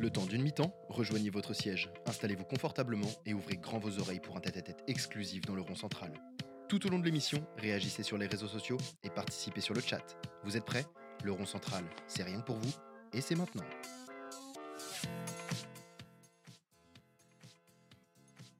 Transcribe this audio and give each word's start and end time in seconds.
Le 0.00 0.10
temps 0.10 0.26
d'une 0.26 0.42
mi-temps, 0.42 0.72
rejoignez 0.88 1.28
votre 1.28 1.54
siège, 1.54 1.90
installez-vous 2.06 2.44
confortablement 2.44 3.10
et 3.26 3.34
ouvrez 3.34 3.56
grand 3.56 3.80
vos 3.80 3.98
oreilles 3.98 4.20
pour 4.20 4.36
un 4.36 4.40
tête-à-tête 4.40 4.84
exclusif 4.86 5.40
dans 5.44 5.56
le 5.56 5.60
rond 5.60 5.74
central. 5.74 6.12
Tout 6.68 6.86
au 6.86 6.88
long 6.88 7.00
de 7.00 7.04
l'émission, 7.04 7.44
réagissez 7.56 8.04
sur 8.04 8.16
les 8.16 8.28
réseaux 8.28 8.46
sociaux 8.46 8.76
et 9.02 9.10
participez 9.10 9.60
sur 9.60 9.74
le 9.74 9.80
chat. 9.80 10.16
Vous 10.44 10.56
êtes 10.56 10.64
prêts? 10.64 10.86
Le 11.24 11.32
rond 11.32 11.46
central, 11.46 11.82
c'est 12.06 12.22
rien 12.22 12.40
que 12.40 12.46
pour 12.46 12.58
vous 12.58 12.72
et 13.12 13.20
c'est 13.20 13.34
maintenant. 13.34 13.64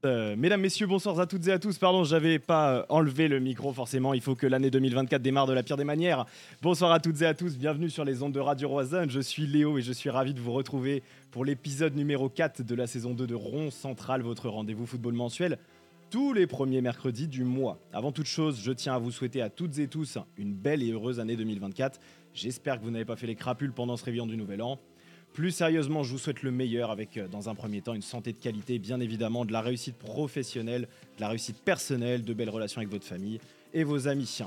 Euh, 0.05 0.37
mesdames, 0.37 0.61
messieurs, 0.61 0.87
bonsoir 0.87 1.19
à 1.19 1.27
toutes 1.27 1.49
et 1.49 1.53
à 1.53 1.59
tous. 1.59 1.77
Pardon, 1.77 2.05
j'avais 2.05 2.39
pas 2.39 2.73
euh, 2.73 2.83
enlevé 2.89 3.27
le 3.27 3.41
micro 3.41 3.73
forcément. 3.73 4.15
Il 4.15 4.21
faut 4.21 4.37
que 4.37 4.47
l'année 4.47 4.71
2024 4.71 5.21
démarre 5.21 5.47
de 5.47 5.53
la 5.53 5.65
pire 5.65 5.77
des 5.77 5.83
manières. 5.83 6.25
Bonsoir 6.63 6.93
à 6.93 7.01
toutes 7.01 7.21
et 7.23 7.27
à 7.27 7.35
tous. 7.35 7.59
Bienvenue 7.59 7.91
sur 7.91 8.05
les 8.05 8.23
ondes 8.23 8.33
de 8.33 8.39
Radio 8.39 8.69
Roisanne. 8.69 9.11
Je 9.11 9.19
suis 9.19 9.49
Léo 9.49 9.77
et 9.77 9.83
je 9.83 9.93
suis 9.93 10.09
ravi 10.09 10.35
de 10.35 10.41
vous 10.41 10.53
retrouver 10.53 11.03
pour 11.33 11.45
l'épisode 11.45 11.97
numéro 11.97 12.29
4 12.29 12.63
de 12.63 12.75
la 12.77 12.87
saison 12.87 13.13
2 13.13 13.27
de 13.27 13.35
Rond 13.35 13.73
Central, 13.73 14.23
votre 14.23 14.49
rendez-vous 14.49 14.87
football 14.87 15.15
mensuel 15.15 15.59
tous 16.11 16.33
les 16.33 16.47
premiers 16.47 16.81
mercredis 16.81 17.29
du 17.29 17.45
mois. 17.45 17.79
Avant 17.93 18.13
toute 18.13 18.27
chose, 18.27 18.61
je 18.63 18.73
tiens 18.73 18.95
à 18.95 18.99
vous 18.99 19.11
souhaiter 19.11 19.43
à 19.43 19.51
toutes 19.51 19.79
et 19.79 19.89
tous 19.89 20.17
une 20.39 20.55
belle 20.55 20.83
et 20.83 20.91
heureuse 20.91 21.21
année 21.21 21.37
2024. 21.37 22.01
J'espère 22.33 22.79
que 22.79 22.85
vous 22.85 22.91
n'avez 22.91 23.05
pas 23.05 23.17
fait 23.17 23.27
les 23.27 23.35
crapules 23.35 23.73
pendant 23.73 23.97
ce 23.99 24.07
réveillon 24.07 24.27
du 24.27 24.39
nouvel 24.39 24.63
an. 24.63 24.81
Plus 25.33 25.53
sérieusement, 25.53 26.03
je 26.03 26.13
vous 26.13 26.19
souhaite 26.19 26.43
le 26.43 26.51
meilleur 26.51 26.91
avec, 26.91 27.17
euh, 27.17 27.29
dans 27.29 27.49
un 27.49 27.55
premier 27.55 27.81
temps, 27.81 27.95
une 27.95 28.03
santé 28.03 28.33
de 28.33 28.39
qualité, 28.39 28.79
bien 28.79 28.99
évidemment, 28.99 29.45
de 29.45 29.53
la 29.53 29.61
réussite 29.61 29.97
professionnelle, 29.97 30.89
de 31.17 31.21
la 31.21 31.29
réussite 31.29 31.63
personnelle, 31.63 32.25
de 32.25 32.35
belles 32.35 32.51
relations 32.51 32.81
avec 32.81 32.91
votre 32.91 33.07
famille 33.07 33.39
et 33.73 33.85
vos 33.85 34.09
amis. 34.09 34.41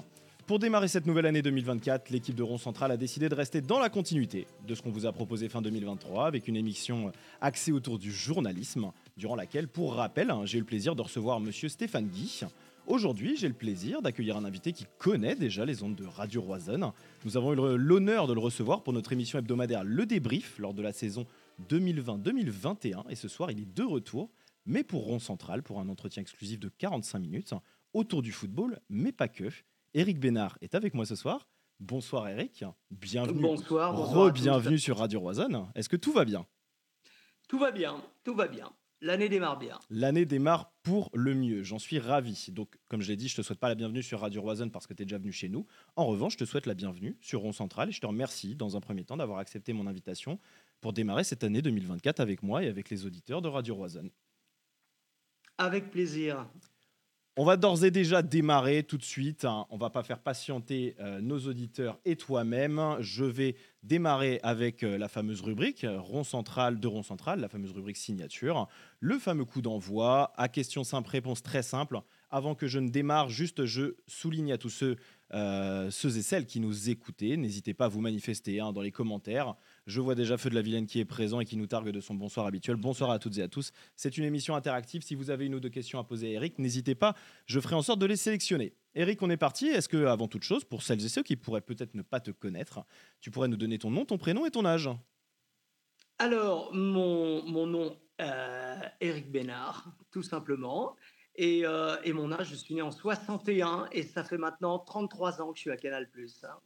Pour 0.48 0.60
démarrer 0.60 0.90
cette 0.90 1.06
nouvelle 1.06 1.28
année 1.28 1.42
2024, 1.42 2.10
l'équipe 2.10 2.36
de 2.36 2.44
Rond 2.44 2.58
Central 2.58 2.92
a 2.92 2.98
décidé 2.98 3.30
de 3.30 3.36
rester 3.36 3.62
dans 3.62 3.80
la 3.80 3.90
continuité 3.90 4.48
de 4.68 4.76
ce 4.76 4.82
qu'on 4.82 4.90
vous 4.90 5.06
a 5.06 5.14
proposé 5.14 5.48
fin 5.48 5.62
2023 5.62 6.28
avec 6.28 6.50
une 6.50 6.58
émission 6.58 7.08
euh, 7.08 7.12
axée 7.40 7.72
autour 7.72 7.98
du 7.98 8.12
journalisme, 8.12 8.92
durant 9.16 9.36
laquelle, 9.36 9.70
pour 9.70 9.94
rappel, 9.96 10.30
hein, 10.30 10.42
j'ai 10.44 10.58
eu 10.58 10.62
le 10.62 10.66
plaisir 10.66 10.96
de 10.96 11.02
recevoir 11.04 11.40
monsieur 11.40 11.70
Stéphane 11.70 12.08
Guy, 12.08 12.42
Aujourd'hui, 12.88 13.38
j'ai 13.38 13.48
le 13.48 13.54
plaisir 13.54 14.02
d'accueillir 14.02 14.38
un 14.38 14.44
invité 14.44 14.74
qui 14.74 14.86
connaît 14.98 15.36
déjà 15.36 15.66
les 15.66 15.84
ondes 15.84 15.96
de 15.96 16.06
Radio 16.06 16.42
Roisonne. 16.42 16.92
Nous 17.24 17.38
avons 17.38 17.54
eu 17.54 17.78
l'honneur 17.78 18.28
de 18.28 18.34
le 18.34 18.40
recevoir 18.40 18.84
pour 18.84 18.92
notre 18.92 19.14
émission 19.14 19.40
hebdomadaire 19.40 19.84
Le 19.84 20.06
Débrief 20.06 20.58
lors 20.58 20.74
de 20.74 20.82
la 20.82 20.92
saison 20.92 21.26
2020-2021. 21.70 23.04
Et 23.10 23.16
ce 23.16 23.28
soir, 23.28 23.52
il 23.52 23.60
est 23.60 23.74
de 23.74 23.84
retour, 23.84 24.30
mais 24.66 24.84
pour 24.84 25.06
Rond 25.06 25.20
Central, 25.20 25.62
pour 25.64 25.80
un 25.80 25.90
entretien 25.90 26.22
exclusif 26.22 26.60
de 26.60 26.70
45 26.70 27.20
minutes 27.20 27.54
autour 27.94 28.22
du 28.22 28.32
football, 28.32 28.80
mais 28.90 29.12
pas 29.12 29.28
que. 29.28 29.50
Eric 29.94 30.20
Bénard 30.20 30.58
est 30.62 30.74
avec 30.76 30.94
moi 30.94 31.06
ce 31.06 31.16
soir. 31.16 31.48
Bonsoir 31.80 32.30
Eric, 32.30 32.64
bienvenue. 32.90 33.42
Bonsoir. 33.42 33.96
Re-bienvenue 33.96 34.80
sur 34.80 34.98
Radio 34.98 35.20
Roisonne. 35.20 35.68
Est-ce 35.76 35.90
que 35.90 35.98
tout 35.98 36.12
va 36.12 36.26
bien? 36.26 36.46
Tout 37.48 37.60
va 37.60 37.72
bien, 37.72 38.02
tout 38.24 38.36
va 38.36 38.48
bien. 38.48 38.72
L'année 39.04 39.30
démarre 39.30 39.58
bien. 39.58 39.80
L'année 39.90 40.26
démarre 40.26 40.72
pour 40.84 41.10
le 41.16 41.34
mieux. 41.34 41.64
J'en 41.64 41.80
suis 41.80 41.98
ravi. 41.98 42.48
Donc, 42.50 42.78
comme 42.88 43.02
je 43.02 43.08
l'ai 43.08 43.16
dit, 43.16 43.28
je 43.28 43.36
te 43.36 43.42
souhaite 43.42 43.58
pas 43.58 43.68
la 43.68 43.74
bienvenue 43.74 44.04
sur 44.04 44.20
Radio 44.20 44.44
Roison 44.44 44.70
parce 44.70 44.86
que 44.86 44.94
tu 44.94 45.02
es 45.02 45.06
déjà 45.06 45.18
venu 45.18 45.32
chez 45.32 45.50
nous. 45.50 45.66
En 45.96 46.06
revanche, 46.06 46.34
je 46.34 46.38
te 46.38 46.46
souhaite 46.46 46.68
la 46.68 46.76
bienvenue 46.76 47.18
sur 47.20 47.42
Rond 47.42 47.52
Central 47.52 47.90
et 47.90 47.92
je 47.92 48.00
te 48.00 48.06
remercie 48.06 48.56
dans 48.56 48.78
un 48.78 48.80
premier 48.80 49.04
temps 49.04 49.18
d'avoir 49.18 49.40
accepté 49.40 49.74
mon 49.74 49.88
invitation 49.88 50.40
pour 50.82 50.94
démarrer 50.94 51.24
cette 51.24 51.44
année 51.44 51.64
2024 51.64 52.20
avec 52.20 52.44
moi 52.44 52.64
et 52.64 52.68
avec 52.68 52.92
les 52.92 53.08
auditeurs 53.08 53.42
de 53.42 53.48
Radio 53.48 53.74
Roison. 53.74 54.08
Avec 55.58 55.90
plaisir. 55.90 56.48
On 57.38 57.46
va 57.46 57.56
d'ores 57.56 57.86
et 57.86 57.92
déjà 57.92 58.22
démarrer 58.22 58.84
tout 58.84 58.98
de 58.98 59.04
suite. 59.04 59.46
Hein. 59.46 59.66
On 59.70 59.78
va 59.78 59.90
pas 59.90 60.04
faire 60.04 60.20
patienter 60.20 60.96
euh, 61.00 61.22
nos 61.22 61.40
auditeurs 61.40 61.98
et 62.04 62.18
toi-même. 62.18 62.98
Je 63.00 63.24
vais 63.24 63.56
démarrer 63.84 64.42
avec 64.44 64.84
euh, 64.84 64.98
la 64.98 65.08
fameuse 65.08 65.40
rubrique 65.40 65.86
rond 65.88 66.26
central 66.26 66.82
de 66.82 66.88
rond 66.90 67.04
central, 67.04 67.40
la 67.40 67.48
fameuse 67.48 67.72
rubrique 67.72 67.96
signature, 67.96 68.68
le 69.00 69.18
fameux 69.18 69.46
coup 69.46 69.62
d'envoi 69.62 70.34
à 70.36 70.50
questions 70.50 70.84
simple 70.84 71.10
réponse 71.10 71.42
très 71.42 71.64
simple. 71.64 72.02
Avant 72.32 72.54
que 72.54 72.68
je 72.68 72.80
ne 72.80 72.90
démarre, 72.90 73.30
juste 73.30 73.64
je 73.64 73.96
souligne 74.08 74.52
à 74.52 74.58
tous 74.58 74.70
ceux 74.70 74.98
euh, 75.34 75.90
ceux 75.90 76.18
et 76.18 76.22
celles 76.22 76.46
qui 76.46 76.60
nous 76.60 76.90
écoutaient, 76.90 77.38
n'hésitez 77.38 77.74
pas 77.74 77.86
à 77.86 77.88
vous 77.88 78.02
manifester 78.02 78.60
hein, 78.60 78.74
dans 78.74 78.82
les 78.82 78.92
commentaires. 78.92 79.56
Je 79.88 80.00
vois 80.00 80.16
déjà 80.16 80.38
Feu 80.38 80.50
de 80.50 80.56
la 80.56 80.62
Vilaine 80.62 80.86
qui 80.86 81.00
est 81.00 81.06
présent 81.06 81.40
et 81.40 81.46
qui 81.46 81.58
nous 81.58 81.66
targue 81.66 81.90
de 81.90 82.00
son 82.02 82.14
bonsoir 82.14 82.46
habituel. 82.46 82.76
Bonsoir 82.76 83.10
à 83.10 83.20
toutes 83.20 83.38
et 83.38 83.42
à 83.42 83.48
tous. 83.48 83.72
C'est 83.96 84.18
une 84.18 84.24
émission 84.24 84.56
interactive. 84.56 85.02
Si 85.02 85.16
vous 85.16 85.32
avez 85.32 85.46
une 85.46 85.56
ou 85.56 85.60
deux 85.60 85.70
questions 85.70 86.00
à 86.00 86.04
poser 86.04 86.28
à 86.28 86.32
Eric, 86.32 86.60
n'hésitez 86.60 86.94
pas. 86.94 87.16
Je 87.48 87.60
ferai 87.60 87.76
en 87.76 87.82
sorte 87.82 88.00
de 88.00 88.06
les 88.06 88.16
sélectionner. 88.16 88.76
Eric, 88.94 89.22
on 89.22 89.30
est 89.30 89.38
parti. 89.38 89.68
Est-ce 89.68 89.90
que, 89.90 90.06
avant 90.06 90.28
toute 90.28 90.44
chose, 90.44 90.64
pour 90.64 90.84
celles 90.84 91.04
et 91.04 91.10
ceux 91.10 91.24
qui 91.24 91.36
pourraient 91.36 91.62
peut-être 91.62 91.96
ne 91.96 92.04
pas 92.04 92.20
te 92.20 92.32
connaître, 92.32 92.86
tu 93.22 93.32
pourrais 93.32 93.48
nous 93.48 93.58
donner 93.58 93.80
ton 93.80 93.90
nom, 93.90 94.06
ton 94.06 94.18
prénom 94.18 94.46
et 94.46 94.52
ton 94.52 94.66
âge? 94.66 94.90
Alors, 96.20 96.72
mon, 96.76 97.44
mon 97.50 97.66
nom, 97.66 97.98
euh, 98.22 98.76
Eric 99.00 99.32
Bénard, 99.32 99.96
tout 100.12 100.24
simplement. 100.24 100.96
Euh, 101.40 101.98
et, 102.04 102.14
mon 102.14 102.32
âge, 102.32 102.50
je 102.50 102.56
suis 102.56 102.76
né 102.76 102.82
en 102.82 102.92
61 102.92 103.88
et 103.92 104.04
ça 104.04 104.24
fait 104.24 104.38
maintenant 104.38 104.80
33 104.80 105.42
ans 105.42 105.52
que 105.52 105.58
je 105.58 105.62
suis 105.62 105.72
à 105.72 105.78
Canal+. 105.78 106.08
Hein. 106.44 106.60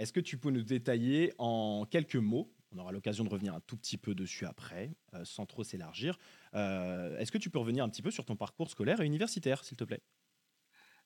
Est-ce 0.00 0.14
que 0.14 0.20
tu 0.20 0.38
peux 0.38 0.48
nous 0.48 0.62
détailler 0.62 1.34
en 1.36 1.84
quelques 1.84 2.16
mots 2.16 2.50
on 2.72 2.78
aura 2.78 2.92
l'occasion 2.92 3.24
de 3.24 3.28
revenir 3.28 3.52
un 3.52 3.60
tout 3.60 3.76
petit 3.76 3.98
peu 3.98 4.14
dessus 4.14 4.46
après, 4.46 4.92
euh, 5.14 5.24
sans 5.24 5.44
trop 5.44 5.64
s'élargir. 5.64 6.16
Euh, 6.54 7.18
est-ce 7.18 7.32
que 7.32 7.38
tu 7.38 7.50
peux 7.50 7.58
revenir 7.58 7.82
un 7.82 7.88
petit 7.88 8.00
peu 8.00 8.12
sur 8.12 8.24
ton 8.24 8.36
parcours 8.36 8.70
scolaire 8.70 9.00
et 9.00 9.06
universitaire, 9.06 9.64
s'il 9.64 9.76
te 9.76 9.82
plaît? 9.82 10.00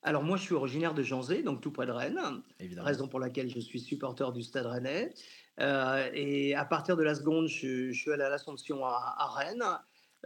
Alors 0.02 0.22
moi, 0.22 0.36
je 0.36 0.42
suis 0.42 0.54
originaire 0.54 0.92
de 0.92 1.02
Janzé, 1.02 1.42
donc 1.42 1.62
tout 1.62 1.72
près 1.72 1.86
de 1.86 1.90
Rennes, 1.90 2.20
Évidemment. 2.60 2.86
raison 2.86 3.08
pour 3.08 3.18
laquelle 3.18 3.48
je 3.48 3.60
suis 3.60 3.80
supporter 3.80 4.30
du 4.30 4.42
Stade 4.42 4.66
Rennais. 4.66 5.14
et 5.58 6.54
à 6.54 6.66
partir 6.66 6.98
de 6.98 7.02
la 7.02 7.14
seconde, 7.14 7.48
je, 7.48 7.92
suis 7.92 8.12
allé 8.12 8.24
à 8.24 8.28
l'Assomption 8.28 8.84
à, 8.84 9.26
Rennes. 9.34 9.64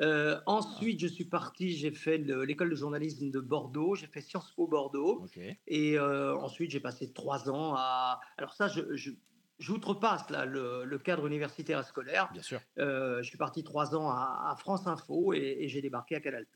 Euh, 0.00 0.41
ensuite, 0.47 1.00
je 1.00 1.06
suis 1.06 1.25
parti, 1.25 1.70
j'ai 1.70 1.91
fait 1.91 2.19
l'école 2.19 2.70
de 2.70 2.76
journalisme 2.76 3.31
de 3.31 3.41
Bordeaux, 3.41 3.94
j'ai 3.94 4.06
fait 4.06 4.20
Sciences 4.20 4.53
Po 4.53 4.66
Bordeaux. 4.66 5.26
Et 5.66 5.98
euh, 5.98 6.36
ensuite, 6.36 6.70
j'ai 6.70 6.81
passé 6.81 7.12
trois 7.12 7.50
ans 7.50 7.75
à. 7.76 8.20
Alors, 8.36 8.54
ça, 8.54 8.69
je, 8.69 8.94
je 8.94 9.10
j'outrepasse 9.59 10.31
là, 10.31 10.44
le, 10.44 10.98
cadre 10.98 11.26
universitaire 11.26 11.81
et 11.81 11.84
scolaire. 11.84 12.31
Bien 12.32 12.42
sûr. 12.42 12.60
Euh, 12.78 13.22
je 13.22 13.28
suis 13.28 13.38
parti 13.38 13.64
trois 13.64 13.97
ans 13.97 14.09
à, 14.09 14.54
France 14.59 14.86
Info 14.86 15.32
et, 15.32 15.59
et 15.60 15.69
j'ai 15.69 15.82
débarqué 15.82 16.15
à 16.15 16.20
Canal. 16.20 16.47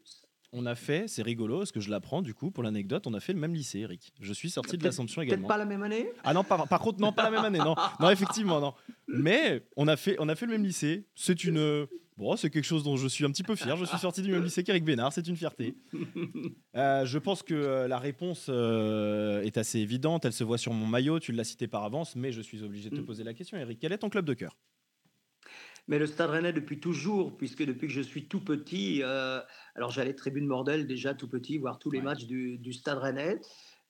On 0.55 0.67
a 0.67 0.75
fait, 0.75 1.09
c'est 1.09 1.23
rigolo, 1.23 1.59
parce 1.59 1.73
que 1.73 1.81
je 1.81 1.89
l'apprends 1.89 2.21
du 2.21 2.35
coup, 2.35 2.51
pour 2.51 2.63
l'anecdote, 2.63 3.07
on 3.07 3.15
a 3.15 3.21
fait 3.21 3.33
le 3.33 3.39
même 3.39 3.55
lycée, 3.55 3.81
Eric. 3.81 4.13
Je 4.21 4.35
suis 4.35 4.51
sorti 4.51 4.77
de 4.77 4.85
l'Assomption 4.85 5.23
également. 5.23 5.49
Peut-être 5.49 5.49
pas 5.49 5.57
la 5.57 5.65
même 5.65 5.83
année? 5.83 6.11
Ah 6.25 6.35
non, 6.35 6.45
par, 6.45 6.69
contre, 6.81 7.01
non, 7.01 7.11
pas 7.11 7.23
la 7.23 7.31
même 7.31 7.45
année, 7.45 7.59
non. 7.59 7.75
Non, 8.01 8.11
effectivement, 8.11 8.61
non. 8.61 8.75
Mais 9.09 9.65
on 9.77 9.89
a 9.89 9.97
fait, 9.97 10.17
on 10.19 10.29
a 10.29 10.35
fait 10.35 10.45
le 10.45 10.53
même 10.53 10.65
lycée. 10.65 11.07
C'est 11.15 11.45
une. 11.45 11.87
Bon, 12.19 12.37
c'est 12.37 12.51
quelque 12.51 12.65
chose 12.65 12.85
dont 12.85 12.97
je 12.97 13.09
suis 13.09 13.25
un 13.25 13.31
petit 13.31 13.43
peu 13.43 13.57
fier. 13.57 13.77
Je 13.77 13.85
suis 13.85 13.99
sorti 13.99 14.21
du 14.23 14.31
même 14.31 14.45
lycée 14.45 14.63
qu'Eric 14.63 14.85
Bénard, 14.85 15.13
c'est 15.13 15.27
une 15.27 15.37
fierté. 15.37 15.77
Euh, 16.75 17.05
je 17.05 17.19
pense 17.19 17.43
que 17.43 17.53
euh, 17.53 17.87
la 17.87 17.99
réponse 17.99 18.47
euh, 18.49 19.43
est 19.43 19.59
assez 19.59 19.79
évidente. 19.79 20.25
Elle 20.25 20.33
se 20.33 20.43
voit 20.43 20.57
sur 20.57 20.73
mon 20.73 20.87
maillot, 20.87 21.21
tu 21.21 21.31
l'as 21.31 21.45
cité 21.45 21.67
par 21.69 21.85
avance, 21.85 22.17
mais 22.17 22.33
je 22.33 22.41
suis 22.41 22.63
obligé 22.63 22.89
de 22.89 22.97
te 22.97 23.01
mm. 23.03 23.05
poser 23.05 23.25
la 23.25 23.35
question, 23.35 23.59
Eric. 23.59 23.79
Quel 23.79 23.93
est 23.93 23.99
ton 23.99 24.09
club 24.09 24.25
de 24.25 24.33
cœur? 24.33 24.57
Mais 25.87 25.99
le 25.99 26.07
Stade 26.07 26.31
Rennais 26.31 26.55
depuis 26.55 26.81
toujours, 26.81 27.37
puisque 27.37 27.63
depuis 27.63 27.89
que 27.89 27.93
je 27.93 28.01
suis 28.01 28.27
tout 28.27 28.41
petit, 28.41 29.03
alors 29.03 29.91
j'allais 29.91 30.15
tribune 30.15 30.47
Mordel 30.47 30.87
déjà 30.87 31.13
tout 31.13 31.29
petit, 31.29 31.59
voir 31.59 31.79
tous 31.79 31.91
les 31.91 32.01
matchs 32.01 32.25
du, 32.25 32.57
du 32.57 32.73
Stade 32.73 32.99
Rennais. 32.99 33.39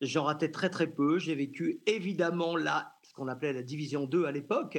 J'en 0.00 0.24
ratais 0.24 0.50
très 0.50 0.68
très 0.68 0.88
peu. 0.88 1.20
J'ai 1.20 1.36
vécu 1.36 1.82
évidemment 1.86 2.56
là, 2.56 2.96
ce 3.04 3.12
qu'on 3.12 3.28
appelait 3.28 3.52
la 3.52 3.62
division 3.62 4.06
2 4.06 4.24
à 4.24 4.32
l'époque, 4.32 4.76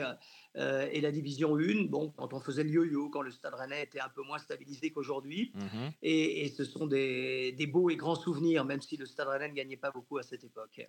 euh, 0.55 0.87
et 0.91 1.01
la 1.01 1.11
division 1.11 1.57
1, 1.57 1.85
bon, 1.85 2.13
quand 2.15 2.33
on 2.33 2.39
faisait 2.39 2.63
le 2.63 2.69
yo-yo, 2.69 3.09
quand 3.09 3.21
le 3.21 3.31
Stade 3.31 3.55
Rennais 3.55 3.83
était 3.83 3.99
un 3.99 4.09
peu 4.09 4.21
moins 4.21 4.37
stabilisé 4.37 4.91
qu'aujourd'hui. 4.91 5.51
Mhm. 5.55 5.91
Et, 6.01 6.49
ce 6.49 6.63
sont 6.63 6.85
des, 6.85 7.67
beaux 7.71 7.89
et 7.89 7.95
grands 7.95 8.15
souvenirs, 8.15 8.65
même 8.65 8.81
si 8.81 8.97
le 8.97 9.05
Stade 9.05 9.27
Rennais 9.27 9.49
ne 9.49 9.53
gagnait 9.53 9.77
pas 9.77 9.91
beaucoup 9.91 10.17
à 10.17 10.23
cette 10.23 10.43
époque. 10.43 10.87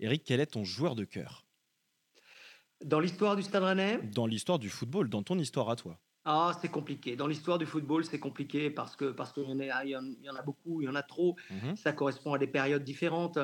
Eric, 0.00 0.22
quel 0.24 0.40
est 0.40 0.46
ton 0.46 0.64
joueur 0.64 0.94
de 0.94 1.04
cœur? 1.04 1.44
Dans 2.84 3.00
l'histoire 3.00 3.36
du 3.36 3.42
Stade 3.42 3.62
Rennais? 3.62 3.98
Dans 4.14 4.26
l'histoire 4.26 4.58
du 4.58 4.68
football, 4.68 5.08
dans 5.08 5.22
ton 5.22 5.38
histoire 5.38 5.70
à 5.70 5.76
toi. 5.76 6.00
Ah, 6.30 6.52
c'est 6.60 6.68
compliqué. 6.68 7.16
Dans 7.16 7.26
l'histoire 7.26 7.56
du 7.56 7.64
football, 7.64 8.04
c'est 8.04 8.18
compliqué 8.18 8.68
parce 8.68 8.96
que 8.96 9.06
parce 9.06 9.32
qu'il 9.32 9.44
y, 9.44 9.50
en 9.50 9.60
a, 9.60 9.84
il 9.84 9.90
y 9.90 10.28
en 10.28 10.34
a 10.34 10.42
beaucoup, 10.42 10.82
il 10.82 10.84
y 10.84 10.88
en 10.88 10.94
a 10.94 11.02
trop. 11.02 11.36
Mhm. 11.48 11.74
Ça 11.74 11.92
correspond 11.94 12.34
à 12.34 12.38
des 12.38 12.46
périodes 12.46 12.84
différentes. 12.84 13.38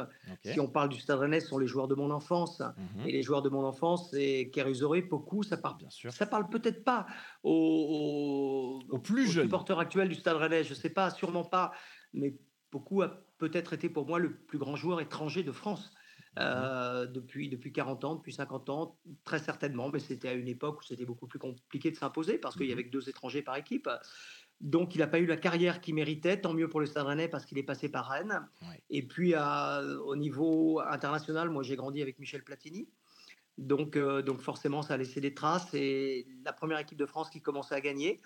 Si 0.44 0.60
on 0.60 0.68
parle 0.68 0.90
du 0.90 1.00
Stade 1.00 1.18
Rennais, 1.18 1.40
ce 1.40 1.48
sont 1.48 1.56
les 1.56 1.66
joueurs 1.66 1.88
de 1.88 1.94
mon 1.94 2.10
enfance. 2.10 2.60
Mhm. 2.60 3.08
Et 3.08 3.12
les 3.12 3.22
joueurs 3.22 3.40
de 3.40 3.48
mon 3.48 3.64
enfance, 3.64 4.10
c'est 4.10 4.50
Kérusoré, 4.52 5.00
beaucoup. 5.00 5.42
Ça 5.42 5.56
parle, 5.56 5.78
bien 5.78 5.88
sûr. 5.88 6.12
Ça 6.12 6.26
parle 6.26 6.46
peut-être 6.50 6.84
pas 6.84 7.06
aux, 7.42 8.82
aux, 8.90 8.98
plus 8.98 9.30
jeunes 9.30 9.44
supporters 9.44 9.78
actuels 9.78 10.10
du 10.10 10.14
Stade 10.14 10.36
Rennais. 10.36 10.62
Je 10.62 10.74
sais 10.74 10.90
pas, 10.90 11.08
sûrement 11.08 11.44
pas. 11.44 11.72
Mais 12.12 12.36
beaucoup 12.70 13.00
a 13.00 13.24
peut-être 13.38 13.72
été 13.72 13.88
pour 13.88 14.06
moi 14.06 14.18
le 14.18 14.36
plus 14.36 14.58
grand 14.58 14.76
joueur 14.76 15.00
étranger 15.00 15.42
de 15.42 15.52
France. 15.52 15.94
Mmh 16.36 16.40
euh, 16.40 17.06
depuis, 17.06 17.48
depuis 17.48 17.72
40 17.72 18.04
ans, 18.04 18.14
depuis 18.16 18.32
50 18.32 18.68
ans, 18.68 18.98
très 19.22 19.38
certainement, 19.38 19.88
mais 19.88 20.00
c'était 20.00 20.28
à 20.28 20.32
une 20.32 20.48
époque 20.48 20.80
où 20.80 20.82
c'était 20.82 21.04
beaucoup 21.04 21.28
plus 21.28 21.38
compliqué 21.38 21.92
de 21.92 21.96
s'imposer 21.96 22.38
parce 22.38 22.56
qu'il 22.56 22.66
y 22.66 22.70
mmh 22.70 22.72
avait 22.72 22.84
que 22.84 22.90
deux 22.90 23.08
étrangers 23.08 23.42
par 23.42 23.56
équipe. 23.56 23.88
Donc, 24.60 24.94
il 24.94 24.98
n'a 24.98 25.06
pas 25.06 25.20
eu 25.20 25.26
la 25.26 25.36
carrière 25.36 25.80
qu'il 25.80 25.94
méritait, 25.94 26.40
tant 26.40 26.52
mieux 26.52 26.68
pour 26.68 26.80
le 26.80 26.86
Stade 26.86 27.06
Rennais 27.06 27.28
parce 27.28 27.44
qu'il 27.44 27.58
est 27.58 27.64
passé 27.64 27.88
par 27.88 28.08
Rennes. 28.08 28.48
Et 28.90 29.06
puis, 29.06 29.34
au 29.36 30.16
niveau 30.16 30.80
international, 30.80 31.50
moi 31.50 31.62
j'ai 31.62 31.76
grandi 31.76 32.02
avec 32.02 32.18
Michel 32.18 32.42
Platini. 32.42 32.88
Donc, 33.58 33.98
donc 33.98 34.40
forcément, 34.40 34.82
ça 34.82 34.94
a 34.94 34.96
laissé 34.96 35.20
des 35.20 35.34
traces. 35.34 35.74
Et 35.74 36.26
la 36.44 36.52
première 36.52 36.78
équipe 36.78 36.98
de 36.98 37.06
France 37.06 37.30
qui 37.30 37.42
commençait 37.42 37.74
à 37.74 37.80
gagner 37.80 38.20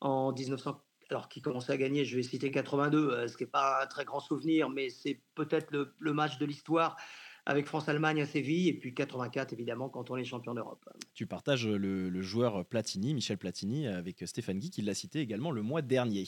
en 0.00 0.32
1900, 0.32 0.82
alors 1.10 1.28
qui 1.28 1.40
commençait 1.42 1.72
à 1.72 1.76
gagner, 1.76 2.04
je 2.04 2.16
vais 2.16 2.22
citer 2.22 2.50
82, 2.50 3.28
ce 3.28 3.36
qui 3.36 3.44
n'est 3.44 3.50
pas 3.50 3.82
un 3.82 3.86
très 3.86 4.04
grand 4.04 4.20
souvenir, 4.20 4.70
mais 4.70 4.90
c'est 4.90 5.20
peut-être 5.34 5.70
le, 5.70 5.94
le, 5.98 6.12
match 6.12 6.38
de 6.38 6.46
l'histoire 6.46 6.96
avec 7.46 7.66
France-Allemagne 7.66 8.22
à 8.22 8.26
Séville, 8.26 8.68
et 8.68 8.74
puis 8.74 8.94
84 8.94 9.52
évidemment 9.52 9.88
quand 9.88 10.10
on 10.10 10.16
est 10.16 10.24
champion 10.24 10.54
d'Europe. 10.54 10.88
Tu 11.14 11.26
partages 11.26 11.66
le, 11.66 12.22
joueur 12.22 12.64
Platini, 12.64 13.14
Michel 13.14 13.38
Platini, 13.38 13.86
avec 13.86 14.22
Stéphane 14.26 14.58
Guy, 14.58 14.70
qui 14.70 14.82
l'a 14.82 14.94
cité 14.94 15.20
également 15.20 15.50
le 15.50 15.62
mois 15.62 15.82
dernier. 15.82 16.24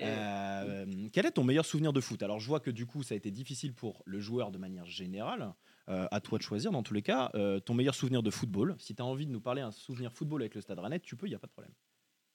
Euh, 0.00 0.86
quel 1.12 1.26
est 1.26 1.32
ton 1.32 1.44
meilleur 1.44 1.66
souvenir 1.66 1.92
de 1.92 2.00
foot? 2.00 2.22
Alors 2.22 2.40
je 2.40 2.46
vois 2.46 2.60
que 2.60 2.70
du 2.70 2.86
coup 2.86 3.02
ça 3.02 3.14
a 3.14 3.16
été 3.16 3.30
difficile 3.30 3.74
pour 3.74 4.02
le 4.06 4.20
joueur 4.20 4.50
de 4.50 4.58
manière 4.58 4.86
générale. 4.86 5.54
Euh, 5.88 6.08
à 6.10 6.20
toi 6.20 6.36
de 6.38 6.42
choisir 6.42 6.72
dans 6.72 6.82
tous 6.82 6.94
les 6.94 7.02
cas. 7.02 7.30
Euh, 7.36 7.60
ton 7.60 7.72
meilleur 7.72 7.94
souvenir 7.94 8.20
de 8.20 8.30
football, 8.30 8.74
si 8.76 8.96
tu 8.96 9.02
as 9.02 9.04
envie 9.04 9.24
de 9.24 9.30
nous 9.30 9.40
parler 9.40 9.62
un 9.62 9.70
souvenir 9.70 10.12
football 10.12 10.42
avec 10.42 10.56
le 10.56 10.60
Stade 10.60 10.80
Rennais, 10.80 10.98
tu 10.98 11.14
peux, 11.14 11.26
il 11.26 11.30
n'y 11.30 11.36
a 11.36 11.38
pas 11.38 11.46
de 11.46 11.52
problème. 11.52 11.72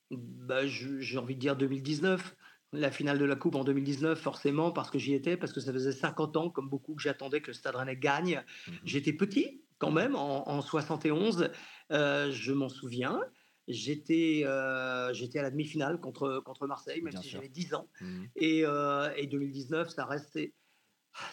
Bah, 0.09 0.65
j'ai 0.67 1.17
envie 1.17 1.35
de 1.35 1.39
dire 1.39 1.57
2019 1.57 2.35
la 2.73 2.91
finale 2.91 3.19
de 3.19 3.25
la 3.25 3.35
Coupe 3.35 3.55
en 3.55 3.63
2019, 3.63 4.19
forcément, 4.19 4.71
parce 4.71 4.89
que 4.89 4.97
j'y 4.97 5.13
étais, 5.13 5.35
parce 5.37 5.51
que 5.51 5.59
ça 5.59 5.73
faisait 5.73 5.91
50 5.91 6.37
ans, 6.37 6.49
comme 6.49 6.69
beaucoup, 6.69 6.95
que 6.95 7.01
j'attendais 7.01 7.41
que 7.41 7.47
le 7.47 7.53
Stade 7.53 7.75
Rennais 7.75 7.97
gagne. 7.97 8.43
Mhm. 8.67 8.73
J'étais 8.85 9.13
petit, 9.13 9.63
quand 9.77 9.91
même, 9.91 10.15
en, 10.15 10.61
71, 10.61 11.49
euh, 11.91 12.31
je 12.31 12.53
m'en 12.53 12.69
souviens. 12.69 13.19
J'étais 13.67 14.43
euh, 14.45 15.13
j'étais 15.13 15.39
à 15.39 15.43
la 15.43 15.51
demi-finale 15.51 15.99
contre, 15.99 16.41
contre 16.45 16.67
Marseille, 16.67 17.01
même 17.01 17.15
si 17.21 17.29
j'avais 17.29 17.49
10 17.49 17.73
ans. 17.73 17.89
Mhm. 17.99 18.27
Et, 18.35 18.65
euh, 18.65 19.09
et, 19.15 19.27
2019, 19.27 19.89
ça 19.89 20.05
restait. 20.05 20.53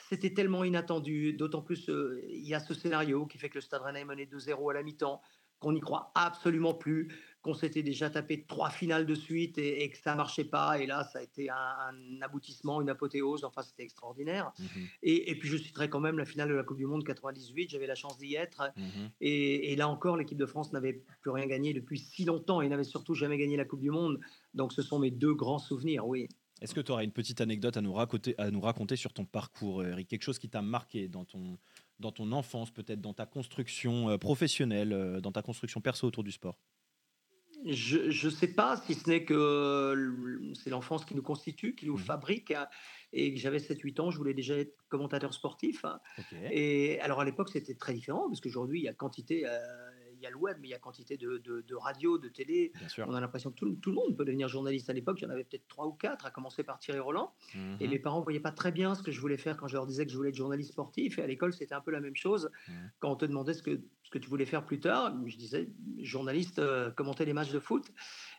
C'était 0.08 0.34
tellement 0.34 0.64
inattendu, 0.64 1.34
d'autant 1.34 1.62
plus 1.62 1.88
il 1.88 2.46
y 2.46 2.54
a 2.54 2.60
ce 2.60 2.74
scénario 2.74 3.26
qui 3.26 3.38
fait 3.38 3.48
que 3.48 3.56
le 3.56 3.60
Stade 3.60 3.82
Rennais 3.82 4.00
est 4.00 4.04
mené 4.04 4.26
2-0 4.26 4.70
à 4.70 4.74
la 4.74 4.82
mi-temps, 4.82 5.22
qu'on 5.60 5.72
n'y 5.72 5.80
croit 5.80 6.10
absolument 6.14 6.74
plus, 6.74 7.08
qu'on 7.42 7.54
s'était 7.54 7.82
déjà 7.82 8.10
tapé 8.10 8.44
trois 8.44 8.70
finales 8.70 9.06
de 9.06 9.14
suite 9.14 9.58
et, 9.58 9.88
que 9.90 9.98
ça 9.98 10.14
marchait 10.14 10.44
pas. 10.44 10.80
Et 10.80 10.86
là, 10.86 11.04
ça 11.04 11.20
a 11.20 11.22
été 11.22 11.48
un, 11.50 12.20
aboutissement, 12.20 12.80
une 12.80 12.90
apothéose. 12.90 13.44
Enfin, 13.44 13.62
c'était 13.62 13.84
extraordinaire. 13.84 14.52
Mmh 14.58 14.64
et, 15.02 15.38
puis, 15.38 15.48
je 15.48 15.56
citerai 15.56 15.88
quand 15.88 16.00
même 16.00 16.18
la 16.18 16.24
finale 16.24 16.48
de 16.48 16.54
la 16.54 16.64
Coupe 16.64 16.78
du 16.78 16.86
Monde 16.86 17.04
98. 17.04 17.70
J'avais 17.70 17.86
la 17.86 17.94
chance 17.94 18.18
d'y 18.18 18.34
être. 18.34 18.70
Mmh 18.76 19.06
et, 19.20 19.76
là 19.76 19.88
encore, 19.88 20.16
l'équipe 20.16 20.38
de 20.38 20.46
France 20.46 20.72
n'avait 20.72 21.04
plus 21.20 21.30
rien 21.30 21.46
gagné 21.46 21.72
depuis 21.72 21.98
si 21.98 22.24
longtemps 22.24 22.60
et 22.60 22.68
n'avait 22.68 22.84
surtout 22.84 23.14
jamais 23.14 23.38
gagné 23.38 23.56
la 23.56 23.64
Coupe 23.64 23.80
du 23.80 23.90
Monde. 23.90 24.20
Donc, 24.54 24.72
ce 24.72 24.82
sont 24.82 24.98
mes 24.98 25.10
deux 25.10 25.34
grands 25.34 25.58
souvenirs, 25.58 26.06
oui. 26.06 26.28
Est-ce 26.60 26.74
que 26.74 26.80
tu 26.80 26.90
auras 26.90 27.04
une 27.04 27.12
petite 27.12 27.40
anecdote 27.40 27.76
à 27.76 27.80
nous 27.80 27.92
raconter, 27.92 28.34
à 28.36 28.50
nous 28.50 28.60
raconter 28.60 28.96
sur 28.96 29.12
ton 29.12 29.24
parcours, 29.24 29.84
Eric? 29.84 30.08
Quelque 30.08 30.24
chose 30.24 30.40
qui 30.40 30.48
t'a 30.48 30.60
marqué 30.60 31.06
dans 31.06 31.24
ton, 31.24 31.56
dans 32.00 32.10
ton 32.10 32.32
enfance, 32.32 32.70
peut-être 32.70 33.00
dans 33.00 33.14
ta 33.14 33.26
construction 33.26 34.10
euh, 34.10 34.18
professionnelle, 34.18 34.92
euh, 34.92 35.20
dans 35.20 35.30
ta 35.30 35.42
construction 35.42 35.80
perso 35.80 36.06
autour 36.06 36.24
du 36.24 36.32
sport? 36.32 36.58
Je 37.64 38.26
ne 38.26 38.30
sais 38.30 38.48
pas 38.48 38.76
si 38.76 38.94
ce 38.94 39.08
n'est 39.08 39.24
que 39.24 40.52
c'est 40.54 40.70
l'enfance 40.70 41.04
qui 41.04 41.14
nous 41.14 41.22
constitue, 41.22 41.74
qui 41.74 41.86
nous 41.86 41.96
mmh 41.96 41.98
fabrique. 41.98 42.50
Hein, 42.52 42.68
et 43.12 43.36
j'avais 43.36 43.58
7-8 43.58 44.00
ans, 44.00 44.10
je 44.10 44.18
voulais 44.18 44.34
déjà 44.34 44.56
être 44.56 44.74
commentateur 44.88 45.32
sportif. 45.32 45.84
Hein. 45.84 46.00
Et 46.50 47.00
alors 47.00 47.20
à 47.20 47.24
l'époque, 47.24 47.48
c'était 47.50 47.74
très 47.74 47.94
différent, 47.94 48.28
parce 48.28 48.40
qu'aujourd'hui, 48.40 48.80
il 48.80 48.84
y 48.84 48.88
a 48.88 48.94
quantité. 48.94 49.46
Euh, 49.46 49.58
il 50.18 50.24
y 50.24 50.26
a 50.26 50.30
le 50.30 50.36
web, 50.36 50.56
mais 50.60 50.68
il 50.68 50.70
y 50.72 50.74
a 50.74 50.78
quantité 50.78 51.16
de, 51.16 51.38
de, 51.38 51.74
radio, 51.74 52.18
de 52.18 52.28
télé. 52.28 52.72
On 52.98 53.14
a 53.14 53.20
l'impression 53.20 53.50
que 53.50 53.56
tout, 53.56 53.76
tout, 53.76 53.90
le 53.90 53.96
monde 53.96 54.16
peut 54.16 54.24
devenir 54.24 54.48
journaliste. 54.48 54.90
À 54.90 54.92
l'époque, 54.92 55.20
il 55.20 55.24
y 55.24 55.26
en 55.26 55.30
avait 55.30 55.44
peut-être 55.44 55.68
trois 55.68 55.86
ou 55.86 55.92
quatre, 55.92 56.26
à 56.26 56.30
commencer 56.30 56.64
par 56.64 56.78
Thierry 56.78 56.98
Roland. 56.98 57.32
Et 57.54 57.84
mhm. 57.84 57.90
mes 57.90 57.98
parents 57.98 58.18
ne 58.18 58.24
voyaient 58.24 58.40
pas 58.40 58.50
très 58.50 58.72
bien 58.72 58.94
ce 58.94 59.02
que 59.02 59.12
je 59.12 59.20
voulais 59.20 59.36
faire 59.36 59.56
quand 59.56 59.68
je 59.68 59.74
leur 59.74 59.86
disais 59.86 60.04
que 60.04 60.10
je 60.10 60.16
voulais 60.16 60.30
être 60.30 60.34
journaliste 60.34 60.72
sportif. 60.72 61.18
Et 61.18 61.22
à 61.22 61.26
l'école, 61.26 61.52
c'était 61.52 61.74
un 61.74 61.80
peu 61.80 61.92
la 61.92 62.00
même 62.00 62.16
chose. 62.16 62.50
Quand 62.98 63.12
on 63.12 63.16
te 63.16 63.26
demandait 63.26 63.54
ce 63.54 63.62
que, 63.62 63.80
ce 64.08 64.10
que 64.10 64.18
tu 64.18 64.30
voulais 64.30 64.46
faire 64.46 64.64
plus 64.64 64.80
tard, 64.80 65.12
je 65.26 65.36
disais 65.36 65.68
journaliste, 65.98 66.60
euh, 66.60 66.90
commenter 66.90 67.26
les 67.26 67.34
matchs 67.34 67.50
de 67.50 67.60
foot. 67.60 67.92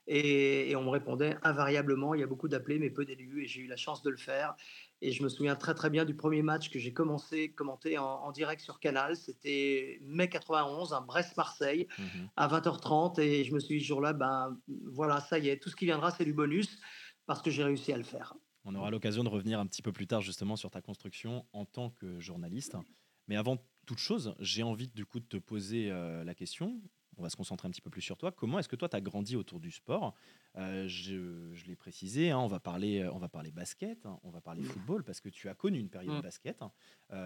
Et, 0.07 0.71
et, 0.71 0.75
on 0.75 0.83
me 0.83 0.89
répondait 0.89 1.37
invariablement, 1.43 2.15
il 2.15 2.21
y 2.21 2.23
a 2.23 2.27
beaucoup 2.27 2.47
d'appelés, 2.47 2.79
mais 2.79 2.89
peu 2.89 3.05
d'élus. 3.05 3.43
Et 3.43 3.45
j'ai 3.45 3.61
eu 3.61 3.67
la 3.67 3.75
chance 3.75 4.01
de 4.01 4.09
le 4.09 4.17
faire. 4.17 4.55
Et 5.03 5.11
je 5.11 5.21
me 5.21 5.29
souviens 5.29 5.55
très 5.55 5.75
très 5.75 5.91
bien 5.91 6.05
du 6.05 6.15
premier 6.15 6.41
match 6.41 6.71
que 6.71 6.79
j'ai 6.79 6.91
commencé 6.91 7.51
commenter 7.51 7.99
en, 7.99 8.03
en, 8.03 8.31
direct 8.31 8.63
sur 8.63 8.79
Canal. 8.79 9.15
C'était 9.15 9.99
mai 10.01 10.27
91, 10.27 10.91
un 10.91 11.01
Brest-Marseille 11.01 11.87
mmh 11.99 12.03
à 12.35 12.47
20h30. 12.47 13.21
Et 13.21 13.43
je 13.43 13.53
me 13.53 13.59
suis 13.59 13.77
dit 13.77 13.83
ce 13.83 13.89
jour-là, 13.89 14.13
ben 14.13 14.57
voilà, 14.85 15.19
ça 15.19 15.37
y 15.37 15.49
est, 15.49 15.61
tout 15.61 15.69
ce 15.69 15.75
qui 15.75 15.85
viendra, 15.85 16.09
c'est 16.09 16.25
du 16.25 16.33
bonus 16.33 16.79
parce 17.27 17.43
que 17.43 17.51
j'ai 17.51 17.63
réussi 17.63 17.93
à 17.93 17.97
le 17.97 18.03
faire. 18.03 18.33
On 18.65 18.73
aura 18.73 18.89
l'occasion 18.89 19.23
de 19.23 19.29
revenir 19.29 19.59
un 19.59 19.67
petit 19.67 19.83
peu 19.83 19.91
plus 19.91 20.07
tard 20.07 20.21
justement 20.21 20.55
sur 20.55 20.71
ta 20.71 20.81
construction 20.81 21.45
en 21.53 21.65
tant 21.65 21.91
que 21.91 22.19
journaliste. 22.19 22.75
Mais 23.27 23.35
avant 23.35 23.57
toute 23.89 23.97
chose, 23.97 24.35
j'ai 24.39 24.61
envie 24.61 24.87
du 24.87 25.03
coup 25.03 25.19
de 25.19 25.25
te 25.25 25.37
poser 25.37 25.89
euh, 25.89 26.23
la 26.23 26.35
question 26.35 26.79
on 27.17 27.23
va 27.23 27.29
se 27.29 27.35
concentrer 27.35 27.67
un 27.67 27.71
petit 27.71 27.81
peu 27.81 27.89
plus 27.89 28.03
sur 28.03 28.15
toi. 28.15 28.31
Comment 28.31 28.59
est-ce 28.59 28.69
que 28.69 28.77
toi, 28.77 28.87
tu 28.87 28.95
as 28.95 29.01
grandi 29.01 29.35
autour 29.35 29.59
du 29.59 29.71
sport? 29.71 30.15
Euh, 30.55 30.87
Je, 30.87 31.65
l'ai 31.67 31.75
précisé, 31.75 32.31
hein, 32.31 32.37
on, 32.37 32.47
va 32.47 32.61
parler, 32.61 32.99
euh, 32.99 33.11
on 33.11 33.17
va 33.17 33.27
parler 33.27 33.51
basket, 33.51 34.05
hein, 34.05 34.17
on 34.23 34.29
va 34.29 34.39
parler 34.39 34.63
football, 34.63 35.03
parce 35.03 35.19
que 35.19 35.27
tu 35.27 35.49
as 35.49 35.53
connu 35.53 35.79
une 35.79 35.89
période 35.89 36.19
mmh. 36.19 36.21
basket. 36.21 36.61
Hein. 36.61 36.71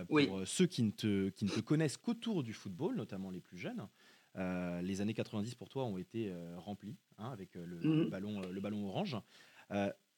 Pour 0.07 0.47
ceux 0.47 0.65
qui 0.65 0.81
ne, 0.81 0.89
te, 0.89 1.29
qui 1.29 1.45
ne 1.45 1.51
te 1.51 1.59
connaissent 1.59 1.97
qu'autour 1.97 2.41
du 2.41 2.53
football, 2.53 2.95
notamment 2.95 3.29
les 3.29 3.41
plus 3.41 3.59
jeunes, 3.59 3.87
les 4.35 5.01
années 5.01 5.13
90 5.13 5.53
pour 5.53 5.69
toi 5.69 5.83
ont 5.83 5.99
été 5.99 6.33
remplies 6.55 6.97
avec 7.19 7.53
le, 7.53 8.05
mmh. 8.05 8.09
ballon, 8.09 8.41
le 8.41 8.61
ballon 8.61 8.87
orange. 8.87 9.17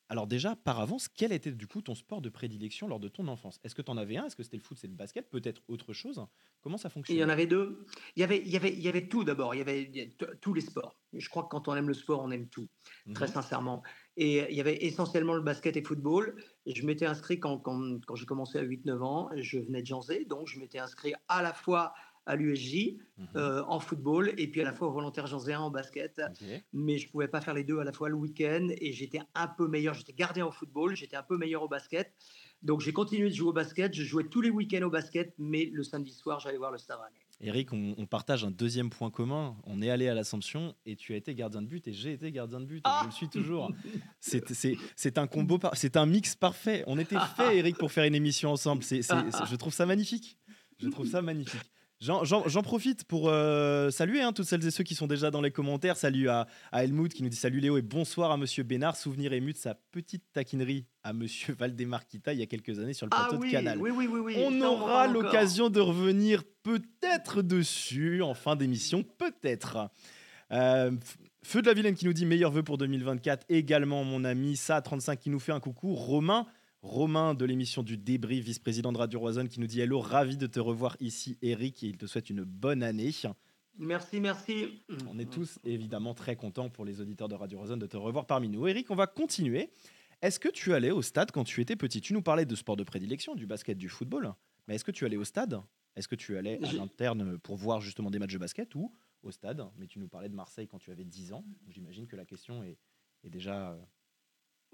Alors 0.07 0.27
déjà, 0.27 0.55
par 0.55 0.79
avance, 0.79 1.07
quel 1.07 1.31
était 1.31 1.51
du 1.51 1.65
coup 1.65 1.81
ton 1.81 1.95
sport 1.95 2.21
de 2.21 2.29
prédilection 2.29 2.87
lors 2.87 2.99
de 2.99 3.07
ton 3.07 3.27
enfance? 3.27 3.59
Est-ce 3.63 3.73
que 3.73 3.81
tu 3.81 3.89
en 3.89 3.97
avais 3.97 4.17
un? 4.17 4.25
Est-ce 4.25 4.35
que 4.35 4.43
c'était 4.43 4.57
le 4.57 4.63
foot, 4.63 4.77
c'est 4.79 4.87
le 4.87 4.93
basket? 4.93 5.29
Peut-être 5.31 5.61
autre 5.67 5.93
chose? 5.93 6.23
Comment 6.61 6.77
ça 6.77 6.89
fonctionne 6.89 7.17
Il 7.17 7.19
y 7.19 7.23
en 7.23 7.29
avait 7.29 7.47
deux. 7.47 7.85
Il 8.15 8.19
y 8.19 8.23
avait, 8.23 8.39
il 8.39 8.49
y 8.49 8.55
avait, 8.55 8.71
il 8.71 8.81
y 8.81 8.87
avait 8.87 9.07
tout 9.07 9.23
d'abord. 9.23 9.55
Il 9.55 9.59
y 9.59 9.61
avait 9.61 10.15
tous 10.41 10.53
les 10.53 10.61
sports. 10.61 10.99
Je 11.13 11.27
crois 11.29 11.43
que 11.43 11.49
quand 11.49 11.67
on 11.67 11.75
aime 11.75 11.87
le 11.87 11.93
sport, 11.93 12.21
on 12.21 12.29
aime 12.31 12.47
tout, 12.47 12.67
très 13.13 13.27
mhm. 13.27 13.33
sincèrement. 13.33 13.83
Et 14.17 14.45
il 14.51 14.55
y 14.55 14.61
avait 14.61 14.85
essentiellement 14.85 15.33
le 15.33 15.41
basket 15.41 15.75
et 15.75 15.81
football. 15.81 16.35
Je 16.67 16.85
m'étais 16.85 17.05
inscrit 17.05 17.39
quand, 17.39 17.57
quand, 17.57 17.99
quand 18.05 18.15
j'ai 18.15 18.25
commencé 18.25 18.59
à 18.59 18.63
8-9 18.63 19.01
ans. 19.01 19.29
Je 19.35 19.59
venais 19.59 19.81
de 19.81 19.87
Janzé, 19.87 20.25
donc 20.25 20.47
je 20.47 20.59
m'étais 20.59 20.79
inscrit 20.79 21.13
à 21.27 21.41
la 21.41 21.53
fois 21.53 21.93
à 22.25 22.35
l'USJ 22.35 22.97
mhm. 23.17 23.27
euh, 23.35 23.63
en 23.67 23.79
football 23.79 24.33
et 24.37 24.47
puis 24.47 24.61
à 24.61 24.63
la 24.63 24.73
fois 24.73 24.87
au 24.87 24.91
volontaire 24.91 25.27
janséen 25.27 25.59
en 25.59 25.69
basket. 25.69 26.21
Mais 26.73 26.97
je 26.97 27.09
pouvais 27.09 27.27
pas 27.27 27.41
faire 27.41 27.53
les 27.53 27.63
deux 27.63 27.79
à 27.79 27.83
la 27.83 27.91
fois 27.91 28.09
le 28.09 28.15
week-end 28.15 28.67
et 28.79 28.91
j'étais 28.93 29.21
un 29.33 29.47
peu 29.47 29.67
meilleur. 29.67 29.93
J'étais 29.93 30.13
gardien 30.13 30.45
au 30.45 30.51
football, 30.51 30.95
j'étais 30.95 31.17
un 31.17 31.23
peu 31.23 31.37
meilleur 31.37 31.63
au 31.63 31.67
basket. 31.67 32.13
Donc 32.61 32.81
j'ai 32.81 32.93
continué 32.93 33.29
de 33.29 33.35
jouer 33.35 33.49
au 33.49 33.53
basket. 33.53 33.93
Je 33.93 34.03
jouais 34.03 34.23
tous 34.23 34.41
les 34.41 34.49
week-ends 34.49 34.83
au 34.83 34.89
basket, 34.89 35.33
mais 35.37 35.69
le 35.71 35.83
samedi 35.83 36.11
soir, 36.11 36.39
j'allais 36.39 36.57
voir 36.57 36.71
le 36.71 36.77
Stade 36.77 36.99
Eric, 37.41 37.73
on, 37.73 38.05
partage 38.05 38.45
un 38.45 38.51
deuxième 38.51 38.89
point 38.89 39.11
commun. 39.11 39.57
On 39.65 39.81
est 39.81 39.89
allé 39.89 40.07
à 40.07 40.13
l'Assomption 40.13 40.73
et 40.85 40.95
tu 40.95 41.13
as 41.13 41.17
été 41.17 41.35
gardien 41.35 41.61
de 41.61 41.67
but 41.67 41.85
et 41.87 41.93
j'ai 41.93 42.13
été 42.13 42.31
gardien 42.31 42.61
de 42.61 42.65
but. 42.65 42.77
Et 42.87 42.89
je 43.01 43.05
le 43.05 43.11
suis 43.11 43.29
toujours. 43.29 43.71
C'est 44.19 45.17
un 45.17 45.27
combo, 45.27 45.59
c'est 45.73 45.97
un 45.97 46.05
mix 46.05 46.35
parfait. 46.35 46.83
On 46.87 46.97
était 46.97 47.17
fait, 47.37 47.57
Eric, 47.57 47.77
pour 47.77 47.91
faire 47.91 48.05
une 48.05 48.15
émission 48.15 48.51
ensemble. 48.51 48.83
je 48.83 49.55
trouve 49.55 49.73
ça 49.73 49.85
magnifique. 49.85 50.39
Je 50.79 50.87
trouve 50.89 51.07
ça 51.07 51.21
magnifique. 51.21 51.61
J'en 52.05 52.61
profite 52.61 53.03
pour 53.05 53.29
euh, 53.29 53.89
saluer 53.89 54.21
hein, 54.21 54.31
toutes 54.31 54.45
celles 54.45 54.65
et 54.65 54.71
ceux 54.71 54.83
qui 54.83 54.93
sont 54.93 55.07
déjà 55.07 55.31
dans 55.31 55.41
les 55.41 55.51
commentaires. 55.51 55.97
Salut 55.97 56.29
à, 56.29 56.47
à, 56.71 56.83
Helmut 56.83 57.11
qui 57.13 57.23
nous 57.23 57.29
dit 57.29 57.35
salut 57.35 57.59
Léo 57.59 57.77
et 57.77 57.81
bonsoir 57.81 58.31
à 58.31 58.37
Monsieur 58.37 58.63
Bénard. 58.63 58.95
Souvenir 58.95 59.33
ému 59.33 59.53
de 59.53 59.57
sa 59.57 59.73
petite 59.73 60.23
taquinerie 60.31 60.85
à 61.03 61.13
Monsieur 61.13 61.53
Valdemarquita 61.59 62.33
il 62.33 62.39
y 62.39 62.43
a 62.43 62.45
quelques 62.45 62.79
années 62.79 62.93
sur 62.93 63.07
le 63.07 63.11
ah 63.13 63.27
plateau 63.27 63.43
de 63.43 63.49
Canal. 63.49 63.79
Oui, 63.79 63.89
oui, 63.91 64.07
oui, 64.07 64.35
on 64.37 64.61
aura 64.61 65.07
l'occasion 65.07 65.69
de 65.69 65.79
revenir 65.79 66.43
peut-être 66.63 67.41
dessus 67.41 68.21
en 68.21 68.33
fin 68.33 68.55
d'émission, 68.55 69.03
peut-être. 69.03 69.89
Euh, 70.51 70.91
Feu 71.41 71.61
de 71.61 71.67
la 71.67 71.73
Vilaine 71.73 71.95
qui 71.95 72.05
nous 72.05 72.13
dit 72.13 72.25
meilleur 72.25 72.51
vœu 72.51 72.63
pour 72.63 72.77
2024. 72.77 73.45
Également 73.49 74.03
mon 74.03 74.23
ami 74.23 74.53
Sa35 74.53 75.17
qui 75.17 75.29
nous 75.29 75.39
fait 75.39 75.51
un 75.51 75.59
coucou. 75.59 75.93
Romain 75.93 76.45
Romain 76.85 77.33
de 77.33 77.45
l'émission 77.45 77.81
du 77.81 77.97
débrief, 77.97 78.45
vice-président 78.45 78.91
de 78.91 78.99
Radio 78.99 79.19
Roison, 79.19 79.47
qui 79.47 79.59
nous 79.59 79.65
dit 79.65 79.81
Hello, 79.81 79.99
ravi 79.99 80.37
de 80.37 80.45
te 80.45 80.59
revoir 80.59 80.95
ici, 80.99 81.35
Eric, 81.41 81.81
et 81.81 81.87
il 81.87 81.97
te 81.97 82.05
souhaite 82.05 82.29
une 82.29 82.43
bonne 82.43 82.83
année. 82.83 83.09
Merci, 83.79 84.19
merci. 84.19 84.83
On 85.09 85.17
est 85.17 85.29
tous 85.29 85.57
évidemment 85.63 86.13
très 86.13 86.35
contents 86.35 86.69
pour 86.69 86.85
les 86.85 87.01
auditeurs 87.01 87.27
de 87.27 87.33
Radio 87.33 87.57
Roison 87.57 87.75
de 87.75 87.87
te 87.87 87.97
revoir 87.97 88.27
parmi 88.27 88.49
nous. 88.49 88.67
Eric, 88.67 88.91
on 88.91 88.95
va 88.95 89.07
continuer. 89.07 89.71
Est-ce 90.21 90.39
que 90.39 90.47
tu 90.47 90.75
allais 90.75 90.91
au 90.91 91.01
stade 91.01 91.31
quand 91.31 91.43
tu 91.43 91.59
étais 91.59 91.75
petit? 91.75 92.01
Tu 92.01 92.13
nous 92.13 92.21
parlais 92.21 92.45
de 92.45 92.55
sport 92.55 92.77
de 92.77 92.83
prédilection, 92.83 93.33
du 93.33 93.47
basket, 93.47 93.79
du 93.79 93.89
football, 93.89 94.35
mais 94.67 94.75
est-ce 94.75 94.85
que 94.85 94.91
tu 94.91 95.05
allais 95.05 95.17
au 95.17 95.25
stade? 95.25 95.59
Est-ce 95.95 96.07
que 96.07 96.15
tu 96.15 96.37
allais 96.37 96.63
à 96.63 96.71
l'interne 96.71 97.39
pour 97.39 97.55
voir 97.55 97.81
justement 97.81 98.11
des 98.11 98.19
matchs 98.19 98.33
de 98.33 98.37
basket 98.37 98.75
ou 98.75 98.93
au 99.23 99.31
stade? 99.31 99.65
Mais 99.79 99.87
tu 99.87 99.97
nous 99.97 100.07
parlais 100.07 100.29
de 100.29 100.35
Marseille 100.35 100.67
quand 100.67 100.77
tu 100.77 100.91
avais 100.91 101.03
10 101.03 101.33
ans. 101.33 101.43
J'imagine 101.67 102.05
que 102.05 102.15
la 102.15 102.25
question 102.25 102.63
est, 102.63 102.77
est 103.23 103.31
déjà 103.31 103.71
euh, 103.71 103.81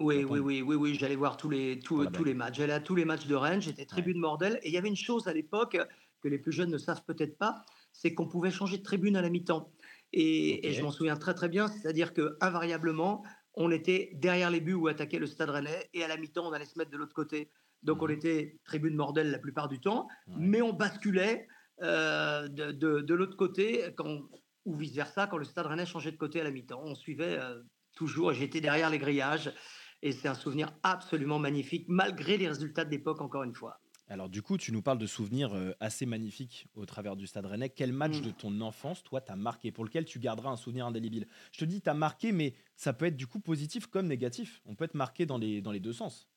oui, 0.02 0.24
oui, 0.24 0.38
oui, 0.40 0.62
oui, 0.62 0.76
oui, 0.76 0.94
j'allais 0.94 1.16
voir 1.16 1.36
tous 1.36 1.48
les, 1.50 1.78
tous, 1.78 2.06
tous 2.06 2.24
les 2.24 2.34
matchs. 2.34 2.56
J'allais 2.58 2.72
à 2.72 2.80
tous 2.80 2.94
les 2.94 3.04
matchs 3.04 3.26
de 3.26 3.34
Rennes, 3.34 3.62
j'étais 3.62 3.86
tribune 3.86 4.18
Mordel. 4.18 4.58
Et 4.62 4.68
il 4.68 4.74
y 4.74 4.78
avait 4.78 4.88
une 4.88 4.96
chose 4.96 5.28
à 5.28 5.32
l'époque 5.32 5.78
que 6.22 6.28
les 6.28 6.38
plus 6.38 6.52
jeunes 6.52 6.70
ne 6.70 6.78
savent 6.78 7.04
peut-être 7.04 7.36
pas, 7.36 7.64
c'est 7.92 8.14
qu'on 8.14 8.28
pouvait 8.28 8.50
changer 8.50 8.78
de 8.78 8.82
tribune 8.82 9.16
à 9.16 9.22
la 9.22 9.28
mi-temps. 9.28 9.72
Et, 10.12 10.72
je 10.72 10.82
m'en 10.82 10.90
souviens 10.90 11.16
très 11.16 11.34
très 11.34 11.48
bien, 11.48 11.68
c'est-à-dire 11.68 12.12
que 12.12 12.36
invariablement, 12.40 13.24
on 13.54 13.70
était 13.70 14.10
derrière 14.14 14.50
les 14.50 14.60
buts 14.60 14.74
où 14.74 14.88
attaquait 14.88 15.18
le 15.18 15.26
Stade 15.26 15.50
Rennais, 15.50 15.88
et 15.94 16.04
à 16.04 16.08
la 16.08 16.16
mi-temps, 16.16 16.46
on 16.48 16.52
allait 16.52 16.66
se 16.66 16.78
mettre 16.78 16.90
de 16.90 16.96
l'autre 16.96 17.14
côté. 17.14 17.50
Donc 17.82 18.02
on 18.02 18.06
mmh 18.06 18.12
était 18.12 18.60
tribune 18.64 18.94
Mordel 18.94 19.30
la 19.30 19.38
plupart 19.38 19.68
du 19.68 19.80
temps, 19.80 20.06
mais 20.28 20.62
on 20.62 20.72
basculait 20.72 21.48
euh, 21.82 22.46
de, 22.46 22.70
de, 22.70 23.00
de 23.00 23.14
l'autre 23.14 23.36
côté, 23.36 23.92
quand, 23.96 24.20
ou 24.64 24.76
vice-versa, 24.76 25.26
quand 25.26 25.38
le 25.38 25.44
Stade 25.44 25.66
Rennais 25.66 25.86
changeait 25.86 26.12
de 26.12 26.16
côté 26.16 26.40
à 26.40 26.44
la 26.44 26.50
mi-temps. 26.50 26.80
On 26.84 26.94
suivait 26.94 27.38
euh, 27.40 27.60
toujours, 27.96 28.32
j'étais 28.32 28.60
derrière 28.60 28.90
les 28.90 28.98
grillages, 28.98 29.52
et 30.02 30.12
c'est 30.12 30.28
un 30.28 30.34
souvenir 30.34 30.72
absolument 30.82 31.38
magnifique, 31.38 31.86
malgré 31.88 32.36
les 32.36 32.48
résultats 32.48 32.84
de 32.84 32.90
l'époque, 32.90 33.20
encore 33.20 33.42
une 33.44 33.54
fois. 33.54 33.78
Alors 34.08 34.28
du 34.28 34.42
coup, 34.42 34.58
tu 34.58 34.72
nous 34.72 34.82
parles 34.82 34.98
de 34.98 35.06
souvenirs 35.06 35.54
euh, 35.54 35.72
assez 35.80 36.04
magnifiques 36.06 36.66
au 36.74 36.84
travers 36.84 37.16
du 37.16 37.26
Stade 37.26 37.46
Rennais. 37.46 37.70
Quel 37.70 37.92
match 37.92 38.18
Mm. 38.18 38.22
de 38.22 38.30
ton 38.30 38.60
enfance, 38.60 39.02
toi, 39.04 39.20
t'as 39.22 39.36
marqué, 39.36 39.72
pour 39.72 39.84
lequel 39.84 40.04
tu 40.04 40.18
garderas 40.18 40.50
un 40.50 40.56
souvenir 40.56 40.84
indélébile? 40.86 41.26
Je 41.52 41.60
te 41.60 41.64
dis, 41.64 41.80
t'as 41.80 41.94
marqué, 41.94 42.32
mais 42.32 42.52
ça 42.76 42.92
peut 42.92 43.06
être 43.06 43.16
du 43.16 43.26
coup 43.26 43.40
positif 43.40 43.86
comme 43.86 44.08
négatif. 44.08 44.60
On 44.66 44.74
peut 44.74 44.84
être 44.84 44.94
marqué 44.94 45.24
dans 45.24 45.38
les, 45.38 45.62
dans 45.62 45.72
les 45.72 45.80
deux 45.80 45.92
sens. 45.94 46.28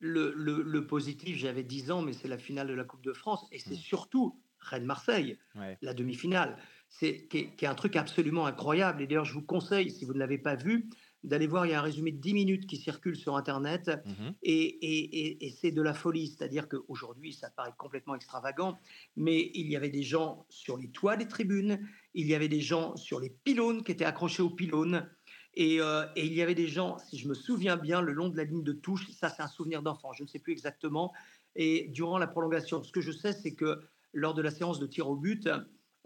Le, 0.00 0.32
le- 0.36 0.62
le 0.62 0.86
positif, 0.88 1.36
j'avais 1.36 1.62
10 1.62 1.92
ans, 1.92 2.02
mais 2.02 2.12
c'est 2.12 2.26
la 2.26 2.38
finale 2.38 2.66
de 2.66 2.72
la 2.74 2.82
Coupe 2.82 3.04
de 3.04 3.12
France, 3.12 3.46
et 3.52 3.58
c'est 3.60 3.74
Mm. 3.74 3.76
surtout 3.76 4.40
Rennes-Marseille. 4.58 5.38
Ouais. 5.54 5.76
la 5.82 5.92
demi-finale. 5.94 6.56
C'est 6.88 7.26
qui 7.28 7.38
est, 7.38 7.56
qui 7.56 7.64
est 7.64 7.68
un 7.68 7.74
truc 7.74 7.94
absolument 7.96 8.46
incroyable. 8.46 9.00
Et 9.02 9.06
d'ailleurs, 9.06 9.24
je 9.24 9.34
vous 9.34 9.42
conseille, 9.42 9.90
si 9.90 10.04
vous 10.04 10.12
ne 10.14 10.18
l'avez 10.18 10.38
pas 10.38 10.56
vu, 10.56 10.88
d'aller 11.24 11.46
voir. 11.46 11.66
Il 11.66 11.70
y 11.70 11.74
a 11.74 11.78
un 11.78 11.82
résumé 11.82 12.10
de 12.12 12.20
10 12.20 12.34
minutes 12.34 12.66
qui 12.66 12.76
circule 12.76 13.16
sur 13.16 13.36
Internet. 13.36 13.90
Mhm. 14.06 14.34
Et, 14.42 14.52
et- 14.62 15.26
et- 15.26 15.46
et 15.46 15.50
c'est 15.50 15.70
de 15.70 15.82
la 15.82 15.94
folie. 15.94 16.28
C'est-à-dire 16.28 16.68
qu'aujourd'hui, 16.68 17.32
ça 17.32 17.50
paraît 17.50 17.74
complètement 17.78 18.14
extravagant. 18.14 18.78
Mais 19.16 19.50
il 19.54 19.68
y 19.70 19.76
avait 19.76 19.90
des 19.90 20.02
gens 20.02 20.46
sur 20.48 20.76
les 20.76 20.88
toits 20.88 21.16
des 21.16 21.28
tribunes. 21.28 21.78
Il 22.14 22.26
y 22.26 22.34
avait 22.34 22.48
des 22.48 22.60
gens 22.60 22.96
sur 22.96 23.20
les 23.20 23.30
pylônes 23.30 23.82
qui 23.84 23.92
étaient 23.92 24.04
accrochés 24.04 24.42
aux 24.42 24.50
pylônes. 24.50 25.08
Et, 25.54 25.80
euh, 25.80 26.06
et 26.16 26.24
il 26.26 26.32
y 26.32 26.40
avait 26.42 26.54
des 26.54 26.66
gens, 26.68 26.96
si 26.98 27.18
je 27.18 27.28
me 27.28 27.34
souviens 27.34 27.76
bien, 27.76 28.00
le 28.00 28.12
long 28.12 28.28
de 28.28 28.36
la 28.36 28.44
ligne 28.44 28.62
de 28.64 28.72
touche. 28.72 29.10
Ça, 29.12 29.28
c'est 29.28 29.42
un 29.42 29.48
souvenir 29.48 29.82
d'enfant. 29.82 30.12
Je 30.14 30.22
ne 30.22 30.28
sais 30.28 30.38
plus 30.38 30.52
exactement. 30.52 31.12
Et 31.56 31.88
durant 31.88 32.16
la 32.18 32.26
prolongation, 32.26 32.82
ce 32.82 32.90
que 32.90 33.00
je 33.02 33.12
sais, 33.12 33.32
c'est 33.32 33.54
que 33.54 33.80
lors 34.14 34.32
de 34.34 34.40
la 34.42 34.50
séance 34.50 34.78
de 34.80 34.86
tir 34.86 35.08
au 35.08 35.16
but, 35.16 35.48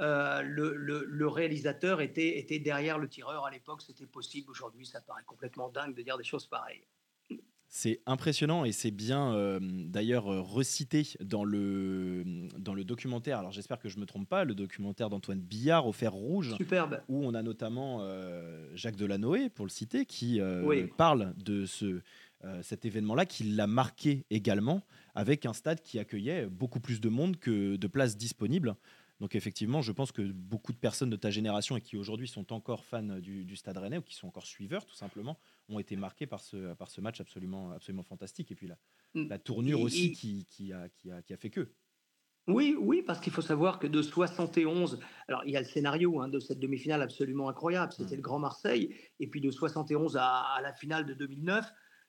euh, 0.00 0.42
le, 0.42 0.74
le- 0.76 1.04
le 1.06 1.26
réalisateur 1.28 2.00
était, 2.00 2.38
était 2.38 2.58
derrière 2.58 2.98
le 2.98 3.08
tireur. 3.08 3.46
À 3.46 3.50
l'époque, 3.50 3.82
c'était 3.82 4.06
possible. 4.06 4.50
Aujourd'hui, 4.50 4.86
ça 4.86 5.00
paraît 5.00 5.24
complètement 5.26 5.68
dingue 5.68 5.94
de 5.94 6.02
dire 6.02 6.18
des 6.18 6.24
choses 6.24 6.46
pareilles. 6.46 6.82
C'est 7.68 8.00
impressionnant 8.06 8.64
et 8.64 8.70
c'est 8.70 8.92
bien 8.92 9.34
euh, 9.34 9.58
d'ailleurs 9.60 10.32
euh, 10.32 10.40
recité 10.40 11.02
dans 11.20 11.44
le, 11.44 12.22
dans 12.58 12.74
le 12.74 12.84
documentaire. 12.84 13.38
Alors 13.40 13.50
j'espère 13.50 13.80
que 13.80 13.88
je 13.88 13.98
me 13.98 14.06
trompe 14.06 14.28
pas, 14.28 14.44
le 14.44 14.54
documentaire 14.54 15.10
d'Antoine 15.10 15.40
Billard 15.40 15.86
au 15.86 15.92
fer 15.92 16.12
rouge. 16.12 16.54
Superbe. 16.56 17.02
où 17.08 17.24
on 17.26 17.34
a 17.34 17.42
notamment 17.42 17.98
euh, 18.02 18.70
Jacques 18.76 18.94
Delanoë, 18.96 19.50
pour 19.50 19.66
le 19.66 19.70
citer, 19.70 20.06
qui 20.06 20.40
euh, 20.40 20.62
Oui. 20.64 20.86
parle 20.96 21.34
de 21.42 21.66
ce, 21.66 22.00
cet 22.62 22.84
événement-là, 22.84 23.26
qui 23.26 23.42
l'a 23.42 23.66
marqué 23.66 24.24
également, 24.30 24.82
avec 25.16 25.44
un 25.44 25.52
stade 25.52 25.80
qui 25.82 25.98
accueillait 25.98 26.46
beaucoup 26.46 26.78
plus 26.78 27.00
de 27.00 27.08
monde 27.08 27.36
que 27.36 27.74
de 27.74 27.86
places 27.88 28.16
disponibles. 28.16 28.76
Donc 29.20 29.34
effectivement, 29.34 29.80
je 29.80 29.92
pense 29.92 30.12
que 30.12 30.20
beaucoup 30.22 30.72
de 30.72 30.76
personnes 30.78 31.08
de 31.10 31.16
ta 31.16 31.30
génération 31.30 31.76
et 31.76 31.80
qui 31.80 31.96
aujourd'hui 31.96 32.28
sont 32.28 32.52
encore 32.52 32.84
fans 32.84 33.02
du, 33.20 33.44
du 33.44 33.56
Stade 33.56 33.78
Rennais 33.78 33.96
ou 33.98 34.02
qui 34.02 34.14
sont 34.14 34.28
encore 34.28 34.44
suiveurs 34.46 34.84
tout 34.84 34.94
simplement, 34.94 35.38
ont 35.70 35.78
été 35.78 35.96
marqués 35.96 36.26
par 36.26 36.40
ce, 36.40 36.74
par 36.74 36.90
ce 36.90 37.00
match 37.00 37.20
absolument, 37.20 37.70
absolument 37.72 38.02
fantastique. 38.02 38.50
Et 38.52 38.54
puis 38.54 38.66
la, 38.66 38.76
Mm. 39.14 39.28
la 39.28 39.38
tournure 39.38 39.78
Et- 39.78 39.82
aussi 39.82 40.06
et- 40.06 40.12
qui, 40.12 40.46
qui, 40.50 40.72
a, 40.72 40.88
qui, 40.90 41.10
a, 41.10 41.22
qui 41.22 41.32
a 41.32 41.36
fait 41.38 41.48
que. 41.50 41.70
Oui, 42.48 42.76
oui, 42.78 43.02
parce 43.02 43.18
qu'il 43.20 43.32
faut 43.32 43.40
savoir 43.42 43.78
que 43.78 43.86
de 43.86 44.02
71, 44.02 45.00
alors 45.26 45.42
il 45.46 45.52
y 45.52 45.56
a 45.56 45.60
le 45.60 45.66
scénario 45.66 46.20
hein, 46.20 46.28
de 46.28 46.38
cette 46.38 46.60
demi-finale 46.60 47.02
absolument 47.02 47.48
incroyable, 47.48 47.92
c'était 47.92 48.12
Mm. 48.14 48.16
le 48.18 48.22
Grand 48.22 48.38
Marseille, 48.38 48.94
et 49.18 49.26
puis 49.28 49.40
de 49.40 49.50
71 49.50 50.16
à, 50.16 50.42
à 50.42 50.60
la 50.60 50.72
finale 50.74 51.06
de 51.06 51.14
2009, 51.14 51.64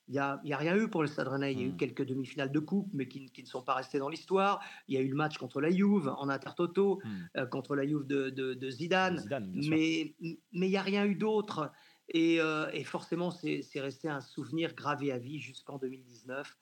il 0.07 0.13
n'y 0.13 0.19
a, 0.19 0.39
il 0.43 0.49
y 0.49 0.53
a 0.53 0.57
rien 0.57 0.75
eu 0.77 0.87
pour 0.89 1.01
le 1.01 1.07
Stade 1.07 1.27
Rennais. 1.27 1.51
Il 1.53 1.59
y 1.59 1.63
a 1.63 1.65
eu 1.65 1.71
Mm. 1.71 1.77
quelques 1.77 2.05
demi-finales 2.05 2.51
de 2.51 2.59
coupe, 2.59 2.89
mais 2.93 3.07
qui, 3.07 3.29
qui 3.29 3.41
ne 3.43 3.47
sont 3.47 3.61
pas 3.61 3.73
restées 3.75 3.99
dans 3.99 4.09
l'histoire. 4.09 4.61
Il 4.87 4.95
y 4.95 4.97
a 4.97 5.01
eu 5.01 5.09
le 5.09 5.15
match 5.15 5.37
contre 5.37 5.59
la 5.61 5.69
Juve 5.69 6.07
en 6.17 6.29
Intertoto, 6.29 7.01
Hmm. 7.03 7.09
euh, 7.37 7.45
contre 7.45 7.75
la 7.75 7.85
Juve 7.85 8.05
de, 8.05 8.29
de- 8.29 8.53
de 8.53 8.69
Zidane. 8.69 9.23
Mais 9.53 10.15
il 10.19 10.37
n'y 10.53 10.77
a 10.77 10.81
rien 10.81 11.05
eu 11.05 11.15
d'autre. 11.15 11.71
Et, 12.09 12.39
euh, 12.39 12.69
et 12.71 12.85
forcément, 12.85 13.31
c'est 13.31 13.61
resté 13.75 14.07
un 14.07 14.21
souvenir 14.21 14.73
gravé 14.75 15.11
à 15.11 15.17
vie 15.17 15.39
jusqu'en 15.39 15.77
2019, 15.77 16.57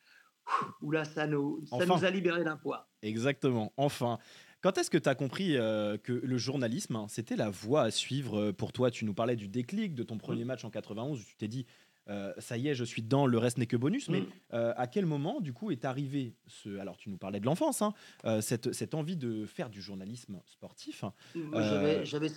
où 0.81 0.91
là, 0.91 1.05
ça 1.05 1.27
nous, 1.27 1.63
ça 1.67 1.75
Enfin. 1.77 1.85
nous 1.97 2.05
a 2.05 2.09
libérés 2.09 2.43
d'un 2.43 2.57
poids. 2.57 2.89
Exactement, 3.03 3.73
enfin. 3.77 4.17
Quand 4.61 4.79
est-ce 4.79 4.89
que 4.89 4.97
tu 4.97 5.07
as 5.07 5.13
compris 5.13 5.57
euh, 5.57 5.95
que 5.97 6.11
le 6.11 6.37
journalisme, 6.39 6.95
hein, 6.95 7.05
c'était 7.07 7.35
la 7.35 7.51
voie 7.51 7.83
à 7.83 7.91
suivre 7.91 8.39
euh, 8.45 8.51
pour 8.51 8.73
toi? 8.73 8.89
Tu 8.89 9.05
nous 9.05 9.13
parlais 9.13 9.35
du 9.35 9.47
déclic 9.47 9.93
de 9.93 10.01
ton 10.01 10.17
premier 10.17 10.43
match 10.43 10.65
en 10.65 10.71
91, 10.71 11.21
où 11.21 11.23
tu 11.23 11.35
t'es 11.35 11.47
dit, 11.47 11.67
euh, 12.09 12.33
ça 12.37 12.57
y 12.57 12.67
est, 12.67 12.75
je 12.75 12.83
suis 12.83 13.01
dedans, 13.01 13.25
le 13.27 13.37
reste 13.37 13.57
n'est 13.57 13.65
que 13.67 13.77
bonus. 13.77 14.09
Mais 14.09 14.25
Mm. 14.25 14.45
euh, 14.53 14.73
à 14.77 14.87
quel 14.87 15.05
moment, 15.05 15.41
du 15.41 15.53
coup, 15.53 15.71
est 15.71 15.85
arrivé 15.85 16.35
ce... 16.47 16.77
Alors, 16.79 16.97
tu 16.97 17.09
nous 17.09 17.17
parlais 17.17 17.39
de 17.39 17.45
l'enfance, 17.45 17.81
hein, 17.81 17.93
euh, 18.25 18.41
cette, 18.41 18.73
cette 18.73 18.93
envie 18.93 19.17
de 19.17 19.45
faire 19.45 19.69
du 19.69 19.81
journalisme 19.81 20.41
sportif. 20.45 21.03
J'avais, 21.53 22.05
j'avais, 22.05 22.29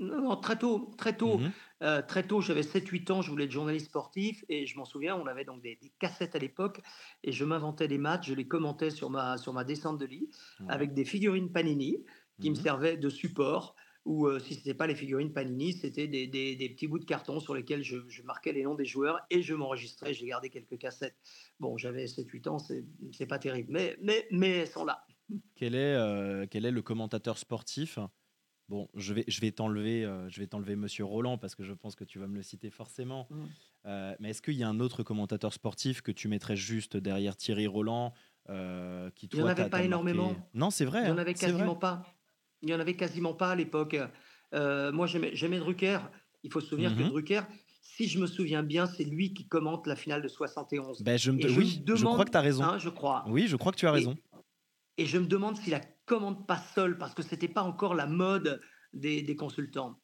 non, 0.00 0.20
non, 0.20 0.36
très 0.36 0.58
tôt, 0.58 0.90
très 0.98 1.16
tôt, 1.16 1.40
Mhm. 1.40 1.54
très 1.80 2.26
tôt, 2.26 2.40
j'avais 2.40 2.62
7-8 2.62 3.10
ans, 3.10 3.22
je 3.22 3.30
voulais 3.30 3.44
être 3.44 3.50
journaliste 3.52 3.86
sportif 3.86 4.44
et 4.48 4.66
je 4.66 4.76
m'en 4.76 4.84
souviens, 4.84 5.16
on 5.16 5.26
avait 5.26 5.44
donc 5.44 5.62
des, 5.62 5.76
des 5.76 5.90
cassettes 5.98 6.34
à 6.36 6.38
l'époque 6.38 6.82
et 7.22 7.32
je 7.32 7.44
m'inventais 7.44 7.88
des 7.88 7.96
matchs, 7.98 8.28
je 8.28 8.34
les 8.34 8.46
commentais 8.46 8.90
sur 8.90 9.08
ma, 9.08 9.38
sur 9.38 9.52
ma 9.52 9.64
descente 9.64 9.98
de 9.98 10.04
lit 10.06 10.30
Ouais. 10.58 10.74
avec 10.74 10.92
des 10.94 11.04
figurines 11.04 11.52
Panini 11.52 12.04
qui 12.40 12.50
me 12.50 12.54
Mhm. 12.54 12.54
servaient 12.54 12.96
de 12.96 13.08
support 13.08 13.76
ou 14.04 14.26
euh, 14.26 14.38
si 14.38 14.54
ce 14.54 14.58
n'était 14.60 14.74
pas 14.74 14.86
les 14.86 14.94
figurines 14.94 15.32
Panini, 15.32 15.72
c'était 15.72 16.06
des, 16.08 16.26
des- 16.26 16.56
des 16.56 16.68
petits 16.68 16.86
bouts 16.86 16.98
de 16.98 17.04
carton 17.04 17.40
sur 17.40 17.54
lesquels 17.54 17.82
je, 17.82 17.96
je 18.08 18.22
marquais 18.22 18.52
les 18.52 18.62
noms 18.62 18.74
des 18.74 18.84
joueurs 18.84 19.20
et 19.30 19.42
je 19.42 19.54
m'enregistrais, 19.54 20.12
j'ai 20.14 20.26
gardé 20.26 20.50
quelques 20.50 20.78
cassettes. 20.78 21.16
Bon, 21.60 21.76
j'avais 21.78 22.06
7-8 22.06 22.48
ans, 22.48 22.58
c'est, 22.58 22.84
pas 23.26 23.38
terrible, 23.38 23.72
mais, 23.72 23.96
mais, 24.02 24.26
mais 24.30 24.50
elles 24.58 24.68
sont 24.68 24.84
là. 24.84 25.06
Quel 25.54 25.74
est, 25.74 25.78
euh, 25.94 26.46
quel 26.50 26.66
est 26.66 26.70
le 26.70 26.82
commentateur 26.82 27.38
sportif? 27.38 27.98
Bon, 28.68 28.88
je 28.94 29.12
vais, 29.14 29.24
je 29.28 29.40
vais 29.40 29.52
t'enlever, 29.52 30.04
euh, 30.04 30.28
je 30.28 30.40
vais 30.40 30.46
t'enlever 30.46 30.74
Monsieur 30.76 31.04
Roland 31.04 31.36
parce 31.38 31.54
que 31.54 31.64
je 31.64 31.72
pense 31.72 31.94
que 31.96 32.04
tu 32.04 32.18
vas 32.18 32.26
me 32.26 32.34
le 32.34 32.42
citer 32.42 32.70
forcément. 32.70 33.26
Mm. 33.30 33.44
Euh, 33.86 34.16
mais 34.20 34.30
est-ce 34.30 34.40
qu'il 34.42 34.54
y 34.54 34.62
a 34.62 34.68
un 34.68 34.80
autre 34.80 35.02
commentateur 35.02 35.52
sportif 35.52 36.00
que 36.00 36.12
tu 36.12 36.28
mettrais 36.28 36.56
juste 36.56 36.96
derrière 36.96 37.36
Thierry 37.36 37.66
Roland 37.66 38.14
euh, 38.48 39.10
qui 39.10 39.26
Il 39.26 39.38
y 39.38 39.42
en 39.42 39.44
toi, 39.44 39.50
avait 39.50 39.68
pas 39.68 39.78
marqué? 39.78 39.84
énormément. 39.86 40.50
Non, 40.54 40.70
c'est 40.70 40.86
vrai. 40.86 41.00
Il 41.00 41.04
n'y 41.04 41.10
en 41.10 41.14
hein, 41.14 41.18
avait 41.18 41.34
quasiment 41.34 41.76
pas. 41.76 42.06
Il 42.64 42.68
n'y 42.68 42.74
en 42.74 42.80
avait 42.80 42.96
quasiment 42.96 43.34
pas 43.34 43.50
à 43.50 43.54
l'époque. 43.54 43.94
Euh, 44.54 44.90
moi, 44.90 45.06
j'aimais 45.06 45.58
Drucker. 45.58 45.98
Il 46.42 46.50
faut 46.50 46.60
se 46.60 46.68
souvenir 46.68 46.96
que 46.96 47.02
Mhm. 47.02 47.10
Drucker, 47.10 47.42
si 47.82 48.08
je 48.08 48.18
me 48.18 48.26
souviens 48.26 48.62
bien, 48.62 48.86
c'est 48.86 49.04
lui 49.04 49.34
qui 49.34 49.46
commente 49.46 49.86
la 49.86 49.96
finale 49.96 50.22
de 50.22 50.28
71. 50.28 51.02
Ben, 51.02 51.18
je 51.18 51.30
me 51.30 51.38
Et 51.38 51.42
de- 51.42 51.48
je 51.48 51.58
oui, 51.60 51.74
je 51.86 51.92
demande- 51.92 52.14
crois 52.14 52.24
que 52.24 52.30
tu 52.30 52.36
as 52.38 52.40
raison. 52.40 52.64
Hein, 52.64 52.78
je 52.78 52.88
crois. 52.88 53.22
Oui, 53.28 53.46
je 53.48 53.56
crois 53.56 53.70
que 53.70 53.76
tu 53.76 53.86
as 53.86 53.92
raison. 53.92 54.14
Et 54.96 55.04
je 55.04 55.18
me 55.18 55.26
demande 55.26 55.58
s'il 55.58 55.72
la 55.72 55.80
commande 56.06 56.46
pas 56.46 56.56
seul, 56.74 56.96
parce 56.96 57.12
que 57.14 57.22
c'était 57.22 57.48
pas 57.48 57.62
encore 57.62 57.94
la 57.94 58.06
mode 58.06 58.62
des, 58.94 59.20
des 59.22 59.36
consultants. 59.36 60.00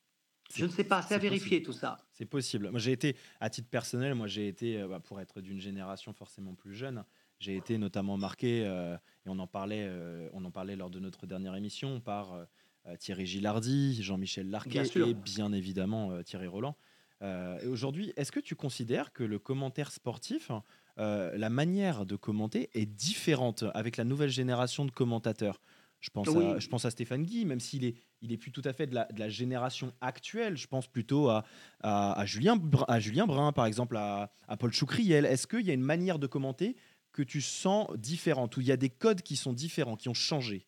Je 0.54 0.66
ne 0.66 0.70
sais 0.70 0.84
pas, 0.84 1.00
c'est 1.00 1.14
à 1.14 1.18
vérifier 1.18 1.62
tout 1.62 1.72
ça. 1.72 1.96
C'est 2.12 2.26
possible. 2.26 2.68
Moi, 2.70 2.80
j'ai 2.80 2.92
été, 2.92 3.16
à 3.40 3.48
titre 3.48 3.70
personnel, 3.70 4.14
moi, 4.14 4.26
j'ai 4.26 4.48
été, 4.48 4.80
euh, 4.82 4.88
bah, 4.88 5.00
pour 5.00 5.18
être 5.20 5.40
d'une 5.40 5.60
génération 5.60 6.12
forcément 6.12 6.54
plus 6.54 6.74
jeune, 6.74 7.04
j'ai 7.40 7.56
été 7.56 7.78
notamment 7.78 8.16
marqué, 8.16 8.62
euh, 8.64 8.94
et 9.26 9.28
on 9.28 9.38
en, 9.38 9.46
parlait, 9.46 9.84
euh, 9.88 10.28
on 10.32 10.44
en 10.44 10.50
parlait 10.50 10.76
lors 10.76 10.90
de 10.90 11.00
notre 11.00 11.26
dernière 11.26 11.56
émission, 11.56 12.00
par 12.00 12.34
euh, 12.34 12.96
Thierry 12.98 13.26
Gilardi, 13.26 14.00
Jean-Michel 14.02 14.48
Larquet 14.48 14.82
Bien 14.94 15.06
et 15.06 15.14
bien 15.14 15.52
évidemment 15.52 16.22
Thierry 16.22 16.46
Roland. 16.46 16.76
Et 17.22 17.66
aujourd'hui, 17.66 18.14
est-ce 18.16 18.32
que 18.32 18.40
tu 18.40 18.54
considères 18.54 19.12
que 19.12 19.22
le 19.22 19.38
commentaire 19.38 19.92
sportif, 19.92 20.50
la 20.96 21.50
manière 21.50 22.06
de 22.06 22.16
commenter 22.16 22.70
est 22.72 22.86
différente 22.86 23.64
avec 23.74 23.98
la 23.98 24.04
nouvelle 24.04 24.30
génération 24.30 24.86
de 24.86 24.90
commentateurs? 24.90 25.60
Je 26.00 26.08
pense, 26.08 26.28
à, 26.28 26.58
je 26.58 26.66
pense 26.68 26.86
à 26.86 26.90
Stéphane 26.90 27.24
Guy, 27.24 27.44
même 27.44 27.60
s'il 27.60 27.84
est, 27.84 27.94
il 28.22 28.32
est 28.32 28.38
plus 28.38 28.52
tout 28.52 28.62
à 28.64 28.72
fait 28.72 28.86
de 28.86 28.94
la, 28.94 29.04
de 29.04 29.20
la 29.20 29.28
génération 29.28 29.92
actuelle. 30.00 30.56
Je 30.56 30.66
pense 30.66 30.86
plutôt 30.86 31.28
à, 31.28 31.44
à, 31.82 32.18
à 32.18 32.24
Julien, 32.24 32.56
Br- 32.56 32.86
à 32.88 32.98
Julien 33.00 33.26
Brun, 33.26 33.52
par 33.52 33.66
exemple, 33.66 33.98
à, 33.98 34.32
à 34.48 34.56
Paul 34.56 34.72
Choucriel. 34.72 35.26
Est-ce 35.26 35.46
qu'il 35.46 35.60
y 35.60 35.70
a 35.70 35.74
une 35.74 35.82
manière 35.82 36.18
de 36.18 36.26
commenter 36.26 36.74
que 37.12 37.22
tu 37.22 37.40
sens 37.40 37.88
différente, 37.96 38.56
où 38.56 38.60
il 38.60 38.66
y 38.66 38.72
a 38.72 38.76
des 38.76 38.90
codes 38.90 39.22
qui 39.22 39.36
sont 39.36 39.52
différents, 39.52 39.96
qui 39.96 40.08
ont 40.08 40.14
changé 40.14 40.66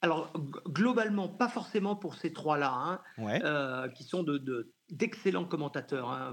Alors, 0.00 0.32
globalement, 0.68 1.28
pas 1.28 1.48
forcément 1.48 1.96
pour 1.96 2.14
ces 2.14 2.32
trois-là, 2.32 2.72
hein, 2.72 3.00
Ouais, 3.18 3.40
euh, 3.44 3.88
qui 3.88 4.04
sont 4.04 4.22
de- 4.22 4.38
de- 4.38 4.72
d'excellents 4.90 5.44
commentateurs. 5.44 6.08
hein. 6.10 6.32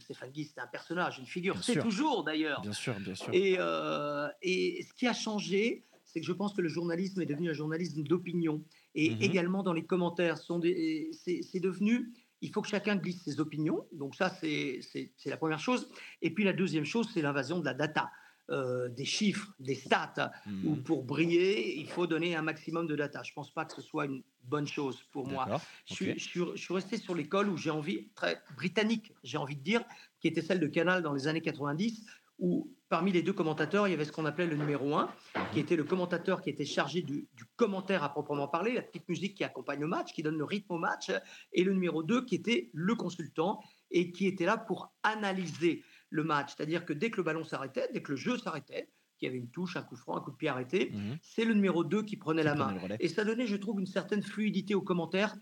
Stéphane 0.00 0.30
Guy, 0.30 0.46
c'est 0.46 0.60
un 0.60 0.66
personnage, 0.66 1.18
une 1.18 1.26
figure. 1.26 1.62
C'est 1.62 1.78
toujours 1.78 2.24
d'ailleurs. 2.24 2.60
bien 2.62 2.72
sûr, 2.72 2.98
bien 3.00 3.14
sûr. 3.14 3.32
Et, 3.34 3.56
euh, 3.58 4.28
et 4.40 4.82
ce 4.88 4.94
qui 4.94 5.06
a 5.06 5.12
changé, 5.12 5.84
c'est 6.04 6.20
que 6.20 6.26
je 6.26 6.32
pense 6.32 6.52
que 6.54 6.62
le 6.62 6.68
journalisme 6.68 7.20
est 7.22 7.26
devenu 7.26 7.50
un 7.50 7.54
journalisme 7.54 8.02
d'opinion. 8.02 8.64
Et 8.94 9.10
Mhm. 9.10 9.22
également 9.22 9.62
dans 9.62 9.72
les 9.74 9.84
commentaires, 9.84 10.38
sont 10.38 10.58
des- 10.58 11.10
c'est 11.12 11.60
devenu, 11.60 12.12
il 12.40 12.50
faut 12.50 12.60
que 12.62 12.68
chacun 12.68 12.96
glisse 12.96 13.22
ses 13.22 13.38
opinions. 13.40 13.86
Donc 13.92 14.14
ça, 14.16 14.30
c'est 14.30 14.80
la 15.26 15.36
première 15.36 15.60
chose. 15.60 15.88
Et 16.22 16.30
puis 16.34 16.44
la 16.44 16.52
deuxième 16.54 16.84
chose, 16.86 17.08
c'est 17.12 17.22
l'invasion 17.22 17.60
de 17.60 17.64
la 17.66 17.74
data, 17.74 18.10
euh, 18.50 18.88
des 18.88 19.04
chiffres, 19.04 19.54
des 19.60 19.74
stats, 19.74 20.30
Mhm. 20.46 20.66
où 20.66 20.76
pour 20.76 21.04
briller, 21.04 21.78
il 21.78 21.86
faut 21.88 22.06
donner 22.06 22.34
un 22.34 22.42
maximum 22.42 22.86
de 22.86 22.96
data. 22.96 23.22
Je 23.22 23.30
ne 23.30 23.34
pense 23.34 23.52
pas 23.52 23.64
que 23.64 23.72
ce 23.74 23.80
soit 23.82 24.06
une 24.06 24.22
bonne 24.44 24.66
chose 24.66 25.02
pour 25.12 25.26
moi. 25.28 25.46
Je, 25.86 25.94
suis, 25.94 26.18
je 26.18 26.24
suis- 26.28 26.40
je 26.54 26.60
suis 26.60 26.74
resté 26.74 26.96
sur 26.96 27.14
l'école 27.14 27.48
où 27.48 27.56
j'ai 27.56 27.70
envie, 27.70 28.08
très 28.14 28.42
britannique, 28.56 29.12
j'ai 29.22 29.38
envie 29.38 29.56
de 29.56 29.62
dire, 29.62 29.84
qui 30.20 30.28
était 30.28 30.42
celle 30.42 30.60
de 30.60 30.66
Canal 30.66 31.02
dans 31.02 31.12
les 31.12 31.28
années 31.28 31.40
90, 31.40 32.04
où 32.38 32.74
parmi 32.88 33.12
les 33.12 33.22
deux 33.22 33.32
commentateurs, 33.32 33.86
il 33.86 33.92
y 33.92 33.94
avait 33.94 34.04
ce 34.04 34.10
qu'on 34.10 34.24
appelait 34.26 34.46
le 34.48 34.56
numéro 34.56 34.96
1, 34.96 35.08
qui 35.52 35.60
était 35.60 35.76
le 35.76 35.84
commentateur 35.84 36.42
qui 36.42 36.50
était 36.50 36.64
chargé 36.64 37.00
du, 37.02 37.28
commentaire 37.56 38.02
à 38.02 38.08
proprement 38.08 38.48
parler, 38.48 38.72
la 38.74 38.82
petite 38.82 39.08
musique 39.08 39.36
qui 39.36 39.44
accompagne 39.44 39.78
le 39.80 39.86
match, 39.86 40.12
qui 40.12 40.22
donne 40.24 40.36
le 40.36 40.44
rythme 40.44 40.72
au 40.72 40.78
match, 40.78 41.12
et 41.52 41.62
le 41.62 41.72
numéro 41.72 42.02
2 42.02 42.24
qui 42.24 42.34
était 42.34 42.70
le 42.72 42.96
consultant 42.96 43.60
et 43.92 44.10
qui 44.10 44.26
était 44.26 44.46
là 44.46 44.56
pour 44.56 44.92
analyser 45.04 45.84
le 46.12 46.22
match. 46.22 46.54
C'est-à-dire 46.56 46.84
que 46.84 46.92
dès 46.92 47.10
que 47.10 47.16
le 47.16 47.22
ballon 47.22 47.42
s'arrêtait, 47.42 47.88
dès 47.92 48.02
que 48.02 48.12
le 48.12 48.16
jeu 48.16 48.38
s'arrêtait, 48.38 48.88
qu'il 49.18 49.26
y 49.26 49.28
avait 49.30 49.38
une 49.38 49.50
touche, 49.50 49.76
un 49.76 49.82
coup 49.82 49.96
franc, 49.96 50.16
un 50.16 50.20
coup 50.20 50.30
de 50.30 50.36
pied 50.36 50.48
arrêté, 50.48 50.90
mhm. 50.92 51.18
c'est 51.22 51.44
le 51.44 51.54
numéro 51.54 51.84
2 51.84 52.02
qui 52.04 52.16
prenait 52.16 52.42
la 52.42 52.54
main. 52.54 52.76
Et 53.00 53.08
ça 53.08 53.24
donnait, 53.24 53.46
je 53.46 53.56
trouve, 53.56 53.80
une 53.80 53.86
certaine 53.86 54.22
fluidité 54.22 54.74
au 54.74 54.82
commentaire 54.82 55.34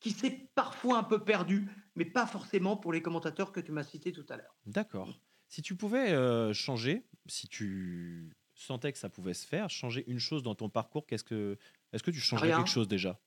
qui 0.00 0.10
s'est 0.10 0.48
parfois 0.54 0.98
un 0.98 1.04
peu 1.04 1.22
perdu, 1.22 1.68
mais 1.94 2.04
pas 2.04 2.26
forcément 2.26 2.76
pour 2.76 2.92
les 2.92 3.02
commentateurs 3.02 3.52
que 3.52 3.60
tu 3.60 3.72
m'as 3.72 3.84
cités 3.84 4.12
tout 4.12 4.26
à 4.28 4.36
l'heure. 4.36 4.56
D'accord. 4.66 5.20
Si 5.48 5.62
tu 5.62 5.76
pouvais 5.76 6.12
euh, 6.12 6.52
changer, 6.52 7.04
si 7.26 7.46
tu 7.46 8.32
sentais 8.54 8.92
que 8.92 8.98
ça 8.98 9.08
pouvait 9.08 9.34
se 9.34 9.46
faire, 9.46 9.70
changer 9.70 10.04
une 10.08 10.18
chose 10.18 10.42
dans 10.42 10.54
ton 10.54 10.68
parcours, 10.68 11.06
qu'est-ce 11.06 11.24
que, 11.24 11.56
est-ce 11.92 12.02
que 12.02 12.10
tu 12.10 12.20
changerais 12.20 12.50
quelque 12.50 12.70
chose 12.70 12.88
déjà? 12.88 13.20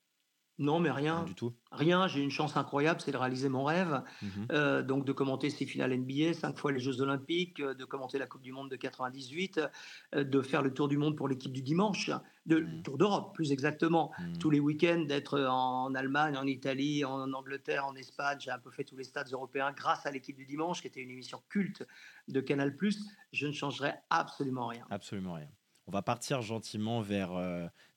Non, 0.57 0.79
mais 0.79 0.91
rien. 0.91 1.23
du 1.23 1.35
tout. 1.35 1.53
Rien. 1.71 2.07
J'ai 2.07 2.21
une 2.21 2.31
chance 2.31 2.55
incroyable, 2.55 3.01
c'est 3.01 3.11
de 3.11 3.17
réaliser 3.17 3.49
mon 3.49 3.63
rêve. 3.63 4.01
Mmh 4.21 4.27
euh, 4.51 4.83
donc 4.83 5.05
de 5.05 5.11
commenter 5.11 5.49
ces 5.49 5.65
finales 5.65 5.97
NBA, 5.97 6.33
cinq 6.33 6.57
fois 6.57 6.71
les 6.71 6.79
Jeux 6.79 7.01
Olympiques, 7.01 7.59
euh, 7.59 7.73
de 7.73 7.83
commenter 7.83 8.17
la 8.19 8.27
Coupe 8.27 8.41
du 8.41 8.51
Monde 8.51 8.69
de 8.69 8.75
98, 8.75 9.59
euh, 10.13 10.23
de 10.23 10.41
faire 10.41 10.61
le 10.61 10.73
tour 10.73 10.87
du 10.87 10.97
monde 10.97 11.17
pour 11.17 11.27
l'équipe 11.27 11.51
du 11.51 11.61
dimanche, 11.61 12.11
de 12.45 12.59
mmh. 12.59 12.83
tour 12.83 12.97
d'Europe 12.97 13.33
plus 13.33 13.51
exactement, 13.51 14.11
mmh. 14.17 14.37
tous 14.37 14.49
les 14.49 14.59
week-ends, 14.59 15.03
d'être 15.07 15.39
en 15.41 15.93
Allemagne, 15.95 16.37
en 16.37 16.45
Italie, 16.45 17.03
en 17.03 17.33
Angleterre, 17.33 17.85
en 17.85 17.95
Espagne. 17.95 18.37
J'ai 18.39 18.51
un 18.51 18.59
peu 18.59 18.71
fait 18.71 18.83
tous 18.83 18.97
les 18.97 19.03
stades 19.03 19.31
européens 19.31 19.73
grâce 19.75 20.05
à 20.05 20.11
l'équipe 20.11 20.37
du 20.37 20.45
dimanche, 20.45 20.81
qui 20.81 20.87
était 20.87 21.01
une 21.01 21.11
émission 21.11 21.41
culte 21.49 21.85
de 22.27 22.39
Canal+. 22.39 22.75
Je 23.33 23.47
ne 23.47 23.51
changerai 23.51 23.93
absolument 24.09 24.67
rien. 24.67 24.85
Absolument 24.89 25.33
rien. 25.33 25.49
On 25.87 25.91
va 25.91 26.01
partir 26.01 26.41
gentiment 26.41 27.01
vers 27.01 27.31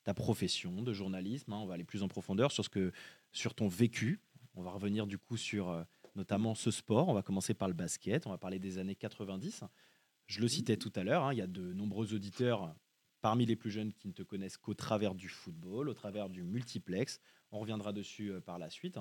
ta 0.09 0.15
profession 0.15 0.81
de 0.81 0.95
journalisme. 0.95 1.53
Hein. 1.53 1.59
On 1.59 1.67
va 1.67 1.75
aller 1.75 1.85
plus 1.85 2.03
en 2.03 2.09
profondeur 2.09 2.51
sur, 2.51 2.65
ce 2.65 2.71
que, 2.71 2.93
sur 3.31 3.55
ton 3.55 3.69
vécu. 3.69 4.23
On 4.55 4.63
va 4.63 4.71
revenir 4.71 5.07
du 5.07 5.19
coup 5.19 5.37
sur 5.37 5.69
euh, 5.69 5.83
notamment 6.17 6.55
ce 6.55 6.71
sport. 6.71 7.11
On 7.11 7.13
va 7.13 7.21
commencer 7.21 7.53
par 7.53 7.69
le 7.69 7.75
basket. 7.75 8.27
On 8.27 8.31
va 8.31 8.39
parler 8.39 8.59
des 8.59 8.79
années 8.79 8.95
90. 8.95 9.65
Je 10.25 10.41
le 10.41 10.49
citais 10.49 10.79
tout 10.79 10.91
à 10.97 11.05
l'heure. 11.05 11.25
Hein. 11.25 11.35
Il 11.35 11.37
y 11.37 11.43
a 11.43 11.47
de 11.47 11.75
nombreux 11.75 12.15
auditeurs 12.15 12.75
parmi 13.21 13.45
les 13.45 13.55
plus 13.55 13.71
jeunes 13.71 13.93
qui 13.93 14.09
ne 14.09 14.15
te 14.15 14.23
connaissent 14.23 14.57
qu'au 14.57 14.73
travers 14.73 15.15
du 15.15 15.29
football, 15.29 15.91
au 15.91 15.95
travers 15.95 16.31
du 16.31 16.43
multiplex. 16.43 17.21
On 17.53 17.59
reviendra 17.59 17.93
dessus 17.93 18.31
euh, 18.31 18.41
par 18.41 18.59
la 18.59 18.71
suite. 18.71 18.99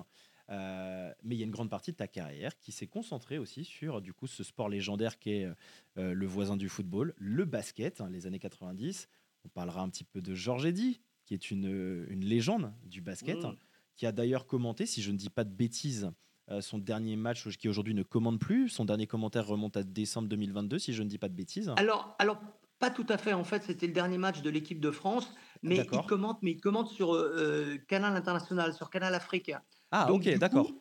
Euh, 0.49 1.13
mais 1.23 1.35
il 1.35 1.37
y 1.37 1.41
a 1.41 1.45
une 1.45 1.51
grande 1.51 1.69
partie 1.69 1.93
de 1.93 1.97
ta 1.97 2.09
carrière 2.09 2.59
qui 2.59 2.73
s'est 2.73 2.87
concentrée 2.87 3.37
aussi 3.37 3.63
sur 3.63 4.01
du 4.01 4.11
coup 4.11 4.27
ce 4.27 4.43
sport 4.43 4.67
légendaire 4.67 5.19
qui 5.19 5.29
est 5.31 5.49
le 5.95 6.25
voisin 6.25 6.57
du 6.57 6.67
football, 6.67 7.13
le 7.15 7.45
basket, 7.45 8.01
hein, 8.01 8.09
les 8.09 8.27
années 8.27 8.39
90. 8.39 9.07
On 9.47 9.49
parlera 9.49 9.81
un 9.81 9.89
petit 9.89 10.03
peu 10.03 10.21
de 10.21 10.35
Georges 10.35 10.65
Eddy, 10.65 10.99
qui 11.25 11.33
est 11.33 11.51
une, 11.51 12.05
une 12.09 12.25
légende 12.25 12.73
du 12.83 13.01
basket, 13.01 13.43
mm. 13.43 13.55
qui 13.95 14.05
a 14.05 14.11
d'ailleurs 14.11 14.45
commenté, 14.45 14.85
si 14.85 15.01
je 15.01 15.11
ne 15.11 15.17
dis 15.17 15.29
pas 15.29 15.45
de 15.45 15.53
bêtises, 15.53 16.11
euh, 16.49 16.61
son 16.61 16.77
dernier 16.77 17.15
match 17.15 17.47
qui 17.57 17.67
aujourd'hui 17.67 17.93
ne 17.93 18.03
commande 18.03 18.39
plus. 18.39 18.69
Son 18.69 18.85
dernier 18.85 19.07
commentaire 19.07 19.45
remonte 19.45 19.75
à 19.77 19.83
décembre 19.83 20.29
2022, 20.29 20.79
si 20.79 20.93
je 20.93 21.03
ne 21.03 21.09
dis 21.09 21.17
pas 21.17 21.29
de 21.29 21.33
bêtises. 21.33 21.73
Alors, 21.77 22.15
alors 22.19 22.39
pas 22.79 22.89
tout 22.89 23.05
à 23.09 23.17
fait. 23.17 23.33
En 23.33 23.43
fait, 23.43 23.63
c'était 23.63 23.87
le 23.87 23.93
dernier 23.93 24.17
match 24.17 24.41
de 24.41 24.49
l'équipe 24.49 24.79
de 24.79 24.91
France, 24.91 25.33
mais 25.61 25.85
il 25.91 26.01
commente, 26.03 26.39
mais 26.41 26.51
il 26.51 26.61
commente 26.61 26.89
sur 26.89 27.15
euh, 27.15 27.35
euh, 27.37 27.77
Canal 27.87 28.15
International, 28.15 28.73
sur 28.73 28.89
Canal 28.89 29.13
Afrique. 29.13 29.51
Ah, 29.91 30.11
ok, 30.11 30.37
d'accord. 30.37 30.71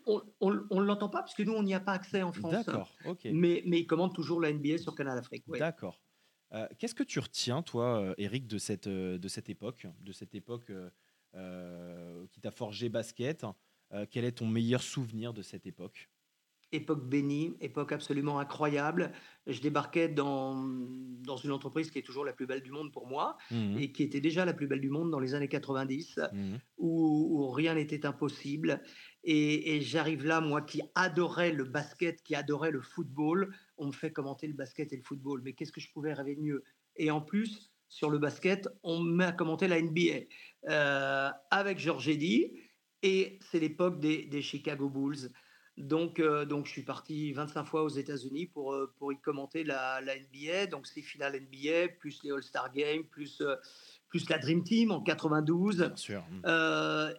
On 0.41 0.51
ne 0.51 0.85
l'entend 0.85 1.09
pas 1.09 1.21
parce 1.21 1.35
que 1.35 1.43
nous, 1.43 1.53
on 1.53 1.63
n'y 1.63 1.75
a 1.75 1.81
pas 1.81 1.93
accès 1.93 2.23
en 2.23 2.33
France. 2.33 2.53
D'accord, 2.53 2.93
ok. 3.05 3.29
Mais, 3.33 3.63
mais 3.67 3.81
il 3.81 3.87
commente 3.87 4.15
toujours 4.15 4.41
la 4.41 4.53
NBA 4.53 4.79
sur 4.79 4.95
Canal 4.95 5.19
Afrique. 5.19 5.45
D'accord. 5.49 6.01
Euh, 6.53 6.67
qu'est-ce 6.79 6.95
que 6.95 7.03
tu 7.03 7.19
retiens, 7.19 7.63
toi, 7.63 8.15
Eric, 8.19 8.45
euh, 8.45 8.49
de 8.49 8.59
cette, 8.59 8.87
euh, 8.87 9.19
de 9.19 9.29
cette 9.29 9.49
époque, 9.49 9.87
de 10.01 10.13
cette 10.13 10.35
époque 10.35 10.73
qui 12.33 12.41
t'a 12.41 12.51
forgé 12.51 12.89
basket 12.89 13.45
Quel 14.11 14.25
est 14.25 14.39
ton 14.39 14.47
meilleur 14.47 14.83
souvenir 14.83 15.35
de 15.35 15.43
cette 15.43 15.67
époque? 15.67 16.09
Époque 16.73 17.09
bénie, 17.09 17.55
époque 17.61 17.93
absolument 17.93 18.41
incroyable. 18.41 19.13
Je 19.47 19.61
débarquais 19.61 20.09
dans, 20.09 20.55
dans 21.25 21.37
une 21.37 21.53
entreprise 21.53 21.91
qui 21.91 21.99
est 21.99 22.03
toujours 22.03 22.25
la 22.25 22.33
plus 22.33 22.47
belle 22.47 22.63
du 22.63 22.73
monde 22.73 22.91
pour 22.91 23.07
moi 23.07 23.37
mmh 23.51 23.79
et 23.79 23.93
qui 23.93 24.03
était 24.03 24.21
déjà 24.21 24.45
la 24.45 24.53
plus 24.53 24.67
belle 24.67 24.81
du 24.81 24.89
monde 24.89 25.11
dans 25.11 25.21
les 25.21 25.35
années 25.35 25.49
90, 25.49 26.21
mmh 26.33 26.57
où, 26.79 27.29
où, 27.39 27.51
rien 27.51 27.75
n'était 27.75 28.07
impossible. 28.07 28.83
Et, 29.23 29.81
j'arrive 29.83 30.25
là, 30.25 30.41
moi 30.41 30.63
qui 30.63 30.83
adorais 30.95 31.53
le 31.53 31.65
basket, 31.65 32.23
qui 32.23 32.35
adorais 32.35 32.71
le 32.71 32.81
football, 32.81 33.55
on 33.79 33.87
me 33.87 33.93
fait 33.93 34.13
commenter 34.13 34.47
le 34.47 34.55
basket 34.55 34.93
et 34.93 34.97
le 34.97 35.03
football. 35.03 35.43
Mais 35.43 35.53
qu'est-ce 35.53 35.73
que 35.73 35.81
je 35.81 35.91
pouvais 35.93 36.13
rêver 36.13 36.35
de 36.35 36.41
mieux? 36.41 36.65
Et 36.97 37.11
en 37.11 37.21
plus, 37.21 37.71
sur 37.89 38.11
le 38.11 38.19
basket, 38.19 38.69
on 38.83 39.01
me 39.01 39.13
met 39.13 39.25
à 39.25 39.33
commenter 39.33 39.69
la 39.69 39.81
NBA 39.81 40.27
euh, 40.69 41.31
avec 41.51 41.79
Georges 41.79 42.09
Eddy. 42.09 42.53
Et 43.03 43.39
c'est 43.51 43.61
l'époque 43.61 44.01
des, 44.01 44.43
Chicago 44.43 44.89
Bulls. 44.89 45.31
Donc, 45.77 46.19
euh, 46.19 46.47
donc, 46.47 46.67
je 46.67 46.73
suis 46.73 46.83
parti 46.83 47.33
25 47.33 47.65
fois 47.65 47.83
aux 47.83 47.91
États-Unis 47.91 48.47
pour, 48.47 48.73
euh, 48.73 48.93
pour 48.97 49.13
y 49.13 49.21
commenter 49.21 49.63
la, 49.63 50.01
NBA. 50.01 50.67
Donc, 50.67 50.87
ces 50.87 51.03
finales 51.03 51.39
NBA, 51.39 51.89
plus 51.99 52.23
les 52.25 52.33
All-Star 52.33 52.73
Games, 52.73 53.05
plus, 53.05 53.43
plus 54.09 54.29
la 54.31 54.39
Dream 54.39 54.65
Team 54.65 54.91
en 54.91 55.03
92. 55.03 55.77
Bien 55.77 55.97
sûr. 55.97 56.25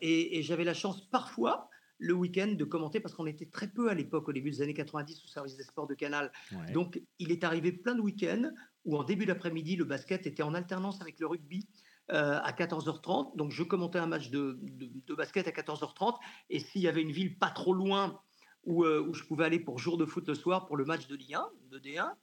et 0.02 0.42
j'avais 0.42 0.64
la 0.64 0.74
chance 0.74 1.02
parfois 1.10 1.70
le 2.00 2.14
week-end 2.14 2.48
de 2.48 2.64
commenter 2.64 3.00
parce 3.00 3.14
qu'on 3.14 3.26
était 3.26 3.46
très 3.46 3.68
peu 3.68 3.90
à 3.90 3.94
l'époque, 3.94 4.30
au 4.30 4.34
début 4.34 4.52
des 4.52 4.62
années 4.62 4.74
90, 4.74 5.24
au 5.24 5.28
service 5.28 5.58
des 5.58 5.64
sports 5.64 5.88
de 5.88 5.96
Canal. 5.96 6.32
Donc, 6.74 7.02
il 7.20 7.32
est 7.32 7.44
arrivé 7.44 7.72
plein 7.72 7.96
de 7.96 8.02
week-ends 8.02 8.52
où 8.86 8.98
en 8.98 9.04
début 9.04 9.26
d'après-midi, 9.26 9.76
le 9.76 9.84
basket 9.84 10.28
était 10.28 10.44
en 10.44 10.54
alternance 10.54 11.02
avec 11.02 11.20
le 11.20 11.28
rugby. 11.28 11.68
Euh, 12.14 12.40
à 12.42 12.54
14h30. 12.54 13.36
Donc, 13.36 13.52
je 13.52 13.64
commentais 13.64 14.00
un 14.00 14.08
match 14.08 14.30
de, 14.30 14.58
basket 15.18 15.46
à 15.46 15.52
14h30. 15.52 16.16
Et 16.50 16.60
s'il 16.60 16.82
y 16.82 16.88
avait 16.88 17.02
une 17.02 17.12
ville 17.12 17.38
pas 17.38 17.50
trop 17.50 17.74
loin 17.74 18.22
où, 18.64 18.86
euh, 18.86 19.06
où, 19.06 19.14
je 19.14 19.26
pouvais 19.26 19.44
aller 19.44 19.60
pour 19.60 19.78
jour 19.78 19.98
de 19.98 20.06
foot 20.06 20.26
le 20.26 20.34
soir 20.34 20.68
pour 20.68 20.78
le 20.78 20.86
match 20.86 21.08
de 21.08 21.18
Ligue 21.18 21.34
1, 21.34 21.50
de 21.70 21.80
D1, 21.80 22.14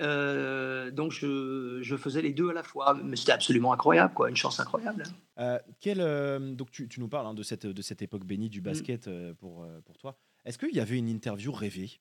euh, 0.00 0.90
donc 0.90 1.12
je, 1.12 1.96
faisais 1.96 2.22
les 2.22 2.32
deux 2.32 2.50
à 2.50 2.52
la 2.52 2.62
fois, 2.62 2.94
mais 2.94 3.16
c'était 3.16 3.32
absolument 3.32 3.72
incroyable, 3.72 4.12
quoi, 4.14 4.28
une 4.28 4.36
chance 4.36 4.58
incroyable. 4.60 5.04
Euh, 5.38 5.58
quel, 5.80 6.00
euh, 6.00 6.54
donc 6.54 6.70
tu, 6.70 6.88
nous 6.98 7.08
parles 7.08 7.26
hein, 7.26 7.34
de, 7.34 7.42
cette, 7.42 7.66
de 7.66 7.82
cette 7.82 8.02
époque 8.02 8.24
bénie 8.24 8.48
du 8.48 8.60
mm. 8.60 8.64
basket 8.64 9.10
pour, 9.34 9.66
pour 9.84 9.98
toi. 9.98 10.18
Est-ce 10.44 10.58
qu'il 10.58 10.74
y 10.74 10.80
avait 10.80 10.98
une 10.98 11.08
interview 11.08 11.52
rêvée? 11.52 12.00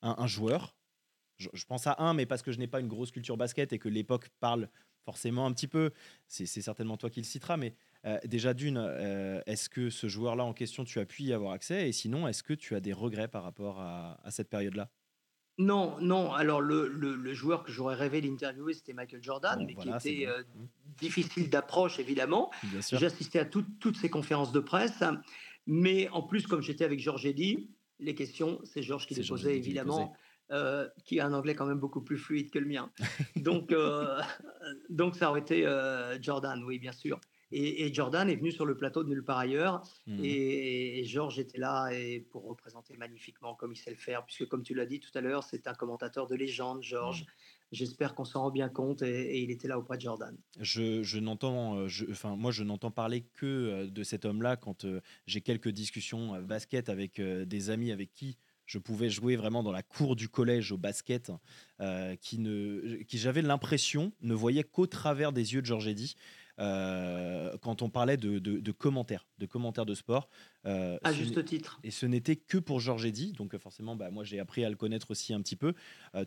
Un, 0.00 0.28
joueur? 0.28 0.76
Je, 1.38 1.64
pense 1.66 1.88
à 1.88 1.96
un, 1.98 2.14
mais 2.14 2.24
parce 2.24 2.42
que 2.42 2.52
je 2.52 2.58
n'ai 2.58 2.68
pas 2.68 2.78
une 2.78 2.88
grosse 2.88 3.10
culture 3.10 3.36
basket 3.36 3.72
et 3.72 3.78
que 3.78 3.88
l'époque 3.88 4.28
parle 4.38 4.68
forcément 5.04 5.46
un 5.46 5.52
petit 5.52 5.66
peu, 5.66 5.90
c'est 6.28 6.46
certainement 6.46 6.96
toi 6.96 7.10
qui 7.10 7.20
le 7.20 7.26
citeras, 7.26 7.56
mais 7.56 7.74
déjà 8.24 8.54
d'une, 8.54 8.78
est-ce 9.46 9.68
que 9.68 9.90
ce 9.90 10.06
joueur-là 10.06 10.44
en 10.44 10.52
question, 10.52 10.84
tu 10.84 11.00
as 11.00 11.04
pu 11.04 11.24
y 11.24 11.32
avoir 11.32 11.52
accès? 11.52 11.88
Et 11.88 11.92
sinon, 11.92 12.28
est-ce 12.28 12.44
que 12.44 12.54
tu 12.54 12.76
as 12.76 12.80
des 12.80 12.92
regrets 12.92 13.26
par 13.26 13.42
rapport 13.42 13.80
à 13.80 14.30
cette 14.30 14.48
période-là? 14.48 14.88
Non, 15.58 15.96
non. 16.00 16.32
Alors, 16.32 16.60
le, 16.60 17.34
joueur 17.34 17.64
que 17.64 17.72
j'aurais 17.72 17.96
rêvé 17.96 18.20
d'interviewer, 18.20 18.74
c'était 18.74 18.92
Michael 18.92 19.22
Jordan, 19.22 19.64
mais 19.66 19.74
qui 19.74 19.88
était 19.88 20.26
euh, 20.26 20.40
mmh. 20.40 20.66
difficile 20.98 21.50
d'approche, 21.50 21.98
évidemment. 21.98 22.50
J'ai 22.92 23.06
assisté 23.06 23.40
à 23.40 23.44
toutes 23.44 23.96
ces 23.96 24.08
conférences 24.08 24.52
de 24.52 24.60
presse. 24.60 25.02
Mais 25.66 26.08
en 26.10 26.22
plus, 26.22 26.46
comme 26.46 26.62
j'étais 26.62 26.84
avec 26.84 27.00
Georges 27.00 27.26
Eddy, 27.26 27.68
les 27.98 28.14
questions, 28.14 28.60
c'est 28.64 28.82
Georges 28.82 29.06
qui 29.06 29.14
les 29.14 29.26
posait, 29.26 29.56
évidemment. 29.56 30.14
Euh, 30.50 30.88
qui 31.04 31.20
a 31.20 31.26
un 31.26 31.34
anglais 31.34 31.54
quand 31.54 31.66
même 31.66 31.78
beaucoup 31.78 32.00
plus 32.00 32.16
fluide 32.16 32.50
que 32.50 32.58
le 32.58 32.64
mien. 32.64 32.90
Donc, 33.36 33.70
euh, 33.70 34.18
donc 34.88 35.14
ça 35.14 35.28
aurait 35.28 35.40
été 35.40 35.64
Jordan, 36.22 36.64
oui, 36.64 36.78
bien 36.78 36.92
sûr. 36.92 37.20
Et, 37.50 37.92
Jordan 37.92 38.28
est 38.28 38.36
venu 38.36 38.52
sur 38.52 38.66
le 38.66 38.76
plateau 38.76 39.02
de 39.04 39.08
nulle 39.08 39.24
part 39.24 39.38
ailleurs. 39.38 39.82
Mmh. 40.06 40.24
Et, 40.24 41.04
Georges 41.04 41.38
était 41.38 41.58
là 41.58 41.90
et 41.90 42.20
pour 42.30 42.44
représenter 42.44 42.96
magnifiquement 42.96 43.54
comme 43.54 43.72
il 43.72 43.76
sait 43.76 43.90
le 43.90 43.96
faire, 43.96 44.24
puisque 44.24 44.46
comme 44.46 44.62
tu 44.62 44.74
l'as 44.74 44.86
dit 44.86 45.00
tout 45.00 45.10
à 45.14 45.20
l'heure, 45.20 45.44
c'est 45.44 45.66
un 45.66 45.74
commentateur 45.74 46.26
de 46.26 46.34
légende, 46.34 46.82
Georges. 46.82 47.22
Mmh. 47.22 47.58
J'espère 47.70 48.14
qu'on 48.14 48.24
s'en 48.24 48.42
rend 48.42 48.50
bien 48.50 48.68
compte 48.68 49.02
et, 49.02 49.42
il 49.42 49.50
était 49.50 49.68
là 49.68 49.78
auprès 49.78 49.96
de 49.96 50.02
Jordan. 50.02 50.36
Je, 50.58 51.18
n'entends, 51.18 51.78
euh, 51.78 51.88
enfin 52.10 52.34
moi 52.34 52.50
je 52.50 52.64
n'entends 52.64 52.90
parler 52.90 53.22
que 53.34 53.46
euh, 53.46 53.86
de 53.86 54.02
cet 54.02 54.24
homme-là 54.24 54.56
quand 54.56 54.84
euh, 54.84 55.00
j'ai 55.26 55.42
quelques 55.42 55.68
discussions 55.68 56.40
basket 56.42 56.88
avec 56.88 57.20
des 57.20 57.70
amis 57.70 57.92
avec 57.92 58.14
qui 58.14 58.38
je 58.64 58.78
pouvais 58.78 59.08
jouer 59.08 59.36
vraiment 59.36 59.62
dans 59.62 59.72
la 59.72 59.82
cour 59.82 60.14
du 60.14 60.28
collège 60.28 60.72
au 60.72 60.76
basket, 60.76 61.32
qui, 62.20 62.38
ne, 62.38 63.02
qui 63.04 63.16
j'avais 63.16 63.40
l'impression 63.40 64.12
ne 64.20 64.34
voyait 64.34 64.62
qu'au 64.62 64.86
travers 64.86 65.32
des 65.32 65.54
yeux 65.54 65.62
de 65.62 65.66
Georges 65.66 65.88
Eddy. 65.88 66.16
Euh, 66.58 67.56
quand 67.62 67.82
on 67.82 67.88
parlait 67.88 68.16
de, 68.16 68.72
commentaires, 68.72 69.26
de 69.38 69.46
commentaires 69.46 69.86
de 69.86 69.94
sport. 69.94 70.28
Euh, 70.66 70.98
à 71.04 71.12
juste 71.12 71.44
titre. 71.44 71.78
Et 71.84 71.90
ce 71.90 72.06
n'était 72.06 72.36
que 72.36 72.58
pour 72.58 72.80
Georges 72.80 73.06
Eddy, 73.06 73.32
donc 73.32 73.54
euh, 73.54 73.58
forcément, 73.58 73.96
bah, 73.96 74.10
moi 74.10 74.24
j'ai 74.24 74.40
appris 74.40 74.64
à 74.64 74.70
le 74.70 74.76
connaître 74.76 75.10
aussi 75.10 75.32
un 75.32 75.40
petit 75.40 75.56
peu, 75.56 75.74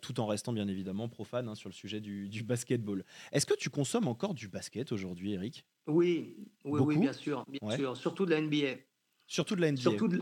tout 0.02 0.20
en 0.20 0.26
restant 0.26 0.54
bien 0.54 0.68
évidemment 0.68 1.10
profane 1.10 1.48
hein, 1.50 1.56
sur 1.56 1.70
le 1.70 1.74
sujet 1.74 2.00
du, 2.00 2.44
basketball. 2.44 3.04
Est-ce 3.32 3.46
que 3.46 3.54
tu 3.54 3.70
consommes 3.70 4.08
encore 4.08 4.34
du 4.34 4.48
basket 4.48 4.92
aujourd'hui, 4.92 5.34
Eric? 5.34 5.66
Oui, 5.88 6.36
oui, 6.64 6.80
oui, 6.82 6.98
bien 6.98 7.14
sûr, 7.14 7.46
bien 7.48 7.76
sûr, 7.76 7.98
surtout 7.98 8.26
de 8.26 8.32
la 8.32 8.42
NBA. 8.42 8.80
Surtout 9.28 9.56
de 9.56 9.62
la 9.62 9.72
NBA. 9.72 9.82
Surtout 9.82 10.08
de, 10.08 10.22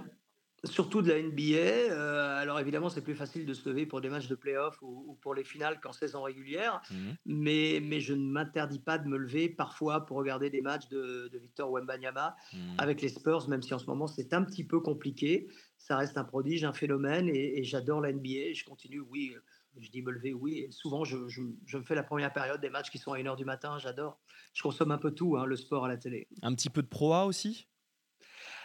Surtout 0.65 1.01
de 1.01 1.09
la 1.09 1.17
NBA. 1.19 1.57
Euh, 1.93 2.41
alors 2.41 2.59
évidemment, 2.59 2.89
c'est 2.89 3.01
plus 3.03 3.15
facile 3.15 3.45
de 3.45 3.53
se 3.53 3.67
lever 3.69 3.85
pour 3.85 4.01
des 4.01 4.09
matchs 4.09 4.27
de 4.27 4.35
playoff 4.35 4.81
ou, 4.81 5.05
ou 5.07 5.13
pour 5.15 5.33
les 5.33 5.43
finales 5.43 5.79
qu'en 5.79 5.93
saison 5.93 6.21
régulière. 6.23 6.81
Mhm. 6.91 7.15
Mais, 7.25 7.79
mais 7.83 7.99
je 8.01 8.13
ne 8.13 8.29
m'interdis 8.29 8.79
pas 8.79 8.97
de 8.97 9.07
me 9.07 9.17
lever 9.17 9.49
parfois 9.49 10.05
pour 10.05 10.17
regarder 10.17 10.49
des 10.49 10.61
matchs 10.61 10.89
de, 10.89 11.29
de 11.31 11.37
Victor 11.39 11.71
Wembanyama 11.71 12.35
Mhm. 12.53 12.75
avec 12.77 13.01
les 13.01 13.09
Spurs, 13.09 13.47
même 13.49 13.61
si 13.61 13.73
en 13.73 13.79
ce 13.79 13.85
moment 13.85 14.07
c'est 14.07 14.33
un 14.33 14.43
petit 14.43 14.63
peu 14.65 14.79
compliqué. 14.81 15.47
Ça 15.77 15.95
reste 15.97 16.17
un 16.17 16.23
prodige, 16.25 16.63
un 16.65 16.73
phénomène 16.73 17.29
et, 17.29 17.59
et 17.59 17.63
j'adore 17.63 18.01
la 18.01 18.09
NBA. 18.09 18.53
Je 18.53 18.63
continue, 18.65 18.99
oui, 18.99 19.33
euh, 19.35 19.39
je 19.77 19.89
dis 19.89 20.01
me 20.01 20.11
lever, 20.11 20.33
oui. 20.33 20.59
Et 20.59 20.71
souvent, 20.71 21.05
je, 21.05 21.27
je- 21.29 21.41
je 21.65 21.77
me 21.77 21.83
fais 21.83 21.95
la 21.95 22.03
première 22.03 22.33
période 22.33 22.59
des 22.59 22.69
matchs 22.69 22.89
qui 22.89 22.97
sont 22.97 23.13
à 23.13 23.19
1h 23.19 23.35
du 23.37 23.45
matin. 23.45 23.77
J'adore. 23.79 24.19
Je 24.53 24.61
consomme 24.61 24.91
un 24.91 24.97
peu 24.97 25.11
tout, 25.11 25.37
hein, 25.37 25.45
le 25.45 25.55
sport 25.55 25.85
à 25.85 25.87
la 25.87 25.97
télé. 25.97 26.27
Un 26.41 26.53
petit 26.53 26.69
peu 26.69 26.81
de 26.81 26.87
Pro 26.87 27.13
A 27.13 27.25
aussi? 27.25 27.67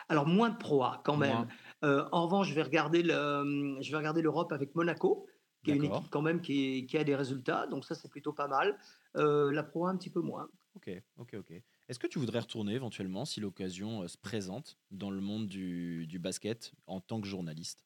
Alors, 0.09 0.26
moins 0.26 0.50
de 0.50 0.57
Pro 0.57 0.83
A 0.85 1.00
quand 1.04 1.16
même. 1.16 1.46
Euh, 1.85 2.09
en 2.12 2.25
revanche, 2.25 2.49
je 2.49 2.55
vais 2.55 2.62
regarder 2.62 3.03
le- 3.03 3.77
je 3.81 3.90
vais 3.90 3.97
regarder 3.97 4.23
l'Europe 4.23 4.53
avec 4.53 4.75
Monaco, 4.75 5.27
qui 5.62 5.70
est 5.70 5.77
une 5.77 5.85
équipe 5.85 6.11
quand 6.11 6.23
même 6.23 6.40
qui, 6.40 6.79
est- 6.79 6.87
qui 6.87 6.97
a 6.99 7.05
des 7.05 7.14
résultats. 7.14 7.66
Donc 7.66 7.85
ça, 7.85 7.94
c'est 7.94 8.09
plutôt 8.11 8.33
pas 8.33 8.49
mal. 8.49 8.79
Euh, 9.16 9.53
la 9.53 9.62
Pro 9.62 9.87
A, 9.87 9.90
un 9.90 9.97
petit 9.97 10.11
peu 10.11 10.20
moins. 10.20 10.49
Ok, 10.75 10.90
ok, 11.18 11.35
ok. 11.38 11.53
Est-ce 11.88 11.99
que 11.99 12.07
tu 12.07 12.18
voudrais 12.18 12.40
retourner 12.40 12.73
éventuellement 12.75 13.25
si 13.25 13.40
l'occasion 13.40 14.03
euh, 14.03 14.09
se 14.09 14.16
présente 14.18 14.79
dans 14.90 15.11
le 15.11 15.20
monde 15.20 15.47
du, 15.47 16.07
du 16.07 16.18
basket 16.18 16.73
en 16.87 17.01
tant 17.01 17.20
que 17.20 17.29
journaliste? 17.29 17.85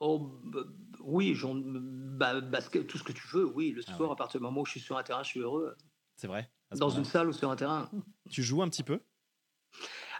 Oh, 0.00 0.40
bah, 0.44 0.60
oui, 1.00 1.36
bah, 1.42 2.40
basket, 2.40 2.86
tout 2.86 2.98
ce 2.98 3.02
que 3.02 3.12
tu 3.12 3.26
veux. 3.32 3.46
Oui, 3.46 3.72
le 3.72 3.82
Ah 3.86 3.94
sport, 3.94 4.06
ouais. 4.08 4.12
à 4.12 4.16
partir 4.16 4.38
du 4.38 4.44
moment 4.44 4.60
où 4.60 4.66
je 4.66 4.70
suis 4.70 4.80
sur 4.80 4.96
un 4.96 5.02
terrain, 5.02 5.24
je 5.24 5.28
suis 5.28 5.40
heureux. 5.40 5.76
C'est 6.16 6.28
vrai 6.28 6.50
Dans 6.76 6.90
une 6.90 7.04
salle 7.04 7.28
ou 7.28 7.32
sur 7.32 7.50
un 7.50 7.56
terrain. 7.56 7.90
Tu 8.30 8.42
joues 8.42 8.62
un 8.62 8.68
petit 8.68 8.84
peu? 8.84 9.00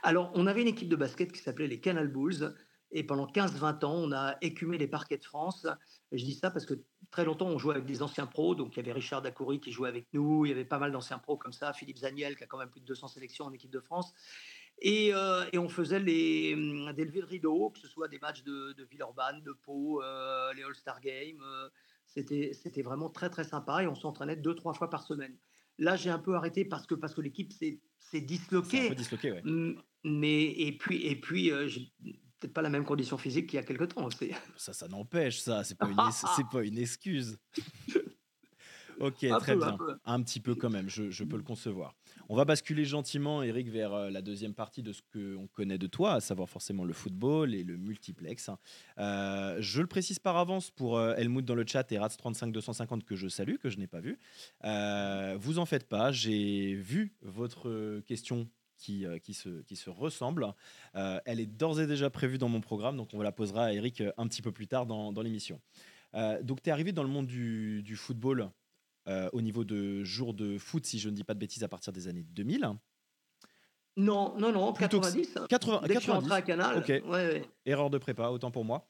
Alors, 0.02 0.32
on 0.34 0.46
avait 0.46 0.62
une 0.62 0.68
équipe 0.68 0.88
de 0.88 0.96
basket 0.96 1.30
qui 1.32 1.40
s'appelait 1.40 1.68
les 1.68 1.80
Canal 1.80 2.08
Bulls. 2.08 2.54
Et 2.90 3.05
pendant 3.05 3.27
15-20 3.27 3.85
ans, 3.85 3.94
on 3.96 4.12
a 4.12 4.37
écumé 4.40 4.79
les 4.79 4.87
parquets 4.88 5.18
de 5.18 5.24
France. 5.24 5.66
Je 6.11 6.24
dis 6.24 6.35
ça 6.35 6.51
parce 6.51 6.64
que 6.64 6.74
très 7.11 7.24
longtemps, 7.24 7.46
on 7.48 7.59
jouait 7.59 7.74
avec 7.74 7.85
des 7.87 8.03
anciens 8.03 8.27
pros. 8.27 8.55
Donc, 8.55 8.74
il 8.74 8.79
y 8.79 8.81
avait 8.81 8.92
Richard 8.92 9.20
Dacoury 9.20 9.61
qui 9.61 9.72
jouait 9.72 9.90
avec 9.90 10.07
nous. 10.14 10.46
Il 10.46 10.48
y 10.48 10.53
avait 10.53 10.64
pas 10.64 10.79
mal 10.79 10.90
d'anciens 10.92 11.18
pros 11.18 11.37
comme 11.37 11.53
ça. 11.53 11.72
Philippe 11.74 11.98
Zaniel, 11.98 12.37
qui 12.37 12.44
a 12.44 12.46
quand 12.46 12.59
même 12.59 12.70
plus 12.70 12.81
de 12.81 12.87
200 12.87 13.09
sélections 13.09 13.44
en 13.44 13.53
équipe 13.53 13.70
de 13.70 13.81
France. 13.81 14.14
Et, 14.81 15.11
euh, 15.12 15.44
et 15.53 15.59
on 15.59 15.68
faisait 15.68 15.98
les, 15.98 16.55
hum, 16.55 16.92
des 16.94 17.05
levées 17.05 17.20
de 17.20 17.27
rideau, 17.27 17.70
que 17.70 17.79
ce 17.79 17.88
soit 17.88 18.09
des 18.09 18.18
matchs 18.20 18.42
de, 18.44 18.72
de 18.72 18.85
Villeurbanne, 18.85 19.42
de 19.42 19.53
Pau, 19.53 20.03
euh, 20.03 20.53
les 20.55 20.62
All-Star 20.62 21.01
Games. 21.01 21.42
euh, 21.42 21.68
C'était 22.07 22.53
c'était 22.55 22.83
vraiment 22.83 23.11
très, 23.11 23.29
très 23.29 23.44
sympa. 23.44 23.83
Et 23.83 23.87
on 23.87 23.94
s'entraînait 23.96 24.37
deux, 24.37 24.55
trois 24.55 24.72
fois 24.72 24.88
par 24.88 25.03
semaine. 25.03 25.37
Là, 25.79 25.96
j'ai 25.96 26.11
un 26.11 26.18
peu 26.18 26.35
arrêté 26.37 26.64
parce 26.64 26.87
que, 26.87 26.94
parce 26.94 27.12
que 27.14 27.20
l'équipe 27.20 27.53
s'est 27.53 27.81
s'est 27.98 28.18
C'est 28.18 28.22
un 28.22 28.27
disloquée. 28.27 28.88
peu 28.88 28.94
disloqué, 28.94 29.33
ouais. 29.33 29.42
Mm, 29.42 29.74
Mais 30.05 30.44
et 30.44 30.72
puis 30.79 31.05
et 31.07 31.16
puis 31.20 31.51
peut-être 32.40 32.55
pas 32.55 32.62
la 32.62 32.70
même 32.70 32.85
condition 32.85 33.18
physique 33.18 33.48
qu'il 33.48 33.57
y 33.57 33.61
a 33.61 33.64
quelque 33.64 33.85
temps. 33.85 34.09
C'est 34.11 34.31
Ça, 34.57 34.72
ça 34.72 34.88
n'empêche, 34.88 35.40
ça. 35.40 35.64
C'est 35.64 35.77
pas, 35.77 35.88
une 35.88 35.96
c'est 36.37 36.46
pas 36.51 36.62
une 36.62 36.79
excuse. 36.79 37.38
ok, 39.01 39.24
Un 39.24 39.38
très 39.38 39.57
peu, 39.57 39.62
un 39.62 39.68
bien. 39.68 39.77
peu. 39.77 39.96
Un 40.05 40.22
petit 40.22 40.40
peu 40.40 40.55
quand 40.55 40.70
même, 40.70 40.88
je, 40.88 41.11
je 41.11 41.24
peux 41.24 41.37
le 41.37 41.42
concevoir. 41.42 41.94
On 42.29 42.37
va 42.37 42.44
basculer 42.44 42.85
gentiment, 42.85 43.42
Eric, 43.42 43.68
vers 43.70 43.92
euh, 43.94 44.11
la 44.11 44.22
deuxième 44.22 44.55
partie 44.55 44.83
de 44.83 44.92
ce 44.92 45.01
qu'on 45.12 45.46
connaît 45.46 45.79
de 45.79 45.87
toi, 45.87 46.12
à 46.14 46.20
savoir 46.20 46.48
forcément 46.48 46.85
le 46.85 46.92
football 46.92 47.55
et 47.55 47.64
le 47.64 47.77
multiplex. 47.77 48.51
Euh, 48.98 49.57
je 49.61 49.81
le 49.81 49.87
précise 49.87 50.18
par 50.18 50.37
avance 50.37 50.70
pour 50.70 50.98
euh, 50.98 51.14
Helmut 51.16 51.44
dans 51.44 51.55
le 51.55 51.64
chat 51.66 51.90
et 51.92 51.96
Rats35250 51.96 53.05
que 53.05 53.16
je 53.16 53.29
salue, 53.29 53.57
que 53.57 53.70
je 53.70 53.79
n'ai 53.79 53.87
pas 53.87 54.01
vu. 54.01 54.18
Euh, 54.64 55.37
vous 55.40 55.59
en 55.59 55.64
faites 55.66 55.88
pas, 55.88 56.12
j'ai 56.12 56.74
vu 56.74 57.14
votre 57.22 58.01
question 58.01 58.48
qui, 58.78 59.04
euh, 59.04 59.18
qui, 59.18 59.34
se, 59.34 59.62
qui 59.62 59.76
se 59.76 59.90
ressemble. 59.90 60.46
Euh, 60.94 61.20
elle 61.26 61.40
est 61.40 61.46
d'ores 61.46 61.80
et 61.80 61.86
déjà 61.86 62.08
prévue 62.10 62.38
dans 62.38 62.48
mon 62.48 62.60
programme, 62.60 62.96
donc 62.96 63.10
on 63.12 63.20
la 63.20 63.32
posera 63.32 63.66
à 63.66 63.72
Eric 63.72 64.00
euh, 64.00 64.12
un 64.16 64.26
petit 64.26 64.40
peu 64.42 64.52
plus 64.52 64.66
tard 64.66 64.86
dans, 64.86 65.12
dans 65.12 65.22
l'émission. 65.22 65.60
Donc 66.42 66.62
tu 66.62 66.70
es 66.70 66.72
arrivé 66.72 66.92
dans 66.92 67.02
le 67.02 67.08
monde 67.10 67.26
du, 67.26 67.82
du 67.82 67.94
football 67.96 68.50
au 69.32 69.40
niveau 69.42 69.64
de 69.64 70.04
jours 70.04 70.32
de 70.32 70.56
foot, 70.56 70.86
si 70.86 70.98
je 70.98 71.08
ne 71.10 71.14
dis 71.14 71.24
pas 71.24 71.34
de 71.34 71.38
bêtises, 71.38 71.62
à 71.64 71.68
partir 71.68 71.92
des 71.92 72.08
années 72.08 72.22
2000. 72.22 72.60
non 73.96 74.38
non 74.38 74.52
non 74.52 74.72
Plutôt 74.72 75.00
que 75.00 75.06
90. 75.06 75.36
hein. 75.36 75.46
80 75.48 75.80
Dès 75.82 75.88
que 75.88 75.94
je 75.94 75.98
suis 76.00 76.06
90. 76.12 76.12
rentré 76.22 76.34
à 76.36 76.42
Canal. 76.42 76.78
Ok. 76.78 76.88
ouais, 76.88 77.02
ouais. 77.10 77.44
Erreur 77.66 77.90
de 77.90 77.98
prépa, 77.98 78.28
autant 78.28 78.50
pour 78.50 78.64
moi. 78.64 78.88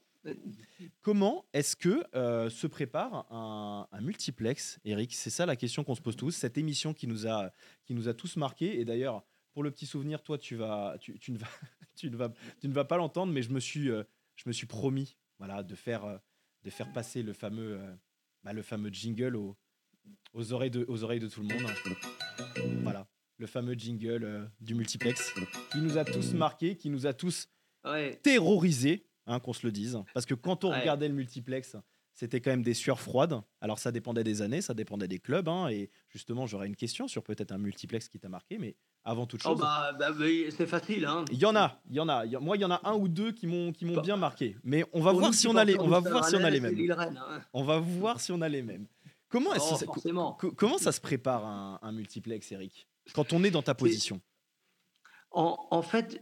Comment 1.03 1.45
est-ce 1.53 1.75
que 1.77 2.05
euh, 2.15 2.51
se 2.51 2.67
prépare 2.67 3.27
un, 3.33 3.87
un 3.91 4.01
multiplex, 4.01 4.79
Eric? 4.85 5.15
C'est 5.15 5.31
ça 5.31 5.47
la 5.47 5.57
question 5.57 5.85
qu'on 5.85 5.95
se 5.95 6.01
pose 6.03 6.17
tous. 6.17 6.33
Cette 6.33 6.59
émission 6.59 6.93
qui 6.95 7.07
nous 7.07 7.27
a, 7.27 7.51
qui 7.85 7.95
nous 7.95 8.09
a 8.09 8.15
tous 8.15 8.37
marqués. 8.37 8.79
Et 8.81 8.85
d'ailleurs, 8.85 9.25
pour 9.59 9.65
le 9.65 9.73
petit 9.73 9.87
souvenir, 9.87 10.23
toi, 10.23 10.39
tu, 10.39 10.55
vas, 10.55 10.97
tu, 11.01 11.19
tu 11.19 11.33
ne, 11.33 11.39
vas, 11.39 11.49
tu, 11.97 12.09
ne, 12.09 12.17
vas, 12.17 12.33
tu 12.61 12.69
ne 12.69 12.73
vas 12.73 12.85
pas 12.85 12.97
l'entendre, 12.97 13.33
mais 13.33 13.43
je 13.43 13.51
me 13.51 13.59
suis, 13.59 13.91
euh, 13.91 14.05
je 14.37 14.45
me 14.47 14.53
suis 14.53 14.69
promis 14.69 15.17
voilà, 15.41 15.65
de, 15.65 15.75
faire, 15.75 16.05
euh, 16.05 16.17
de 16.63 16.71
faire 16.71 16.93
passer 16.93 17.25
le 17.25 17.33
fameux, 17.33 17.77
euh, 17.81 17.93
bah, 18.45 18.53
le 18.53 18.63
fameux 18.63 18.89
jingle 18.91 19.35
aux, 19.35 19.57
aux, 20.33 20.53
oreilles 20.53 20.71
de, 20.71 20.85
aux 20.87 21.03
oreilles 21.03 21.19
de 21.19 21.27
tout 21.27 21.41
le 21.43 21.49
monde. 21.49 21.73
Voilà, 22.85 23.09
le 23.39 23.49
fameux 23.49 23.75
jingle 23.75 24.49
du 24.61 24.77
multiplex 24.77 25.35
qui 25.73 25.79
nous 25.79 25.99
a 25.99 26.05
tous 26.05 26.35
marqués, 26.35 26.77
qui 26.77 26.89
nous 26.89 27.07
a 27.07 27.13
tous 27.13 27.49
ouais. 27.85 28.15
terrorisé, 28.23 29.09
hein, 29.27 29.41
qu'on 29.41 29.53
se 29.55 29.67
le 29.67 29.73
dise. 29.73 29.99
Parce 30.15 30.25
que 30.25 30.35
quand 30.35 30.63
on 30.63 30.71
Ouais. 30.71 30.79
regardait 30.79 31.09
le 31.09 31.15
multiplex, 31.15 31.75
c'était 32.15 32.41
quand 32.41 32.51
même 32.51 32.63
des 32.63 32.75
sueurs 32.75 33.01
froides. 33.01 33.41
Alors 33.61 33.81
ça 33.81 33.91
dépendait 33.91 34.23
des 34.23 34.41
années, 34.41 34.61
ça 34.61 34.75
dépendait 34.75 35.09
des 35.09 35.19
clubs. 35.19 35.49
hein, 35.49 35.69
et 35.69 35.91
justement, 36.11 36.47
j'aurais 36.47 36.69
une 36.69 36.77
question 36.77 37.09
sur 37.09 37.25
peut-être 37.25 37.51
un 37.51 37.59
multiplex 37.59 38.09
qui 38.09 38.21
t'a 38.21 38.29
marqué. 38.29 38.59
Mais 38.59 38.77
avant 39.05 39.27
toute 39.27 39.41
Oh 39.45 39.51
chose, 39.51 39.61
bah, 39.61 39.93
bah 39.99 40.11
oui, 40.19 40.47
c'est 40.57 40.67
facile 40.67 41.07
hein. 41.07 41.25
il 41.33 41.39
y 41.39 41.47
en 41.47 41.57
a, 41.57 41.81
il 41.89 41.97
y 41.97 42.01
en 42.01 42.09
a. 42.09 42.25
Moi, 42.41 42.57
il 42.57 42.61
y 42.61 42.65
en 42.65 42.71
a 42.71 42.81
un 42.85 42.95
ou 42.95 43.09
deux 43.09 43.33
qui 43.33 43.47
m'ont 43.47 43.73
qui 43.73 43.85
m'ont 43.85 43.95
Bah, 43.97 44.03
bien 44.03 44.17
marqué. 44.17 44.57
Mais 44.65 44.85
on 44.93 45.01
va 45.01 45.11
Pour 45.13 45.21
voir 45.21 45.31
nous, 45.31 45.37
si 45.37 45.47
on 45.49 45.57
a 45.57 45.65
les, 45.65 45.73
supporters 45.73 45.89
on 45.99 46.01
va 46.01 46.11
voir 46.11 46.25
si 46.27 46.37
on 46.37 46.45
a 46.45 46.51
les 46.51 46.61
mêmes. 46.61 46.91
Hein. 46.99 47.41
On 47.53 47.65
va 47.65 47.79
voir 47.79 48.21
si 48.21 48.33
on 48.33 48.41
a 48.43 48.49
les 48.49 48.63
mêmes. 48.63 48.87
Comment 49.31 49.51
Oh, 49.57 49.77
ça- 49.77 49.87
comment 50.57 50.79
ça 50.79 50.93
se 50.93 51.01
prépare 51.01 51.45
un, 51.47 51.79
un 51.83 51.93
multiplex, 51.93 52.51
Eric? 52.53 52.89
Quand 53.15 53.33
on 53.33 53.45
est 53.45 53.51
dans 53.51 53.63
ta 53.63 53.75
position. 53.75 54.21
En, 55.31 55.59
en 55.71 55.83
fait, 55.83 56.19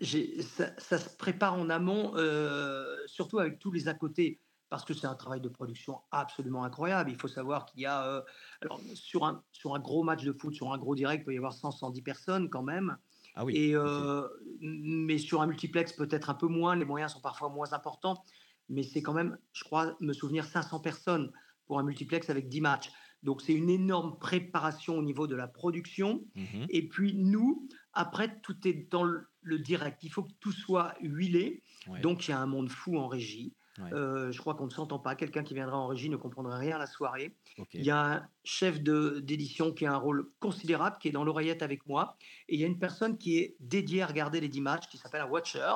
ça 0.79 0.99
se 0.99 1.17
prépare 1.17 1.55
en 1.55 1.71
amont, 1.71 2.13
euh, 2.17 2.97
surtout 3.07 3.39
avec 3.39 3.59
tous 3.61 3.71
les 3.71 3.87
à 3.87 3.95
côté, 3.95 4.41
parce 4.69 4.85
que 4.85 4.95
c'est 4.95 5.07
un 5.07 5.15
travail 5.15 5.41
de 5.41 5.49
production 5.49 6.01
absolument 6.11 6.65
incroyable. 6.65 7.11
Il 7.11 7.17
faut 7.17 7.29
savoir 7.29 7.67
qu'il 7.67 7.83
y 7.83 7.87
a, 7.87 8.05
euh, 8.05 8.23
alors, 8.63 8.81
sur, 8.95 9.25
un, 9.25 9.43
sur 9.53 9.75
un 9.75 9.79
gros 9.79 10.03
match 10.03 10.25
de 10.25 10.33
foot, 10.33 10.55
sur 10.55 10.73
un 10.73 10.79
gros 10.79 10.95
direct, 10.95 11.23
il 11.23 11.25
peut 11.25 11.35
y 11.35 11.39
avoir 11.39 11.55
100-110 11.55 12.03
personnes 12.03 12.51
quand 12.51 12.63
même. 12.63 12.97
Ah 13.35 13.45
oui. 13.45 13.57
Et, 13.57 13.77
euh, 13.77 14.27
Mais 14.61 15.19
sur 15.19 15.43
un 15.43 15.47
multiplex, 15.47 15.93
peut-être 15.93 16.31
un 16.31 16.35
peu 16.35 16.49
moins, 16.49 16.75
les 16.75 16.85
moyens 16.85 17.13
sont 17.13 17.21
parfois 17.21 17.49
moins 17.49 17.73
importants, 17.73 18.25
mais 18.69 18.83
c'est 18.83 19.03
quand 19.03 19.13
même, 19.13 19.39
je 19.53 19.63
crois, 19.63 19.97
me 20.01 20.13
souvenir 20.13 20.45
500 20.45 20.81
personnes 20.81 21.31
pour 21.67 21.79
un 21.79 21.83
multiplex 21.83 22.31
avec 22.31 22.49
10 22.49 22.61
matchs. 22.61 22.91
Donc 23.23 23.43
c'est 23.43 23.55
une 23.55 23.71
énorme 23.71 24.19
préparation 24.19 24.99
au 24.99 25.03
niveau 25.03 25.27
de 25.27 25.37
la 25.37 25.49
production. 25.49 26.25
Mhm. 26.35 26.67
Et 26.69 26.89
puis 26.89 27.15
nous, 27.15 27.69
après, 27.93 28.41
tout 28.41 28.57
est 28.67 28.91
dans 28.91 29.05
le, 29.05 29.27
le 29.43 29.59
direct. 29.59 30.03
Il 30.03 30.11
faut 30.11 30.23
que 30.23 30.33
tout 30.41 30.53
soit 30.53 30.95
huilé. 31.01 31.63
Ouais. 31.89 32.01
Donc 32.01 32.27
il 32.27 32.33
y 32.33 32.35
a 32.35 32.41
un 32.41 32.47
monde 32.47 32.69
fou 32.69 32.99
en 32.99 33.09
régie. 33.09 33.55
Ouais. 33.79 33.93
Euh, 33.93 34.33
je 34.33 34.39
crois 34.41 34.55
qu'on 34.55 34.67
ne 34.67 34.71
s'entend 34.71 34.99
pas. 34.99 35.15
Quelqu'un 35.17 35.43
qui 35.43 35.55
viendra 35.55 35.77
en 35.79 35.87
régie 35.87 36.09
ne 36.09 36.17
comprendrait 36.17 36.59
rien 36.59 36.77
à 36.77 36.79
la 36.79 36.87
soirée. 36.87 37.37
Il 37.75 37.85
y 37.85 37.91
a 37.91 38.03
un 38.17 38.29
chef 38.45 38.81
d'édition 38.83 39.73
qui 39.73 39.87
a 39.87 39.93
un 39.93 39.97
rôle 39.97 40.31
considérable, 40.41 40.97
qui 41.01 41.09
est 41.09 41.13
dans 41.13 41.25
l'oreillette 41.25 41.63
avec 41.63 41.87
moi. 41.87 42.17
Et 42.49 42.55
il 42.55 42.61
y 42.61 42.65
a 42.65 42.67
une 42.67 42.79
personne 42.79 43.19
qui 43.19 43.39
est 43.39 43.57
dédiée 43.61 44.03
à 44.03 44.07
regarder 44.07 44.41
les 44.41 44.49
10 44.49 44.61
matchs, 44.61 44.89
qui 44.89 44.97
s'appelle 44.99 45.21
un 45.23 45.27
watcher. 45.29 45.73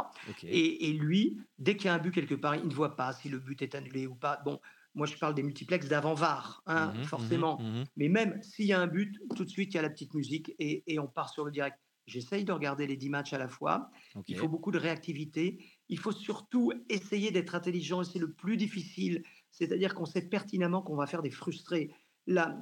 Et, 0.51 0.89
et 0.89 0.93
lui, 0.93 1.39
dès 1.59 1.77
qu'il 1.77 1.87
y 1.87 1.89
a 1.89 1.95
un 1.95 1.99
but 1.99 2.13
quelque 2.13 2.35
part, 2.35 2.57
il 2.57 2.67
ne 2.69 2.75
voit 2.75 2.97
pas 2.97 3.13
si 3.13 3.29
le 3.29 3.39
but 3.39 3.61
est 3.63 3.75
annulé 3.75 4.07
ou 4.07 4.15
pas. 4.15 4.41
Bon, 4.45 4.61
moi 4.95 5.07
je 5.07 5.17
parle 5.17 5.35
des 5.35 5.43
multiplex 5.43 5.87
d'avant 5.89 6.15
VAR, 6.15 6.63
hein, 6.67 6.93
Mhm, 6.97 7.05
forcément. 7.05 7.61
mhm, 7.61 7.79
mhm. 7.81 7.85
Mais 7.97 8.09
même 8.09 8.43
s'il 8.43 8.67
y 8.67 8.73
a 8.73 8.81
un 8.81 8.87
but, 8.89 9.21
tout 9.37 9.45
de 9.45 9.51
suite 9.51 9.73
il 9.73 9.77
y 9.77 9.79
a 9.79 9.83
la 9.83 9.91
petite 9.91 10.15
musique 10.15 10.53
et, 10.59 10.83
et 10.93 10.99
on 10.99 11.07
part 11.07 11.29
sur 11.31 11.45
le 11.45 11.51
direct. 11.53 11.79
J'essaye 12.07 12.45
de 12.45 12.51
regarder 12.53 12.89
les 12.89 12.97
10 12.97 13.09
matchs 13.09 13.33
à 13.33 13.39
la 13.39 13.47
fois. 13.47 13.91
Il 14.27 14.35
faut 14.37 14.49
beaucoup 14.49 14.73
de 14.73 14.79
réactivité. 14.79 15.65
Il 15.91 15.99
faut 15.99 16.13
surtout 16.13 16.73
essayer 16.89 17.31
d'être 17.31 17.55
intelligent 17.55 18.01
et 18.01 18.05
c'est 18.07 18.19
le 18.19 18.33
plus 18.33 18.57
difficile. 18.57 19.23
C'est-à-dire 19.51 19.95
qu'on 19.95 20.07
sait 20.07 20.23
pertinemment 20.29 20.81
qu'on 20.83 20.97
va 20.97 21.07
faire 21.07 21.21
des 21.23 21.31
frustrés. 21.31 21.93
La, 22.27 22.59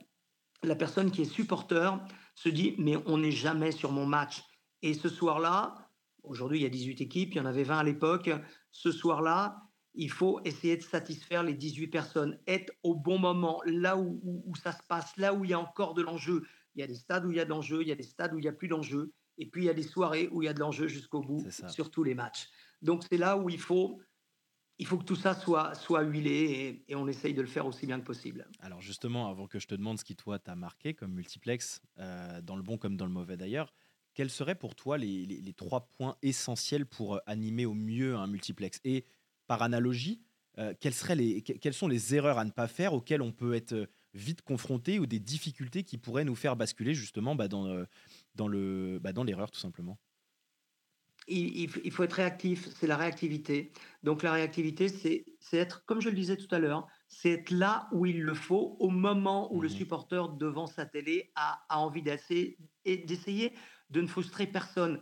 la 0.65 0.75
personne 0.75 1.11
qui 1.13 1.23
est 1.23 1.27
supporter 1.27 1.91
se 2.35 2.49
dit 2.49 2.75
mais 2.79 2.97
on 3.07 3.19
n'est 3.19 3.31
jamais 3.31 3.71
sur 3.71 3.93
mon 3.93 4.07
match. 4.07 4.43
Et 4.83 4.95
ce 4.95 5.09
soir-là, 5.09 5.91
aujourd'hui 6.23 6.59
il 6.59 6.63
y 6.63 6.67
a 6.67 6.71
18 6.71 7.01
équipes, 7.01 7.35
il 7.35 7.37
y 7.37 7.41
en 7.41 7.47
avait 7.47 7.65
20 7.65 7.79
à 7.79 7.85
l'époque. 7.85 8.31
Ce 8.73 8.91
soir-là, 8.91 9.63
il 9.95 10.11
faut 10.11 10.41
essayer 10.45 10.77
de 10.77 10.83
satisfaire 10.83 11.43
les 11.43 11.55
18 11.55 11.89
personnes, 11.89 12.39
être 12.47 12.73
au 12.83 12.95
bon 12.95 13.19
moment, 13.19 13.61
là 13.67 13.97
où, 13.97 14.21
où- 14.23 14.43
où 14.47 14.55
ça 14.57 14.73
se 14.73 14.83
passe, 14.89 15.17
là 15.17 15.35
où 15.35 15.45
il 15.45 15.51
y 15.51 15.55
a 15.55 15.61
encore 15.61 15.95
de 15.95 16.03
l'enjeu. 16.03 16.45
Il 16.75 16.81
y 16.81 16.85
a 16.85 16.87
des 16.87 16.95
stades 16.95 17.25
où 17.27 17.31
il 17.33 17.37
y 17.37 17.41
a 17.41 17.45
de 17.45 17.51
l'enjeu, 17.51 17.83
il 17.83 17.89
y 17.89 17.93
a 17.93 17.97
des 17.97 18.03
stades 18.05 18.33
où 18.33 18.39
il 18.39 18.43
n'y 18.43 18.49
a 18.49 18.53
plus 18.53 18.69
d'enjeu. 18.69 19.13
Et 19.39 19.47
puis 19.47 19.63
il 19.63 19.67
y 19.67 19.71
a 19.71 19.75
des 19.75 19.83
soirées 19.83 20.29
où 20.33 20.43
il 20.43 20.47
y 20.47 20.49
a 20.49 20.53
de 20.55 20.61
l'enjeu 20.61 20.87
jusqu'au 20.89 21.21
bout 21.21 21.41
sur 21.71 21.91
tous 21.91 22.05
les 22.05 22.15
matchs. 22.15 22.49
Donc 22.83 23.05
c'est 23.11 23.19
là 23.19 23.37
où 23.37 23.51
il 23.51 23.61
faut, 23.61 24.01
il 24.79 24.87
faut 24.87 24.99
que 24.99 25.05
tout 25.05 25.17
ça 25.17 25.35
soit, 25.35 26.03
huilé 26.03 26.85
et, 26.89 26.95
on 26.95 27.09
essaye 27.09 27.35
de 27.35 27.41
le 27.41 27.49
faire 27.49 27.67
aussi 27.67 27.87
bien 27.87 27.99
que 28.01 28.05
possible. 28.05 28.47
Alors 28.61 28.81
justement, 28.81 29.29
avant 29.29 29.47
que 29.47 29.59
je 29.59 29.67
te 29.67 29.75
demande 29.75 29.99
ce 29.99 30.05
qui 30.05 30.17
toi 30.17 30.39
t'a 30.39 30.55
marqué 30.55 30.95
comme 30.95 31.13
multiplex, 31.13 31.81
euh, 31.99 32.41
dans 32.43 32.57
le 32.57 32.63
bon 32.63 32.79
comme 32.79 32.97
dans 32.97 33.07
le 33.07 33.13
mauvais 33.13 33.37
d'ailleurs, 33.37 33.73
quels 34.15 34.31
seraient 34.31 34.55
pour 34.55 34.75
toi 34.75 34.99
les, 34.99 35.55
trois 35.57 35.89
points 35.89 36.17
essentiels 36.23 36.87
pour 36.87 37.17
euh, 37.17 37.21
animer 37.27 37.67
au 37.67 37.75
mieux 37.75 38.17
un 38.17 38.27
multiplex? 38.27 38.81
Et 38.85 39.05
par 39.47 39.63
analogie, 39.63 40.21
quelles, 40.81 40.93
seraient 40.93 41.15
les, 41.15 41.45
sont 41.71 41.87
les 41.87 42.17
erreurs 42.17 42.37
à 42.37 42.45
ne 42.45 42.51
pas 42.51 42.67
faire 42.67 42.93
auxquelles 42.93 43.23
on 43.23 43.31
peut 43.31 43.55
être 43.55 43.89
vite 44.13 44.43
confronté 44.43 44.99
ou 44.99 45.07
des 45.07 45.21
difficultés 45.21 45.85
qui 45.85 45.99
pourraient 45.99 46.25
nous 46.25 46.35
faire 46.35 46.57
basculer 46.57 46.95
justement 46.95 47.37
bah, 47.37 47.47
dans, 47.47 47.85
bah, 48.35 49.13
dans 49.13 49.23
l'erreur 49.23 49.53
tout 49.53 49.61
simplement? 49.61 49.97
Il, 51.29 51.91
faut 51.91 52.03
être 52.03 52.15
réactif, 52.15 52.69
c'est 52.75 52.87
la 52.87 52.97
réactivité. 52.97 53.73
Donc 54.03 54.23
la 54.23 54.33
réactivité, 54.33 54.89
c'est 54.89 55.57
être, 55.57 55.85
comme 55.85 56.01
je 56.01 56.09
le 56.09 56.15
disais 56.15 56.37
tout 56.37 56.53
à 56.55 56.59
l'heure, 56.59 56.87
c'est 57.09 57.31
être 57.31 57.51
là 57.51 57.89
où 57.93 58.07
il 58.07 58.23
le 58.23 58.35
faut, 58.35 58.77
au 58.81 58.91
moment 58.91 59.53
où 59.53 59.61
le 59.61 59.69
mmh 59.69 59.73
supporter 59.73 60.29
devant 60.37 60.67
sa 60.67 60.87
télé 60.87 61.31
a, 61.37 61.61
envie 61.71 62.03
d'essayer 62.03 62.57
de 63.91 64.01
ne 64.01 64.07
frustrer 64.07 64.47
personne. 64.47 65.01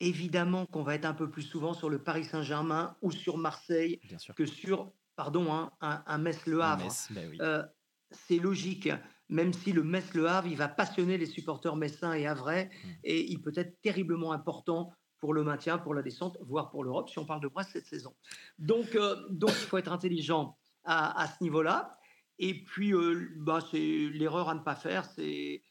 Évidemment 0.00 0.66
qu'on 0.66 0.82
va 0.82 0.94
être 0.94 1.04
un 1.04 1.14
peu 1.14 1.28
plus 1.28 1.42
souvent 1.42 1.74
sur 1.74 1.90
le 1.90 2.02
Paris 2.02 2.24
Saint-Germain 2.24 2.96
ou 3.02 3.10
sur 3.10 3.36
Marseille 3.36 4.00
que 4.34 4.46
sur, 4.46 4.92
pardon, 5.14 5.52
hein, 5.52 5.70
un, 5.80 6.18
Metz-Le 6.18 6.60
Havre. 6.62 6.88
Bah 7.10 7.20
euh, 7.40 7.62
c'est 8.10 8.38
logique, 8.38 8.88
même 9.28 9.52
si 9.52 9.72
le 9.72 9.82
Metz-Le 9.82 10.26
Havre, 10.26 10.48
il 10.48 10.56
va 10.56 10.68
passionner 10.68 11.18
les 11.18 11.26
supporters 11.26 11.76
messins 11.76 12.14
et 12.14 12.26
havrais, 12.26 12.66
mmh. 12.66 12.88
et 13.04 13.30
il 13.30 13.40
peut 13.40 13.52
être 13.54 13.80
terriblement 13.82 14.32
important 14.32 14.92
pour 15.20 15.34
le 15.34 15.44
maintien, 15.44 15.78
pour 15.78 15.94
la 15.94 16.02
descente, 16.02 16.38
voire 16.40 16.70
pour 16.70 16.82
l'Europe, 16.82 17.08
si 17.08 17.18
on 17.18 17.26
parle 17.26 17.40
de 17.40 17.48
Brest 17.48 17.70
cette 17.72 17.86
saison. 17.86 18.14
Donc, 18.58 18.94
euh, 18.94 19.16
donc 19.30 19.50
il 19.50 19.66
faut 19.66 19.78
être 19.78 19.92
intelligent 19.92 20.56
à, 20.84 21.28
ce 21.28 21.44
niveau-là. 21.44 21.98
Et 22.38 22.64
puis, 22.64 22.94
euh, 22.94 23.28
bah, 23.36 23.60
c'est 23.70 23.78
l'erreur 23.78 24.48
à 24.48 24.54
ne 24.54 24.60
pas 24.60 24.74
faire, 24.74 25.04
c'est 25.04 25.62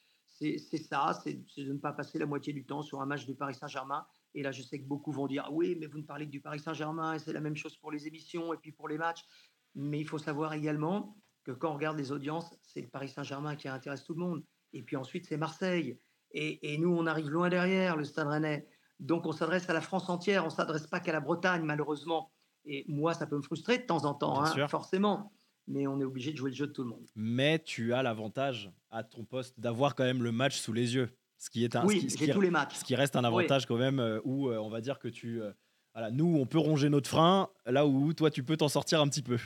ça, 0.78 1.20
c'est 1.24 1.34
de 1.58 1.74
ne 1.74 1.80
pas 1.80 1.92
passer 1.92 2.20
la 2.20 2.28
moitié 2.28 2.54
du 2.54 2.66
temps 2.66 2.84
sur 2.84 3.02
un 3.02 3.06
match 3.06 3.26
du 3.26 3.36
Paris 3.36 3.56
Saint-Germain. 3.56 4.06
Et 4.36 4.44
là, 4.44 4.52
je 4.52 4.62
sais 4.62 4.80
que 4.80 4.86
beaucoup 4.86 5.12
vont 5.12 5.28
dire, 5.28 5.50
oui, 5.52 5.76
mais 5.80 5.88
vous 5.88 5.98
ne 5.98 6.04
parlez 6.04 6.26
que 6.26 6.32
du 6.32 6.42
Paris 6.42 6.60
Saint-Germain, 6.60 7.16
et 7.16 7.20
c'est 7.20 7.34
la 7.34 7.42
même 7.42 7.58
chose 7.58 7.76
pour 7.78 7.92
les 7.92 8.08
émissions 8.08 8.54
et 8.54 8.58
puis 8.58 8.72
pour 8.72 8.88
les 8.88 8.98
matchs. 8.98 9.26
Mais 9.74 10.00
il 10.00 10.08
faut 10.08 10.20
savoir 10.20 10.54
également 10.54 11.18
que 11.44 11.52
quand 11.52 11.72
on 11.72 11.76
regarde 11.76 11.98
les 11.98 12.12
audiences, 12.12 12.56
c'est 12.62 12.82
le 12.82 12.88
Paris 12.88 13.10
Saint-Germain 13.10 13.56
qui 13.56 13.68
intéresse 13.68 14.04
tout 14.04 14.14
le 14.14 14.20
monde. 14.20 14.44
Et 14.74 14.84
puis 14.84 14.96
ensuite, 14.96 15.26
c'est 15.26 15.38
Marseille. 15.38 16.00
Et, 16.32 16.74
et, 16.74 16.78
nous, 16.78 16.90
on 16.90 17.08
arrive 17.08 17.30
loin 17.30 17.50
derrière, 17.50 17.98
le 17.98 18.04
Stade 18.04 18.28
Rennais. 18.28 18.68
Donc 19.00 19.26
on 19.26 19.32
s'adresse 19.32 19.70
à 19.70 19.74
la 19.74 19.82
France 19.82 20.10
entière, 20.10 20.44
on 20.44 20.48
ne 20.48 20.52
s'adresse 20.52 20.88
pas 20.88 21.00
qu'à 21.00 21.14
la 21.14 21.20
Bretagne, 21.20 21.64
malheureusement. 21.64 22.32
Et 22.66 22.86
moi, 22.88 23.14
ça 23.14 23.26
peut 23.26 23.38
me 23.38 23.42
frustrer 23.42 23.78
de 23.78 23.84
temps 23.84 24.06
en 24.06 24.14
temps, 24.14 24.44
hein, 24.44 24.68
forcément. 24.68 25.32
Mais 25.68 25.88
on 25.88 26.00
est 26.00 26.04
obligé 26.04 26.32
de 26.32 26.38
jouer 26.38 26.50
le 26.50 26.56
jeu 26.56 26.68
de 26.68 26.74
tout 26.74 26.84
le 26.84 26.90
monde. 26.90 27.08
Mais 27.16 27.60
tu 27.60 27.94
as 27.94 28.04
l'avantage 28.04 28.72
à 28.90 29.04
ton 29.04 29.24
poste 29.24 29.60
d'avoir 29.60 29.96
quand 29.96 30.04
même 30.04 30.24
le 30.24 30.32
match 30.32 30.58
sous 30.58 30.74
les 30.74 30.96
yeux. 30.96 31.10
Ce 31.38 31.50
qui 31.50 31.64
est 31.64 31.76
un, 31.76 31.86
oui, 31.86 32.10
ce 32.10 32.18
qui, 32.18 32.30
tous 32.30 32.42
les 32.42 32.50
matchs. 32.50 32.76
Ce 32.76 32.84
qui 32.84 32.96
reste 32.96 33.16
un 33.16 33.24
avantage 33.24 33.66
quand 33.66 33.78
même 33.78 34.00
euh, 34.00 34.20
où 34.26 34.50
euh, 34.50 34.58
on 34.58 34.70
va 34.70 34.82
dire 34.82 35.00
que 35.00 35.08
tu. 35.08 35.42
Euh, 35.42 35.54
voilà, 35.94 36.12
nous, 36.12 36.38
on 36.38 36.46
peut 36.46 36.58
ronger 36.58 36.90
notre 36.90 37.10
frein, 37.10 37.50
là 37.66 37.88
où 37.88 38.14
toi, 38.14 38.30
tu 38.30 38.44
peux 38.44 38.58
t'en 38.58 38.68
sortir 38.68 39.00
un 39.00 39.08
petit 39.08 39.22
peu. 39.22 39.38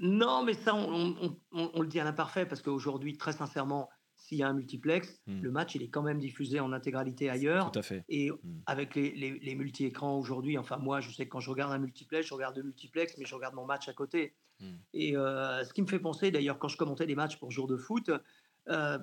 Non, 0.00 0.44
mais 0.44 0.54
ça, 0.54 0.74
on, 0.74 1.36
on 1.52 1.80
le 1.80 1.86
dit 1.86 2.00
à 2.00 2.04
l'imparfait 2.04 2.44
parce 2.44 2.60
qu'aujourd'hui, 2.60 3.16
très 3.16 3.32
sincèrement, 3.32 3.88
s'il 4.22 4.38
y 4.38 4.42
a 4.42 4.48
un 4.48 4.52
multiplex, 4.52 5.20
hmm. 5.26 5.42
le 5.42 5.50
match 5.50 5.74
il 5.74 5.82
est 5.82 5.88
quand 5.88 6.02
même 6.02 6.18
diffusé 6.18 6.60
en 6.60 6.72
intégralité 6.72 7.28
ailleurs. 7.28 7.72
Tout 7.72 7.78
à 7.80 7.82
fait. 7.82 8.04
Et 8.08 8.30
hmm. 8.30 8.62
avec 8.66 8.94
les, 8.94 9.10
les, 9.12 9.54
multi-écrans 9.54 10.16
aujourd'hui, 10.16 10.56
enfin 10.58 10.76
moi 10.76 11.00
je 11.00 11.10
sais 11.10 11.24
que 11.24 11.30
quand 11.30 11.40
je 11.40 11.50
regarde 11.50 11.72
un 11.72 11.78
multiplex, 11.78 12.28
je 12.28 12.34
regarde 12.34 12.56
le 12.56 12.62
multiplex, 12.62 13.16
mais 13.18 13.24
je 13.24 13.34
regarde 13.34 13.54
mon 13.54 13.66
match 13.66 13.88
à 13.88 13.92
côté. 13.92 14.34
Hmm. 14.60 14.76
Et 14.94 15.16
euh, 15.16 15.64
ce 15.64 15.72
qui 15.72 15.82
me 15.82 15.88
fait 15.88 15.98
penser 15.98 16.30
d'ailleurs 16.30 16.58
quand 16.58 16.68
je 16.68 16.76
commentais 16.76 17.06
des 17.06 17.16
matchs 17.16 17.36
pour 17.38 17.50
jour 17.50 17.66
de 17.66 17.76
foot, 17.76 18.10
euh, 18.68 18.98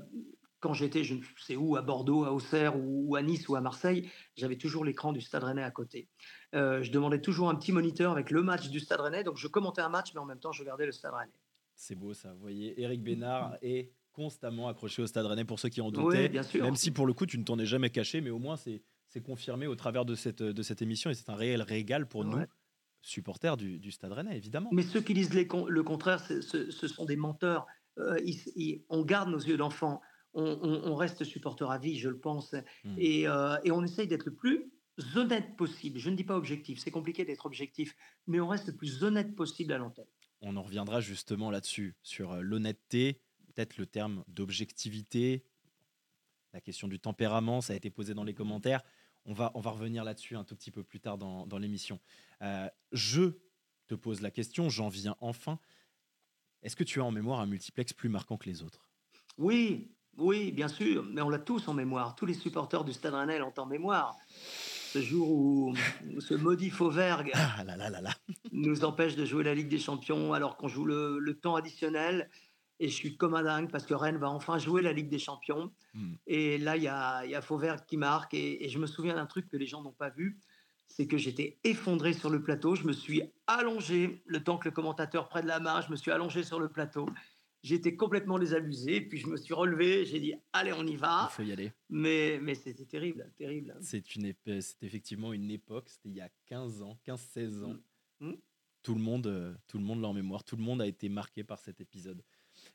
quand 0.62 0.74
j'étais, 0.74 1.04
je 1.04 1.16
ne 1.16 1.22
sais 1.38 1.56
où, 1.56 1.76
à 1.76 1.82
Bordeaux, 1.82 2.26
à 2.26 2.34
Auxerre 2.34 2.76
ou, 2.78 3.16
à 3.16 3.22
Nice 3.22 3.48
ou 3.48 3.56
à 3.56 3.62
Marseille, 3.62 4.10
j'avais 4.36 4.58
toujours 4.58 4.84
l'écran 4.84 5.14
du 5.14 5.22
Stade 5.22 5.44
Rennais 5.44 5.64
à 5.64 5.72
côté. 5.72 6.10
Euh, 6.54 6.82
je 6.84 6.92
demandais 6.92 7.22
toujours 7.22 7.50
un 7.50 7.56
petit 7.56 7.72
moniteur 7.72 8.12
avec 8.12 8.30
le 8.30 8.44
match 8.44 8.70
du 8.70 8.80
Stade 8.80 9.00
Rennais, 9.00 9.24
donc 9.24 9.38
je 9.38 9.48
commentais 9.48 9.82
un 9.82 9.90
match, 9.90 10.14
mais 10.14 10.20
en 10.20 10.26
même 10.26 10.40
temps 10.40 10.52
je 10.52 10.62
regardais 10.62 10.86
le 10.86 10.92
Stade 10.92 11.14
Rennais. 11.14 11.32
C'est 11.76 11.96
beau 11.96 12.14
ça. 12.14 12.34
Vous 12.34 12.42
voyez, 12.42 12.82
Eric 12.82 13.02
Bénard 13.02 13.56
et 13.62 13.94
constamment 14.20 14.68
accroché 14.68 15.02
au 15.02 15.08
Stade 15.08 15.26
Rennais 15.26 15.46
pour 15.46 15.60
ceux 15.60 15.70
qui 15.70 15.80
en 15.80 15.92
doutaient. 15.92 16.30
Même 16.56 16.76
si 16.76 16.92
pour 16.92 17.08
le 17.08 17.14
coup, 17.14 17.26
tu 17.26 17.38
ne 17.38 17.44
t'en 17.44 17.58
es 17.58 17.66
jamais 17.66 17.90
caché, 17.90 18.20
mais 18.20 18.30
au 18.30 18.40
moins 18.40 18.58
c'est 18.58 19.22
confirmé 19.24 19.66
au 19.66 19.76
travers 19.76 20.04
de 20.04 20.16
cette, 20.16 20.44
de 20.44 20.62
cette 20.62 20.82
émission 20.82 21.10
et 21.10 21.14
c'est 21.14 21.30
un 21.30 21.36
réel 21.36 21.62
régal 21.62 22.06
pour 22.06 22.26
nous, 22.26 22.40
supporters 23.02 23.56
du, 23.56 23.80
du, 23.80 23.92
Stade 23.92 24.12
Rennais, 24.12 24.36
évidemment. 24.36 24.70
Mais 24.74 24.84
ceux 24.84 25.02
qui 25.02 25.14
disent 25.14 25.34
le 25.34 25.84
contraire, 25.84 26.20
ce, 26.20 26.88
sont 26.88 27.06
des 27.06 27.16
menteurs. 27.16 27.66
Euh, 27.98 28.18
on 28.90 29.04
garde 29.04 29.30
nos 29.30 29.40
yeux 29.40 29.58
d'enfant. 29.58 30.02
On, 30.34 30.96
reste 30.96 31.24
supporter 31.24 31.72
à 31.72 31.78
vie, 31.78 31.98
je 31.98 32.10
le 32.10 32.20
pense. 32.20 32.54
Hmm. 32.84 32.96
Et, 32.98 33.28
euh, 33.28 33.58
et 33.64 33.72
on 33.72 33.84
essaye 33.84 34.08
d'être 34.08 34.26
le 34.26 34.36
plus 34.36 34.70
honnête 35.16 35.56
possible. 35.56 35.98
Je 35.98 36.10
ne 36.10 36.16
dis 36.16 36.26
pas 36.26 36.36
objectif, 36.36 36.80
c'est 36.80 36.92
compliqué 36.92 37.24
d'être 37.24 37.46
objectif, 37.46 37.96
mais 38.28 38.42
on 38.42 38.50
reste 38.50 38.68
le 38.68 38.76
plus 38.76 39.04
honnête 39.04 39.34
possible 39.34 39.72
à 39.72 39.78
l'antenne. 39.78 40.06
On 40.42 40.56
en 40.56 40.62
reviendra 40.62 41.02
justement 41.02 41.52
là-dessus, 41.52 41.96
sur 42.04 42.34
euh, 42.34 42.42
l'honnêteté, 42.42 43.22
peut-être 43.60 43.78
le 43.78 43.88
terme 43.88 44.24
d'objectivité, 44.30 45.44
la 46.54 46.62
question 46.62 46.88
du 46.88 46.98
tempérament, 46.98 47.60
ça 47.60 47.74
a 47.74 47.76
été 47.76 47.90
posé 47.90 48.14
dans 48.14 48.24
les 48.24 48.34
commentaires. 48.34 48.82
On 49.26 49.34
va, 49.34 49.52
on 49.54 49.60
va 49.60 49.72
revenir 49.72 50.06
là-dessus 50.06 50.38
un 50.38 50.46
tout 50.46 50.56
petit 50.56 50.72
peu 50.72 50.82
plus 50.82 51.02
tard 51.02 51.18
dans, 51.18 51.58
l'émission. 51.58 52.00
Euh, 52.42 52.70
je 52.94 53.34
te 53.88 53.96
pose 53.96 54.22
la 54.22 54.32
question, 54.32 54.70
j'en 54.70 54.88
viens 54.88 55.18
enfin. 55.20 55.60
Est-ce 56.64 56.78
que 56.78 56.86
tu 56.86 57.02
as 57.02 57.04
en 57.04 57.12
mémoire 57.12 57.42
un 57.42 57.48
multiplex 57.48 57.92
plus 57.92 58.08
marquant 58.08 58.38
que 58.38 58.48
les 58.48 58.64
autres? 58.64 58.88
Oui, 59.38 59.92
oui, 60.18 60.54
bien 60.54 60.70
sûr, 60.70 61.04
mais 61.04 61.22
on 61.22 61.28
l'a 61.28 61.40
tous 61.40 61.68
en 61.68 61.74
mémoire. 61.74 62.16
Tous 62.16 62.26
les 62.26 62.36
supporters 62.36 62.86
du 62.86 62.94
Stade 62.94 63.14
Rennais 63.14 63.40
l'ont 63.40 63.54
en 63.58 63.66
mémoire. 63.66 64.16
Ce 64.30 65.02
jour 65.02 65.30
où, 65.30 65.76
ce 66.22 66.34
maudit 66.34 66.70
Fauvergue 66.70 67.32
ah, 67.34 67.66
là, 67.66 67.76
là, 67.76 67.90
là, 67.90 68.14
nous 68.54 68.86
empêche 68.86 69.18
de 69.18 69.26
jouer 69.26 69.44
la 69.44 69.54
Ligue 69.54 69.68
des 69.68 69.80
Champions 69.80 70.32
alors 70.32 70.56
qu'on 70.56 70.70
joue 70.70 70.86
le, 70.86 71.20
le 71.20 71.38
temps 71.38 71.56
additionnel 71.56 72.30
et 72.80 72.88
je 72.88 72.94
suis 72.94 73.18
comme 73.18 73.36
un 73.36 73.44
dingue 73.44 73.70
parce 73.70 73.86
que 73.86 73.94
Rennes 73.94 74.18
va 74.18 74.30
enfin 74.30 74.58
jouer 74.58 74.82
la 74.82 74.94
Ligue 74.94 75.10
des 75.10 75.20
Champions. 75.20 75.72
Hmm. 75.94 76.14
Et 76.28 76.58
là, 76.58 76.78
il 76.78 76.84
y 76.84 76.88
a, 76.88 77.26
y 77.26 77.36
a 77.36 77.42
Fauvert 77.42 77.86
qui 77.86 77.98
marque. 77.98 78.34
Et, 78.34 78.70
je 78.70 78.80
me 78.80 78.88
souviens 78.88 79.16
d'un 79.16 79.26
truc 79.26 79.50
que 79.50 79.58
les 79.58 79.68
gens 79.68 79.82
n'ont 79.82 79.92
pas 79.92 80.10
vu 80.10 80.40
c'est 80.92 81.06
que 81.06 81.18
j'étais 81.18 81.60
effondré 81.64 82.14
sur 82.14 82.32
le 82.32 82.42
plateau. 82.42 82.74
Je 82.74 82.84
me 82.84 82.94
suis 82.94 83.22
allongé 83.46 84.24
le 84.26 84.44
temps 84.44 84.58
que 84.58 84.68
le 84.68 84.74
commentateur 84.74 85.30
prenne 85.30 85.46
la 85.46 85.60
main. 85.60 85.82
Je 85.82 85.92
me 85.92 85.96
suis 85.96 86.10
allongé 86.10 86.42
sur 86.42 86.60
le 86.60 86.68
plateau. 86.68 87.08
J'étais 87.62 87.96
complètement 87.96 88.40
désabusé. 88.40 89.00
Puis 89.00 89.20
je 89.20 89.28
me 89.28 89.38
suis 89.38 89.54
relevé. 89.54 90.04
J'ai 90.06 90.20
dit 90.20 90.34
Allez, 90.52 90.74
on 90.74 90.88
y 90.88 90.96
va. 90.96 91.30
Il 91.32 91.36
faut 91.36 91.44
y 91.44 91.52
aller. 91.52 91.72
Mais, 91.90 92.40
mais 92.42 92.56
c'était 92.56 92.86
terrible. 92.86 93.32
terrible. 93.38 93.78
C'est 93.82 94.16
une 94.16 94.34
effectivement 94.82 95.32
une 95.32 95.52
époque. 95.52 95.90
C'était 95.90 96.10
il 96.10 96.16
y 96.16 96.22
a 96.22 96.30
15 96.48 96.82
ans, 96.82 97.00
15-16 97.06 97.64
ans. 97.66 97.76
Hmm. 98.20 98.30
Hmm. 98.30 98.36
Tout 98.82 98.96
le 98.96 99.02
monde, 99.02 99.28
euh, 99.28 99.54
tout 99.68 99.78
le 99.78 99.84
monde 99.84 100.02
l'a 100.02 100.08
en 100.08 100.14
mémoire. 100.14 100.44
Tout 100.44 100.56
le 100.56 100.64
monde 100.64 100.82
a 100.82 100.88
été 100.88 101.08
marqué 101.08 101.44
par 101.44 101.60
cet 101.60 101.82
épisode. 101.82 102.24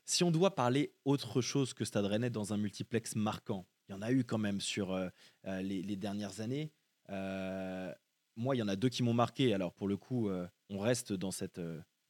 Si 0.03 0.23
on 0.23 0.31
doit 0.31 0.55
parler 0.55 0.93
autre 1.05 1.41
chose 1.41 1.73
que 1.73 1.85
Stade 1.85 2.05
Rennais 2.05 2.29
dans 2.29 2.53
un 2.53 2.57
multiplex 2.57 3.15
marquant, 3.15 3.65
il 3.87 3.91
y 3.91 3.95
en 3.95 4.01
a 4.01 4.11
eu 4.11 4.23
quand 4.23 4.37
même 4.37 4.61
sur 4.61 4.91
euh, 4.93 5.09
euh, 5.45 5.61
les, 5.61 5.95
dernières 5.95 6.41
années. 6.41 6.71
Euh, 7.09 7.93
moi, 8.35 8.55
il 8.55 8.59
y 8.59 8.61
en 8.61 8.67
a 8.67 8.75
deux 8.75 8.89
qui 8.89 9.03
m'ont 9.03 9.13
marqué. 9.13 9.53
Alors, 9.53 9.73
pour 9.73 9.87
le 9.87 9.97
coup, 9.97 10.29
on 10.69 10.79
reste 10.79 11.13
dans 11.13 11.31
cette 11.31 11.61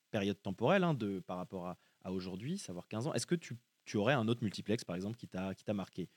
période 0.10 0.42
temporelle 0.42 0.84
hein, 0.84 0.94
de, 0.94 1.20
par 1.20 1.38
rapport 1.38 1.68
à, 1.68 2.12
aujourd'hui, 2.12 2.58
savoir 2.58 2.88
15 2.88 3.08
ans. 3.08 3.14
Est-ce 3.14 3.28
que 3.28 3.36
tu, 3.36 3.58
aurais 3.96 4.14
un 4.14 4.28
autre 4.28 4.44
multiplex, 4.44 4.84
par 4.84 4.96
exemple, 4.96 5.18
qui 5.18 5.28
t'a 5.28 5.74
marqué? 5.74 6.10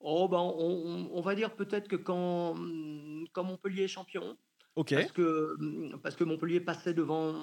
Oh, 0.00 0.28
ben, 0.28 0.40
on, 0.40 1.20
va 1.20 1.34
dire 1.34 1.54
peut-être 1.54 1.88
que 1.88 1.96
quand, 1.96 2.56
quand 3.32 3.44
Montpellier 3.44 3.84
est 3.84 3.88
champion, 3.88 4.36
parce, 4.74 5.12
que, 5.12 5.96
parce 6.02 6.16
que 6.16 6.24
Montpellier 6.24 6.60
passait 6.60 6.92
devant, 6.92 7.34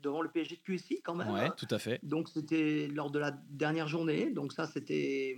devant 0.00 0.22
le 0.22 0.30
PSG 0.30 0.56
de 0.56 0.62
QSI 0.62 1.02
quand 1.02 1.14
même. 1.14 1.30
Ouais, 1.30 1.50
tout 1.56 1.68
à 1.70 1.78
fait. 1.78 2.00
Donc 2.02 2.28
c'était 2.28 2.88
lors 2.88 3.10
de 3.10 3.18
la 3.18 3.32
dernière 3.50 3.88
journée. 3.88 4.30
Donc 4.30 4.52
ça, 4.52 4.66
c'était 4.66 5.36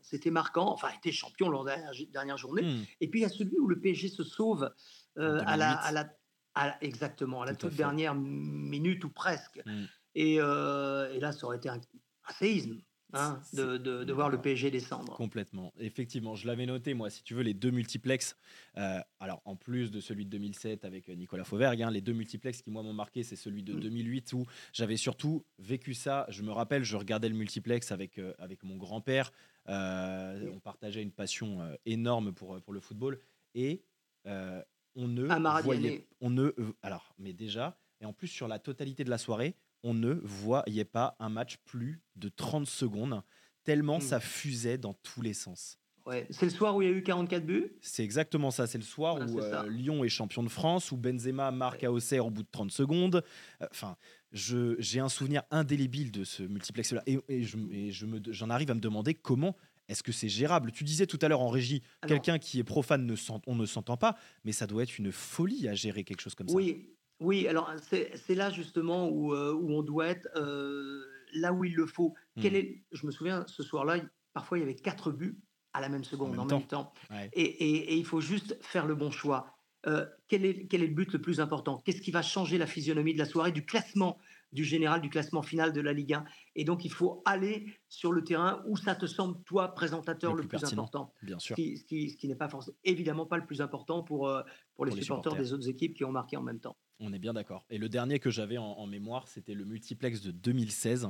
c'était 0.00 0.30
marquant. 0.30 0.70
Enfin, 0.72 0.88
était 0.96 1.12
champion 1.12 1.48
lors 1.48 1.64
de 1.64 1.70
la 1.70 1.78
dernière 2.12 2.36
journée. 2.36 2.62
Hmm. 2.62 2.84
Et 3.00 3.08
puis 3.08 3.20
il 3.20 3.22
y 3.22 3.26
a 3.26 3.30
celui 3.30 3.58
où 3.58 3.68
le 3.68 3.80
PSG 3.80 4.08
se 4.08 4.22
sauve 4.22 4.70
euh, 5.18 5.40
à, 5.46 5.56
la, 5.56 5.72
à, 5.72 5.92
la, 5.92 6.84
exactement 6.84 7.42
à 7.42 7.46
la 7.46 7.54
toute 7.54 7.74
dernière 7.74 8.14
minute 8.14 9.04
ou 9.04 9.10
presque. 9.10 9.62
Hmm. 9.64 9.84
Et, 10.14 10.36
euh, 10.38 11.12
et, 11.12 11.20
là, 11.20 11.32
ça 11.32 11.46
aurait 11.46 11.56
été 11.56 11.68
un, 11.68 11.80
un 12.28 12.32
séisme. 12.32 12.80
Hein, 13.16 13.40
de, 13.52 13.76
de, 13.76 14.12
voir 14.12 14.28
le 14.28 14.40
PSG 14.40 14.70
descendre. 14.70 15.14
Complètement. 15.14 15.72
Effectivement, 15.78 16.34
je 16.34 16.46
l'avais 16.48 16.66
noté, 16.66 16.94
moi, 16.94 17.10
si 17.10 17.22
tu 17.22 17.34
veux, 17.34 17.42
les 17.42 17.54
deux 17.54 17.70
multiplex. 17.70 18.36
Euh, 18.76 18.98
alors, 19.20 19.40
en 19.44 19.54
plus 19.54 19.92
de 19.92 20.00
celui 20.00 20.24
de 20.24 20.30
2007 20.30 20.84
avec 20.84 21.08
euh, 21.08 21.14
Nicolas 21.14 21.44
Fauvergue, 21.44 21.82
hein, 21.82 21.90
les 21.90 22.00
deux 22.00 22.12
multiplex 22.12 22.60
qui, 22.60 22.70
moi, 22.70 22.82
m'ont 22.82 22.92
marqué, 22.92 23.22
c'est 23.22 23.36
celui 23.36 23.62
de 23.62 23.74
2008 23.74 24.32
mm. 24.32 24.36
où 24.36 24.46
j'avais 24.72 24.96
surtout 24.96 25.44
vécu 25.60 25.94
ça. 25.94 26.26
Je 26.28 26.42
me 26.42 26.50
rappelle, 26.50 26.82
je 26.82 26.96
regardais 26.96 27.28
le 27.28 27.36
multiplex 27.36 27.92
avec, 27.92 28.18
euh, 28.18 28.34
avec 28.38 28.64
mon 28.64 28.76
grand-père. 28.76 29.30
on 29.68 30.60
partageait 30.62 31.02
une 31.02 31.12
passion 31.12 31.60
énorme 31.86 32.32
pour, 32.32 32.60
pour 32.62 32.72
le 32.72 32.80
football. 32.80 33.20
Et 33.54 33.84
on 34.26 35.08
ne 35.08 35.62
voyait. 35.62 36.06
On 36.20 36.30
ne, 36.30 36.52
alors, 36.82 37.14
mais 37.18 37.32
déjà, 37.32 37.78
et 38.00 38.06
en 38.06 38.12
plus, 38.12 38.28
sur 38.28 38.48
la 38.48 38.58
totalité 38.58 39.04
de 39.04 39.10
la 39.10 39.18
soirée, 39.18 39.54
on 39.84 39.94
ne 39.94 40.14
voyait 40.14 40.84
pas 40.84 41.14
un 41.20 41.28
match 41.28 41.58
plus 41.64 42.00
de 42.16 42.28
30 42.28 42.66
secondes, 42.66 43.22
tellement 43.62 43.98
mmh. 43.98 44.02
ça 44.02 44.18
fusait 44.18 44.78
dans 44.78 44.94
tous 44.94 45.22
les 45.22 45.34
sens. 45.34 45.78
Ouais. 46.06 46.26
C'est 46.30 46.44
le 46.44 46.50
soir 46.50 46.76
où 46.76 46.82
il 46.82 46.88
y 46.88 46.92
a 46.92 46.94
eu 46.94 47.02
44 47.02 47.46
buts? 47.46 47.72
C'est 47.80 48.04
exactement 48.04 48.50
ça. 48.50 48.66
C'est 48.66 48.76
le 48.76 48.84
soir 48.84 49.16
où 49.16 49.40
euh, 49.40 49.68
Lyon 49.68 50.04
est 50.04 50.10
champion 50.10 50.42
de 50.42 50.50
France, 50.50 50.92
où 50.92 50.98
Benzema 50.98 51.50
marque 51.50 51.82
à 51.82 51.90
Auxerre 51.90 52.26
au 52.26 52.30
bout 52.30 52.42
de 52.42 52.48
30 52.50 52.70
secondes. 52.70 53.24
Euh, 53.62 53.66
Enfin, 53.70 53.96
j'ai 54.32 55.00
un 55.00 55.08
souvenir 55.08 55.44
indélébile 55.50 56.10
de 56.10 56.24
ce 56.24 56.42
multiplex-là. 56.42 57.02
Et, 57.06 57.18
et 57.28 57.44
je, 57.44 57.56
et 57.70 57.90
je 57.90 58.04
me- 58.04 58.20
j'en 58.32 58.50
arrive 58.50 58.70
à 58.70 58.74
me 58.74 58.80
demander 58.80 59.14
comment 59.14 59.56
est-ce 59.88 60.02
que 60.02 60.12
c'est 60.12 60.28
gérable? 60.28 60.72
Tu 60.72 60.84
disais 60.84 61.06
tout 61.06 61.18
à 61.22 61.28
l'heure 61.28 61.40
en 61.40 61.48
régie, 61.50 61.82
quelqu'un 62.06 62.38
qui 62.38 62.58
est 62.58 62.64
profane, 62.64 63.06
ne 63.06 63.14
on 63.46 63.54
ne 63.54 63.66
s'entend 63.66 63.96
pas, 63.96 64.16
mais 64.44 64.52
ça 64.52 64.66
doit 64.66 64.82
être 64.82 64.98
une 64.98 65.12
folie 65.12 65.68
à 65.68 65.74
gérer 65.74 66.04
quelque 66.04 66.20
chose 66.20 66.34
comme 66.34 66.48
ça. 66.48 66.54
Oui, 66.54 66.88
oui, 67.24 67.48
alors 67.48 67.72
c'est 67.82 68.10
c'est 68.16 68.34
là 68.34 68.50
justement 68.50 69.08
où, 69.08 69.32
euh, 69.34 69.52
où 69.52 69.70
on 69.72 69.82
doit 69.82 70.06
être 70.08 70.28
euh, 70.36 71.02
là 71.34 71.52
où 71.52 71.64
il 71.64 71.74
le 71.74 71.86
faut. 71.86 72.14
Quel 72.40 72.52
Hmm. 72.52 72.56
est, 72.56 72.82
je 72.92 73.06
me 73.06 73.10
souviens, 73.12 73.44
ce 73.46 73.62
soir-là, 73.62 73.96
parfois 74.32 74.58
il 74.58 74.60
y 74.60 74.64
avait 74.64 74.74
quatre 74.76 75.10
buts 75.10 75.38
à 75.72 75.80
la 75.80 75.88
même 75.88 76.04
seconde, 76.04 76.30
même 76.32 76.40
en 76.40 76.46
temps. 76.46 76.58
même 76.58 76.68
temps. 76.68 76.92
Ouais. 77.10 77.28
Et, 77.32 77.42
et- 77.42 77.92
et 77.92 77.96
il 77.96 78.04
faut 78.04 78.20
juste 78.20 78.56
faire 78.62 78.86
le 78.86 78.94
bon 78.94 79.10
choix. 79.10 79.46
Euh, 79.86 80.06
quel, 80.28 80.44
est, 80.46 80.66
quel 80.68 80.82
est 80.82 80.86
le 80.86 80.94
but 80.94 81.12
le 81.12 81.20
plus 81.20 81.40
important? 81.40 81.82
Qu'est-ce 81.84 82.00
qui 82.00 82.10
va 82.10 82.22
changer 82.22 82.56
la 82.56 82.66
physionomie 82.66 83.12
de 83.12 83.18
la 83.18 83.26
soirée, 83.26 83.52
du 83.52 83.66
classement 83.66 84.16
du 84.52 84.62
général, 84.64 85.00
du 85.00 85.10
classement 85.10 85.42
final 85.42 85.72
de 85.72 85.80
la 85.80 85.92
Ligue 85.92 86.14
1 86.14 86.24
Et 86.54 86.64
donc 86.64 86.84
il 86.84 86.92
faut 86.92 87.22
aller 87.24 87.66
sur 87.88 88.12
le 88.12 88.22
terrain 88.22 88.62
où 88.68 88.76
ça 88.76 88.94
te 88.94 89.04
semble, 89.04 89.42
toi, 89.42 89.74
présentateur, 89.74 90.32
Le 90.32 90.42
le, 90.42 90.48
plus 90.48 90.64
important. 90.64 91.12
Bien 91.22 91.38
sûr. 91.40 91.56
ce 91.56 91.60
qui- 91.60 92.16
n'est 92.28 92.36
pas 92.36 92.48
forcément, 92.48 92.76
évidemment 92.84 93.26
pas 93.26 93.36
le 93.36 93.44
plus 93.46 93.60
important 93.60 94.04
pour, 94.04 94.28
euh, 94.28 94.42
pour 94.76 94.84
les 94.84 94.90
Pour 94.90 94.96
les 94.96 95.02
supporters 95.02 95.32
supporters. 95.32 95.42
des 95.42 95.52
autres 95.52 95.68
équipes 95.68 95.94
qui 95.94 96.04
ont 96.04 96.12
marqué 96.12 96.36
en 96.36 96.42
même 96.42 96.60
temps. 96.60 96.76
On 97.00 97.12
est 97.12 97.18
bien 97.18 97.32
d'accord. 97.32 97.64
Et 97.70 97.78
le 97.78 97.88
dernier 97.88 98.18
que 98.18 98.30
j'avais 98.30 98.58
en, 98.58 98.64
en 98.64 98.86
mémoire, 98.86 99.26
c'était 99.28 99.54
le 99.54 99.64
multiplex 99.64 100.20
de 100.22 100.30
2016. 100.30 101.08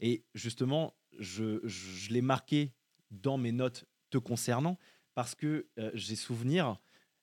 Et 0.00 0.24
justement, 0.34 0.94
je, 1.18 1.60
je- 1.64 1.90
je 1.96 2.12
l'ai 2.12 2.22
marqué 2.22 2.72
dans 3.10 3.38
mes 3.38 3.52
notes 3.52 3.84
te 4.10 4.18
concernant 4.18 4.78
parce 5.14 5.34
que 5.34 5.66
euh, 5.78 5.90
j'ai 5.94 6.16
souvenir 6.16 6.76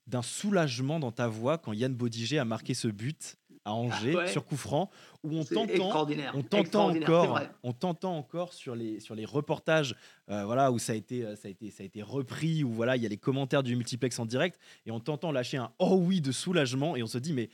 d'un 0.08 0.22
soulagement 0.22 1.00
dans 1.00 1.12
ta 1.12 1.28
voix 1.28 1.58
quand 1.58 1.74
Yann 1.74 1.94
Bodiger 1.94 2.40
a 2.40 2.46
marqué 2.46 2.74
ce 2.74 2.88
but 2.88 3.38
à 3.66 3.74
Angers 3.74 4.16
Ouais. 4.16 4.28
sur 4.30 4.44
coup 4.46 4.58
franc, 4.58 4.90
où 5.24 5.38
on 5.38 5.46
t'entend 5.46 6.06
on 6.34 6.44
t'entend 6.44 6.90
encore, 6.90 7.40
on 7.64 7.72
t'entend 7.72 8.18
encore 8.18 8.52
sur 8.52 8.76
les 8.76 9.00
sur 9.00 9.16
les 9.16 9.24
reportages, 9.24 9.96
euh, 10.30 10.44
voilà 10.44 10.70
où 10.74 10.80
ça 10.80 10.92
a 10.92 10.96
été 10.96 11.24
euh, 11.24 11.38
ça 11.38 11.48
a 11.48 11.52
été 11.52 11.72
ça 11.72 11.84
a 11.84 11.86
été 11.86 12.02
repris 12.02 12.66
où 12.66 12.72
voilà 12.74 12.98
il 12.98 13.04
y 13.04 13.06
a 13.06 13.10
les 13.10 13.16
commentaires 13.18 13.64
du 13.64 13.78
multiplex 13.78 14.20
en 14.20 14.26
direct 14.26 14.60
et 14.86 14.92
on 14.92 15.00
t'entend 15.00 15.32
lâcher 15.32 15.56
un 15.56 15.72
oh 15.80 15.96
oui 15.98 16.20
de 16.20 16.34
soulagement 16.34 16.98
et 16.98 17.04
on 17.04 17.08
se 17.08 17.18
dit 17.18 17.32
mais 17.32 17.50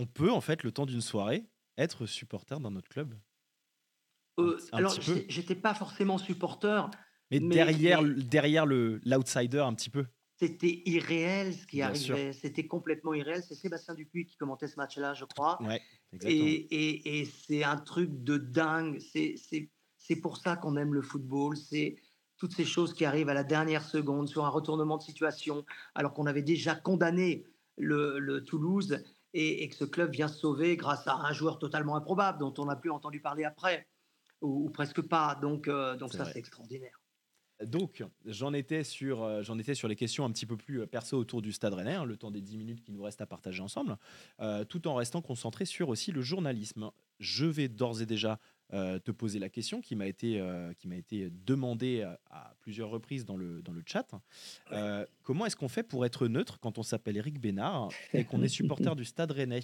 on 0.00 0.06
peut 0.06 0.30
en 0.32 0.40
fait 0.40 0.62
le 0.62 0.72
temps 0.72 0.86
d'une 0.86 1.02
soirée 1.02 1.44
être 1.76 2.06
supporter 2.06 2.58
dans 2.60 2.70
notre 2.70 2.88
club. 2.88 3.14
Euh, 4.38 4.58
alors, 4.72 4.94
j'étais 5.28 5.54
pas 5.54 5.74
forcément 5.74 6.16
supporter. 6.18 6.90
Mais, 7.30 7.38
Mais- 7.40 7.54
derrière 7.54 8.02
derrière 8.02 8.66
le 8.66 9.00
l'outsider 9.04 9.58
un 9.58 9.74
petit 9.74 9.90
peu. 9.90 10.06
C'était 10.38 10.82
irréel 10.86 11.52
ce 11.54 11.66
qui 11.66 11.76
Bien 11.76 11.88
arrivait. 11.88 12.32
C'était 12.32 12.66
complètement 12.66 13.12
irréel. 13.12 13.42
C'est 13.46 13.54
Sébastien 13.54 13.94
Dupuis 13.94 14.24
qui 14.24 14.36
commentait 14.38 14.68
ce 14.68 14.76
match-là, 14.76 15.12
je 15.12 15.26
crois. 15.26 15.62
Ouais, 15.62 15.82
exactement. 16.14 16.44
Et, 16.46 16.52
et- 16.54 17.20
et 17.20 17.24
c'est 17.26 17.62
un 17.62 17.76
truc 17.76 18.24
de 18.24 18.38
dingue. 18.38 18.98
C'est 19.00 20.16
pour 20.22 20.38
ça 20.38 20.56
qu'on 20.56 20.76
aime 20.76 20.94
le 20.94 21.02
football. 21.02 21.58
C'est 21.58 21.96
toutes 22.38 22.54
ces 22.54 22.64
choses 22.64 22.94
qui 22.94 23.04
arrivent 23.04 23.28
à 23.28 23.34
la 23.34 23.44
dernière 23.44 23.84
seconde 23.84 24.26
sur 24.28 24.46
un 24.46 24.48
retournement 24.48 24.96
de 24.96 25.02
situation, 25.02 25.66
alors 25.94 26.14
qu'on 26.14 26.24
avait 26.24 26.40
déjà 26.42 26.74
condamné 26.74 27.44
le, 27.76 28.18
le 28.18 28.42
Toulouse 28.42 29.04
et, 29.34 29.62
et 29.62 29.68
que 29.68 29.74
ce 29.74 29.84
club 29.84 30.12
vient 30.12 30.28
sauver 30.28 30.76
grâce 30.76 31.06
à 31.06 31.14
un 31.14 31.32
joueur 31.32 31.58
totalement 31.58 31.96
improbable 31.96 32.38
dont 32.38 32.54
on 32.58 32.66
n'a 32.66 32.76
plus 32.76 32.90
entendu 32.90 33.20
parler 33.20 33.44
après, 33.44 33.86
ou, 34.40 34.66
ou 34.66 34.70
presque 34.70 35.02
pas. 35.02 35.34
Donc, 35.40 35.68
euh, 35.68 35.96
donc 35.96 36.12
ça, 36.12 36.24
c'est 36.24 36.38
extraordinaire. 36.38 37.00
Donc, 37.64 38.02
j'en 38.24 38.54
étais, 38.54 38.84
sur, 38.84 39.22
euh, 39.22 39.42
j'en 39.42 39.58
étais 39.58 39.74
sur 39.74 39.86
les 39.86 39.96
questions 39.96 40.24
un 40.24 40.30
petit 40.30 40.46
peu 40.46 40.56
plus 40.56 40.80
euh, 40.80 40.86
perso 40.86 41.18
autour 41.18 41.42
du 41.42 41.52
Stade 41.52 41.74
Rennais, 41.74 41.94
hein, 41.94 42.04
le 42.04 42.16
temps 42.16 42.30
des 42.30 42.40
10 42.40 42.56
minutes 42.56 42.80
qui 42.80 42.90
nous 42.90 43.02
restent 43.02 43.20
à 43.20 43.26
partager 43.26 43.62
ensemble, 43.62 43.98
euh, 44.40 44.64
tout 44.64 44.88
en 44.88 44.94
restant 44.94 45.20
concentré 45.20 45.66
sur 45.66 45.90
aussi 45.90 46.10
le 46.10 46.22
journalisme. 46.22 46.90
Je 47.18 47.44
vais 47.44 47.68
d'ores 47.68 48.00
et 48.00 48.06
déjà 48.06 48.38
te 48.70 49.10
poser 49.10 49.38
la 49.38 49.48
question 49.48 49.80
qui 49.80 49.96
m'a 49.96 50.06
été, 50.06 50.40
euh, 50.40 50.72
qui 50.74 50.86
m'a 50.86 50.96
été 50.96 51.28
demandée 51.30 52.02
à, 52.02 52.20
à 52.30 52.54
plusieurs 52.60 52.88
reprises 52.90 53.24
dans 53.24 53.36
le, 53.36 53.62
dans 53.62 53.72
le 53.72 53.82
chat. 53.84 54.06
Euh, 54.72 55.04
comment 55.22 55.46
est-ce 55.46 55.56
qu'on 55.56 55.68
fait 55.68 55.82
pour 55.82 56.06
être 56.06 56.28
neutre 56.28 56.60
quand 56.60 56.78
on 56.78 56.82
s'appelle 56.82 57.16
Eric 57.16 57.40
Bénard 57.40 57.88
et 58.14 58.24
qu'on 58.24 58.42
est 58.42 58.48
supporter 58.48 58.94
du 58.94 59.04
Stade 59.04 59.32
Rennais? 59.32 59.60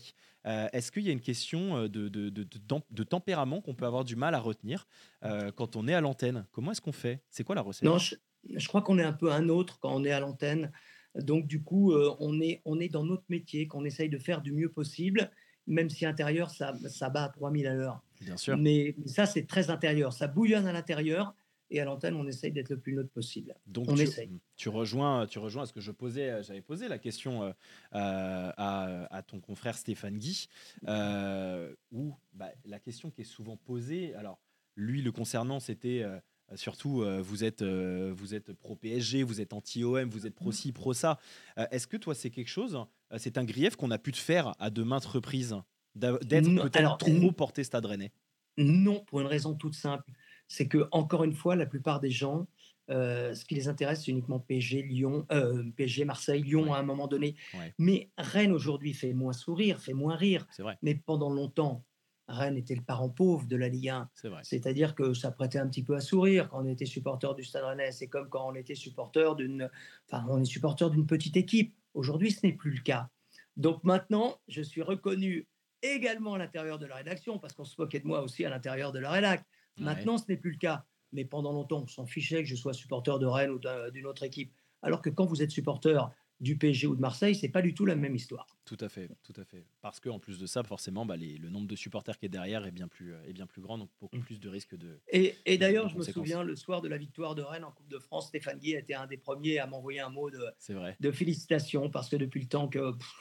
Euh, 0.47 0.69
Est-ce 0.73 0.91
qu'il 0.91 1.03
y 1.05 1.09
a 1.09 1.13
une 1.13 1.21
question 1.21 1.77
euh, 1.77 1.89
de, 1.89 2.09
de, 2.09 2.31
de, 2.31 2.47
de- 2.91 3.03
tempérament 3.05 3.61
qu'on 3.61 3.75
peut 3.75 3.87
avoir 3.87 4.05
du 4.05 4.17
mal 4.17 4.35
à 4.35 4.41
retenir 4.41 4.87
euh, 5.25 5.53
quand 5.53 5.77
on 5.77 5.87
est 5.87 5.95
à 5.95 6.01
l'antenne? 6.01 6.47
Comment 6.53 6.73
est-ce 6.73 6.81
qu'on 6.81 6.93
fait? 6.93 7.23
C'est 7.31 7.45
quoi 7.45 7.55
la 7.55 7.63
recette? 7.63 7.85
Non, 7.85 7.99
je, 7.99 8.17
je 8.55 8.69
crois 8.69 8.83
qu'on 8.83 8.99
est 8.99 9.05
un 9.05 9.13
peu 9.13 9.31
un 9.33 9.49
autre 9.49 9.79
quand 9.79 9.95
on 9.95 10.05
est 10.05 10.11
à 10.13 10.21
l'antenne. 10.21 10.73
Donc, 11.15 11.47
du 11.47 11.63
coup, 11.63 11.93
euh, 11.93 12.15
on, 12.19 12.41
est, 12.41 12.61
on 12.65 12.79
est 12.81 12.89
dans 12.89 13.05
notre 13.05 13.25
métier, 13.29 13.67
qu'on 13.67 13.85
essaye 13.85 14.09
de 14.09 14.19
faire 14.19 14.43
du 14.43 14.53
mieux 14.53 14.71
possible, 14.71 15.31
même 15.67 15.91
si 15.91 16.07
intérieur, 16.07 16.51
ça, 16.51 16.75
ça 16.89 17.11
bat 17.11 17.25
à 17.25 17.29
3000 17.29 17.67
à 17.67 17.75
l'heure. 17.75 18.03
Bien 18.21 18.37
sûr. 18.37 18.57
Mais, 18.57 18.95
ça, 19.07 19.27
c'est 19.27 19.47
très 19.47 19.71
intérieur. 19.71 20.13
Ça 20.13 20.29
bouillonne 20.29 20.67
à 20.67 20.73
l'intérieur. 20.73 21.35
Et 21.69 21.81
à 21.81 21.85
l'antenne, 21.85 22.15
on 22.15 22.25
essaye 22.29 22.53
d'être 22.53 22.71
le 22.71 22.79
plus 22.79 22.93
neutre 22.93 23.11
possible. 23.11 23.53
Donc 23.67 23.91
on 23.91 23.97
tu, 23.97 24.03
essaye. 24.03 24.31
tu 24.55 24.69
rejoins, 24.69 25.27
tu 25.27 25.41
rejoins 25.41 25.65
à 25.65 25.67
ce 25.67 25.73
que 25.73 25.81
je 25.81 25.91
posais, 25.91 26.31
euh, 26.31 26.43
j'avais 26.45 26.61
posé 26.61 26.87
la 26.87 26.99
question 26.99 27.43
euh, 27.43 27.49
euh, 27.49 28.53
à, 28.57 29.13
à 29.13 29.23
ton 29.23 29.41
confrère 29.41 29.77
Stéphane 29.77 30.17
Guy, 30.17 30.49
euh, 30.87 31.75
où 31.91 32.15
bah, 32.35 32.53
la 32.67 32.79
question 32.79 33.11
qui 33.11 33.23
est 33.23 33.25
souvent 33.25 33.57
posée, 33.57 34.15
alors 34.15 34.39
lui 34.77 35.03
le 35.03 35.11
concernant, 35.11 35.59
c'était 35.59 36.05
euh, 36.05 36.21
surtout 36.55 37.03
euh, 37.03 37.21
vous 37.21 37.43
êtes, 37.43 37.63
euh, 37.63 38.13
vous 38.17 38.35
êtes 38.35 38.53
pro 38.53 38.77
PSG, 38.77 39.25
vous 39.25 39.41
êtes 39.41 39.53
anti 39.53 39.83
OM, 39.83 40.09
vous 40.09 40.27
êtes 40.27 40.35
pro 40.35 40.53
ci, 40.53 40.71
pro 40.71 40.93
ça. 40.95 41.19
Euh, 41.59 41.67
Est-ce 41.73 41.89
que 41.89 41.97
toi 41.97 42.15
c'est 42.15 42.31
quelque 42.31 42.47
chose, 42.49 42.79
c'est 43.17 43.39
un 43.39 43.45
grief 43.45 43.77
qu'on 43.77 43.91
a 43.91 43.99
pu 43.99 44.13
te 44.13 44.19
faire 44.19 44.55
à 44.59 44.71
de 44.71 44.83
maintes 44.83 45.05
reprises, 45.05 45.57
d'être 45.95 46.23
peut-être 46.63 46.99
trop 46.99 47.33
porté 47.33 47.65
Stade 47.65 47.87
Rennais 47.87 48.13
Non, 48.59 49.05
pour 49.07 49.21
une 49.21 49.27
raison 49.27 49.55
toute 49.55 49.75
simple. 49.75 50.05
C'est 50.49 50.69
que, 50.69 50.87
encore 50.93 51.25
une 51.25 51.33
fois, 51.35 51.57
la 51.57 51.67
plupart 51.67 52.01
des 52.01 52.11
gens, 52.11 52.47
euh, 52.91 53.35
ce 53.35 53.45
qui 53.45 53.55
les 53.57 53.67
intéresse, 53.69 54.05
c'est 54.05 54.13
uniquement 54.13 54.39
PSG, 54.39 54.83
Lyon, 54.83 55.27
euh, 55.33 55.65
PSG, 55.77 56.05
Marseille, 56.05 56.43
Lyon 56.43 56.65
Ouais. 56.65 56.71
à 56.73 56.77
un 56.77 56.83
moment 56.85 57.09
donné. 57.09 57.35
Ouais. 57.55 57.75
Mais 57.79 58.11
Rennes 58.17 58.53
aujourd'hui 58.53 58.95
fait 58.95 59.13
moins 59.13 59.33
sourire, 59.33 59.81
fait 59.81 59.93
moins 59.95 60.15
rire. 60.15 60.47
C'est 60.51 60.63
vrai, 60.63 60.79
Mais 60.83 60.95
pendant 60.95 61.31
longtemps, 61.31 61.85
Rennes 62.29 62.57
était 62.57 62.75
le 62.77 62.83
parent 62.83 63.09
pauvre 63.09 63.47
de 63.47 63.57
la 63.57 63.69
Ligue 63.69 63.89
1. 63.89 64.09
c'est 64.15 64.29
vrai. 64.29 64.41
C'est-à-dire 64.45 64.95
que 64.95 65.15
ça 65.15 65.31
prêtait 65.33 65.59
un 65.59 65.69
petit 65.69 65.83
peu 65.83 65.95
à 65.97 66.01
sourire 66.01 66.49
quand 66.49 66.63
on 66.63 66.67
était 66.67 66.87
supporter 66.87 67.35
du 67.35 67.43
Stade 67.45 67.65
Rennais. 67.65 67.91
C'est 67.93 68.09
comme 68.09 68.29
quand 68.29 68.49
on 68.49 68.55
était 68.55 68.75
supporter 68.77 69.35
d'une, 69.37 69.69
enfin, 70.09 70.25
on 70.29 70.41
est 70.41 70.45
supporter 70.45 70.89
d'une 70.91 71.07
petite 71.07 71.37
équipe. 71.37 71.75
Aujourd'hui, 71.97 72.31
ce 72.31 72.47
n'est 72.47 72.53
plus 72.53 72.71
le 72.71 72.81
cas. 72.83 73.09
Donc 73.57 73.83
maintenant, 73.85 74.39
je 74.49 74.63
suis 74.63 74.83
reconnu 74.83 75.49
également 75.83 76.35
à 76.35 76.39
l'intérieur 76.39 76.79
de 76.79 76.87
la 76.87 76.97
rédaction 76.97 77.39
parce 77.39 77.55
qu'on 77.55 77.65
se 77.65 77.75
moquait 77.81 78.01
de 78.01 78.07
moi 78.07 78.21
aussi 78.23 78.45
à 78.45 78.51
l'intérieur 78.51 78.93
de 78.93 78.99
la 78.99 79.11
rédac. 79.11 79.41
Ouais. 79.79 79.85
Maintenant, 79.85 80.19
ce 80.19 80.25
n'est 80.29 80.37
plus 80.37 80.53
le 80.53 80.59
cas. 80.59 80.85
Mais 81.13 81.25
pendant 81.25 81.53
longtemps, 81.53 81.83
on 81.83 81.87
s'en 81.87 82.05
fichait 82.07 82.43
que 82.43 82.49
je 82.49 82.57
sois 82.57 82.75
supporter 82.75 83.19
de 83.19 83.27
Rennes 83.27 83.51
ou 83.51 83.59
d'un- 83.59 83.91
d'une 83.91 84.07
autre 84.07 84.23
équipe. 84.25 84.53
Alors 84.83 85.01
que 85.01 85.09
quand 85.11 85.25
vous 85.25 85.43
êtes 85.43 85.51
supporter 85.51 85.99
du 86.41 86.59
PSG 86.59 86.87
ou 86.87 86.95
de 86.95 87.01
Marseille, 87.01 87.35
c'est 87.35 87.49
pas 87.49 87.63
du 87.63 87.73
tout 87.73 87.87
la 87.87 87.97
même 87.97 88.15
histoire. 88.15 88.47
Tout 88.67 88.77
à 88.81 88.89
fait, 88.91 89.09
tout 89.23 89.33
à 89.37 89.45
fait. 89.45 89.65
Parce 89.81 90.01
qu'en 90.01 90.19
plus 90.19 90.39
de 90.39 90.47
ça, 90.47 90.63
forcément, 90.63 91.07
bah, 91.07 91.17
les- 91.17 91.39
le 91.39 91.49
nombre 91.49 91.67
de 91.67 91.77
supporters 91.77 92.19
qui 92.19 92.27
est 92.27 92.29
derrière 92.29 92.67
est 92.67 92.73
bien 92.73 92.89
plus, 92.89 93.15
euh, 93.15 93.23
est 93.27 93.33
bien 93.33 93.47
plus 93.47 93.63
grand, 93.63 93.79
donc 93.79 93.89
beaucoup 94.01 94.17
Mm. 94.19 94.23
plus 94.25 94.39
de 94.41 94.49
risques 94.49 94.77
de. 94.77 95.01
Et, 95.11 95.35
et 95.47 95.57
d'ailleurs, 95.57 95.89
je 95.89 95.97
me 95.97 96.03
souviens, 96.03 96.43
le 96.43 96.55
soir 96.57 96.83
de 96.83 96.89
la 96.89 96.99
victoire 96.99 97.35
de 97.35 97.43
Rennes 97.43 97.65
en 97.65 97.73
Coupe 97.73 97.89
de 97.89 97.99
France, 97.99 98.29
Stéphane 98.29 98.59
Guy 98.59 98.77
a 98.77 98.81
été 98.81 98.95
un 98.95 99.07
des 99.07 99.17
premiers 99.17 99.59
à 99.61 99.67
m'envoyer 99.67 100.01
un 100.01 100.11
mot 100.11 100.31
de, 100.31 100.39
vrai. 100.75 100.97
de 101.01 101.11
félicitations 101.11 101.89
parce 101.89 102.09
que 102.11 102.17
depuis 102.17 102.41
le 102.43 102.49
temps 102.49 102.69
que, 102.69 102.93
pff, 102.93 103.13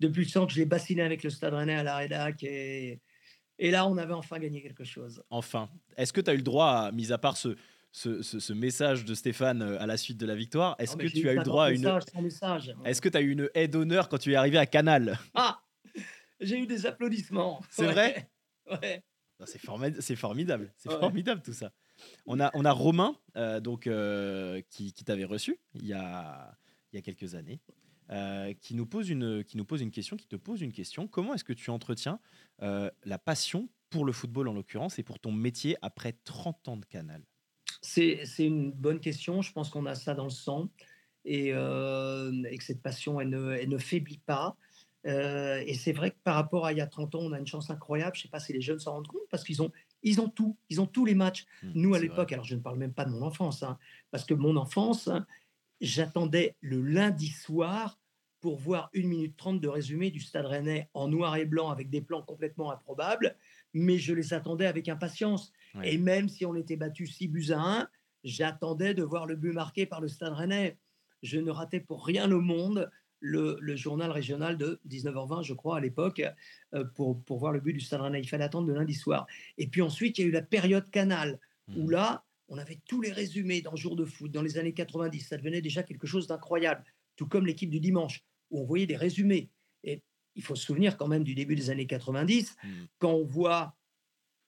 depuis 0.00 0.24
le 0.24 0.30
temps 0.30 0.46
que 0.46 0.52
je 0.52 0.58
l'ai 0.58 0.66
bassiné 0.66 1.02
avec 1.02 1.22
le 1.22 1.30
Stade 1.30 1.54
Rennais 1.54 1.74
à 1.74 1.82
la 1.84 1.96
rédac 1.96 2.42
et, 2.42 3.00
et 3.60 3.70
là, 3.70 3.86
on 3.86 3.96
avait 3.98 4.14
enfin 4.14 4.38
gagné 4.38 4.62
quelque 4.62 4.84
chose. 4.84 5.22
Enfin, 5.30 5.68
est-ce 5.96 6.12
que 6.12 6.20
tu 6.20 6.30
as 6.30 6.34
eu 6.34 6.38
le 6.38 6.42
droit, 6.42 6.70
à, 6.70 6.92
mis 6.92 7.12
à 7.12 7.18
part 7.18 7.36
ce, 7.36 7.56
ce, 7.98 8.22
ce- 8.22 8.38
ce 8.38 8.52
message 8.52 9.04
de 9.04 9.14
Stéphane 9.14 9.60
euh, 9.62 9.80
à 9.80 9.86
la 9.86 9.96
suite 9.96 10.18
de 10.18 10.26
la 10.26 10.36
victoire, 10.36 10.76
est-ce 10.78 10.96
que 10.96 11.06
tu 11.08 11.28
as 11.28 11.32
eu 11.32 11.36
le 11.36 11.40
50 11.40 11.44
droit 11.44 11.64
à 11.66 11.70
une. 11.70 11.78
messages, 11.80 12.02
100 12.12 12.22
messages. 12.22 12.76
Est-ce 12.84 13.00
que 13.00 13.08
tu 13.08 13.16
as 13.16 13.20
eu 13.20 13.30
une 13.32 13.50
aide 13.54 13.72
d'honneur 13.72 14.08
quand 14.08 14.18
tu 14.18 14.32
es 14.32 14.36
arrivé 14.36 14.56
à 14.58 14.66
Canal? 14.66 15.18
Ah 15.34 15.60
J'ai 16.40 16.58
eu 16.60 16.66
des 16.66 16.86
applaudissements. 16.86 17.60
C'est 17.70 17.86
Ouais. 17.86 17.92
vrai 17.92 18.30
Ouais. 18.70 19.02
C'est 19.46 19.60
formi- 19.62 20.00
c'est 20.00 20.16
formidable, 20.16 20.72
c'est 20.76 20.88
Ouais. 20.90 20.98
formidable 20.98 21.42
tout 21.42 21.52
ça. 21.52 21.72
On 22.26 22.38
a, 22.40 22.50
on 22.54 22.64
a 22.64 22.72
Romain 22.72 23.16
euh, 23.36 23.60
donc, 23.60 23.86
euh, 23.86 24.60
qui, 24.68 24.92
qui 24.92 25.04
t'avait 25.04 25.24
reçu 25.24 25.58
il 25.74 25.86
y 25.86 25.92
a, 25.92 26.56
il 26.92 26.96
y 26.96 26.98
a 26.98 27.02
quelques 27.02 27.34
années, 27.34 27.60
euh, 28.10 28.52
qui, 28.60 28.74
nous 28.74 28.86
pose 28.86 29.08
une, 29.10 29.42
qui 29.44 29.56
nous 29.56 29.64
pose 29.64 29.80
une 29.80 29.90
question, 29.90 30.16
qui 30.16 30.26
te 30.26 30.36
pose 30.36 30.60
une 30.60 30.72
question. 30.72 31.06
Comment 31.08 31.34
est-ce 31.34 31.44
que 31.44 31.52
tu 31.52 31.70
entretiens 31.70 32.20
la 32.60 33.18
passion 33.18 33.68
pour 33.90 34.04
le 34.04 34.12
football 34.12 34.48
en 34.48 34.52
l'occurrence 34.54 34.98
et 34.98 35.02
pour 35.02 35.18
ton 35.18 35.32
métier 35.32 35.76
après 35.82 36.12
30 36.24 36.68
ans 36.68 36.76
de 36.76 36.84
Canal? 36.84 37.22
C'est 37.80 38.24
une 38.38 38.72
bonne 38.72 39.00
question. 39.00 39.42
Je 39.42 39.52
pense 39.52 39.70
qu'on 39.70 39.86
a 39.86 39.94
ça 39.94 40.14
dans 40.14 40.24
le 40.24 40.30
sang 40.30 40.68
et, 41.24 41.52
euh, 41.52 42.32
et 42.50 42.58
que 42.58 42.64
cette 42.64 42.82
passion, 42.82 43.20
elle 43.20 43.30
ne, 43.30 43.52
elle 43.52 43.68
ne 43.68 43.78
faiblit 43.78 44.18
pas. 44.18 44.56
Euh, 45.06 45.62
et 45.64 45.74
c'est 45.74 45.92
vrai 45.92 46.10
que 46.10 46.16
par 46.24 46.34
rapport 46.34 46.66
à 46.66 46.72
il 46.72 46.78
y 46.78 46.80
a 46.80 46.86
30 46.86 47.14
ans, 47.14 47.20
on 47.20 47.32
a 47.32 47.38
une 47.38 47.46
chance 47.46 47.70
incroyable. 47.70 48.16
Je 48.16 48.20
ne 48.20 48.22
sais 48.24 48.28
pas 48.28 48.40
si 48.40 48.52
les 48.52 48.60
jeunes 48.60 48.80
s'en 48.80 48.94
rendent 48.94 49.06
compte 49.06 49.22
parce 49.30 49.44
qu'ils 49.44 49.62
ont 49.62 49.70
Ils 50.02 50.20
ont 50.20 50.28
tout, 50.28 50.56
ils 50.70 50.80
ont 50.80 50.86
tous 50.86 51.04
les 51.04 51.14
matchs. 51.14 51.46
Mmh, 51.62 51.70
Nous, 51.74 51.94
à 51.94 51.98
l'époque, 52.00 52.32
alors 52.32 52.44
je 52.44 52.56
ne 52.56 52.60
parle 52.60 52.78
même 52.78 52.92
pas 52.92 53.04
de 53.04 53.10
mon 53.10 53.22
enfance, 53.22 53.62
hein, 53.62 53.78
parce 54.10 54.24
que 54.24 54.34
mon 54.34 54.56
enfance, 54.56 55.08
hein, 55.08 55.26
j'attendais 55.80 56.56
le 56.60 56.82
lundi 56.82 57.28
soir 57.28 57.98
pour 58.40 58.58
voir 58.58 58.90
1 58.94 59.06
minute 59.06 59.36
30 59.36 59.60
de 59.60 59.68
résumé 59.68 60.10
du 60.10 60.20
Stade 60.20 60.46
Rennais 60.46 60.88
en 60.94 61.08
noir 61.08 61.36
et 61.36 61.44
blanc 61.44 61.70
avec 61.70 61.90
des 61.90 62.00
plans 62.00 62.22
complètement 62.22 62.70
improbables, 62.70 63.36
mais 63.74 63.98
je 63.98 64.14
les 64.14 64.34
attendais 64.34 64.66
avec 64.66 64.88
impatience. 64.88 65.52
Ouais. 65.74 65.94
Et 65.94 65.98
même 65.98 66.28
si 66.28 66.46
on 66.46 66.54
était 66.54 66.76
battu 66.76 67.06
6 67.06 67.28
buts 67.28 67.50
à 67.50 67.60
1, 67.60 67.88
j'attendais 68.24 68.94
de 68.94 69.02
voir 69.02 69.26
le 69.26 69.36
but 69.36 69.52
marqué 69.52 69.86
par 69.86 70.00
le 70.00 70.08
Stade 70.08 70.32
Rennais. 70.32 70.78
Je 71.22 71.38
ne 71.38 71.50
ratais 71.50 71.80
pour 71.80 72.06
rien 72.06 72.30
au 72.30 72.40
monde 72.40 72.90
le, 73.20 73.58
le 73.60 73.76
journal 73.76 74.10
régional 74.10 74.56
de 74.56 74.80
19h20, 74.88 75.42
je 75.42 75.54
crois, 75.54 75.78
à 75.78 75.80
l'époque, 75.80 76.22
euh, 76.74 76.84
pour, 76.94 77.20
pour 77.24 77.38
voir 77.38 77.52
le 77.52 77.60
but 77.60 77.72
du 77.72 77.80
Stade 77.80 78.00
Rennais. 78.00 78.20
Il 78.20 78.28
fallait 78.28 78.44
attendre 78.44 78.68
le 78.68 78.74
lundi 78.74 78.94
soir. 78.94 79.26
Et 79.56 79.66
puis 79.66 79.82
ensuite, 79.82 80.18
il 80.18 80.22
y 80.22 80.24
a 80.24 80.28
eu 80.28 80.32
la 80.32 80.42
période 80.42 80.88
Canal, 80.90 81.38
où 81.76 81.86
Mmh. 81.86 81.90
là, 81.90 82.24
on 82.48 82.58
avait 82.58 82.80
tous 82.86 83.00
les 83.00 83.12
résumés 83.12 83.60
dans 83.60 83.76
Jour 83.76 83.94
de 83.96 84.04
foot, 84.04 84.32
dans 84.32 84.42
les 84.42 84.58
années 84.58 84.72
90. 84.72 85.20
Ça 85.20 85.36
devenait 85.36 85.60
déjà 85.60 85.82
quelque 85.82 86.06
chose 86.06 86.26
d'incroyable, 86.26 86.82
tout 87.16 87.26
comme 87.26 87.46
l'équipe 87.46 87.70
du 87.70 87.80
dimanche, 87.80 88.24
où 88.50 88.60
on 88.60 88.64
voyait 88.64 88.86
des 88.86 88.96
résumés. 88.96 89.50
Il 90.36 90.42
faut 90.42 90.54
se 90.56 90.64
souvenir 90.64 90.96
quand 90.96 91.08
même 91.08 91.24
du 91.24 91.34
début 91.34 91.56
des 91.56 91.70
années 91.70 91.86
90, 91.86 92.56
Mmh. 92.62 92.68
quand 92.98 93.12
on 93.12 93.24
voit 93.24 93.74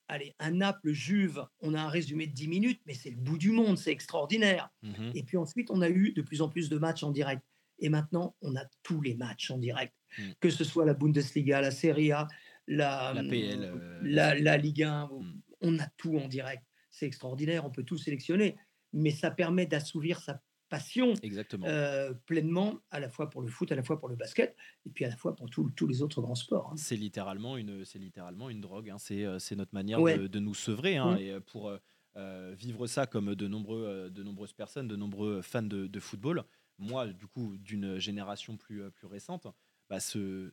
allez, 0.09 0.35
un 0.41 0.51
Naples-Juve, 0.53 1.47
on 1.61 1.75
a 1.75 1.81
un 1.83 1.89
résumé 1.89 2.27
de 2.27 2.33
10 2.33 2.49
minutes, 2.49 2.81
mais 2.87 2.95
c'est 2.95 3.11
le 3.11 3.17
bout 3.17 3.39
du 3.39 3.53
monde, 3.53 3.79
c'est 3.79 3.93
extraordinaire. 3.93 4.69
Mmh. 4.83 5.11
Et 5.15 5.23
puis 5.23 5.37
ensuite, 5.37 5.71
on 5.71 5.81
a 5.83 5.89
eu 5.89 6.13
de 6.13 6.23
plus 6.23 6.43
en 6.43 6.49
plus 6.49 6.69
de 6.69 6.79
matchs 6.79 7.05
en 7.05 7.13
direct. 7.13 7.43
Et 7.79 7.89
maintenant, 7.89 8.35
on 8.43 8.57
a 8.57 8.65
tous 8.83 9.01
les 9.01 9.15
matchs 9.15 9.51
en 9.51 9.59
direct, 9.59 9.95
Mm. 10.19 10.33
que 10.41 10.51
ce 10.51 10.65
soit 10.65 10.85
la 10.85 10.93
Bundesliga, 10.95 11.61
la 11.61 11.71
Serie 11.71 12.11
A, 12.11 12.27
la, 12.67 13.13
La 13.15 13.23
PL, 13.23 13.63
euh, 13.63 14.01
la, 14.03 14.35
la 14.35 14.57
Ligue 14.59 14.83
1, 14.83 15.07
Mm. 15.07 15.41
on 15.61 15.79
a 15.79 15.87
tout 15.97 16.17
en 16.19 16.27
direct. 16.27 16.65
C'est 16.91 17.07
extraordinaire, 17.07 17.65
on 17.65 17.71
peut 17.71 17.85
tout 17.85 17.97
sélectionner, 17.97 18.57
mais 18.93 19.13
ça 19.13 19.31
permet 19.31 19.67
d'assouvir 19.67 20.19
sa 20.21 20.43
passion 20.71 21.13
Exactement. 21.23 21.67
euh, 21.67 22.15
pleinement, 22.15 22.81
à 22.91 23.01
la 23.01 23.11
fois 23.11 23.29
pour 23.29 23.43
le 23.43 23.49
foot, 23.49 23.71
à 23.73 23.75
la 23.75 23.83
fois 23.83 23.99
pour 24.01 24.09
le 24.09 24.17
basket, 24.17 24.57
et 24.87 24.91
puis 24.91 25.05
à 25.05 25.09
la 25.11 25.17
fois 25.17 25.37
pour 25.37 25.51
tous 25.51 25.87
les 25.87 26.01
autres 26.01 26.23
grands 26.23 26.35
sports. 26.35 26.71
hein. 26.73 26.77
C'est 26.77 26.97
littéralement 26.97 27.59
une, 27.59 27.85
c'est 27.85 27.99
littéralement 27.99 28.49
une 28.49 28.63
drogue. 28.63 28.89
hein. 28.89 28.99
C'est, 28.99 29.25
euh, 29.27 29.39
notre 29.57 29.75
manière 29.75 30.01
Ouais. 30.01 30.17
de, 30.19 30.27
de 30.27 30.39
nous 30.39 30.55
sevrer. 30.55 30.97
hein. 30.97 31.17
Mm. 31.17 31.19
Et 31.19 31.31
euh, 31.33 31.41
pour 31.41 31.71
euh, 32.17 32.55
vivre 32.57 32.87
ça 32.87 33.07
comme 33.07 33.35
de, 33.35 33.47
nombreux, 33.49 34.09
de 34.11 34.23
nombreuses 34.23 34.53
personnes, 34.55 34.89
de 34.89 34.97
nombreux 34.97 35.43
fans 35.43 35.63
de, 35.63 35.87
de 35.87 36.01
football, 36.01 36.45
moi, 36.79 37.07
du 37.09 37.27
coup, 37.27 37.59
d'une 37.59 37.99
génération 37.99 38.57
plus, 38.57 38.91
plus 38.93 39.07
récente, 39.07 39.47
bah, 39.91 40.01
ce, 40.01 40.53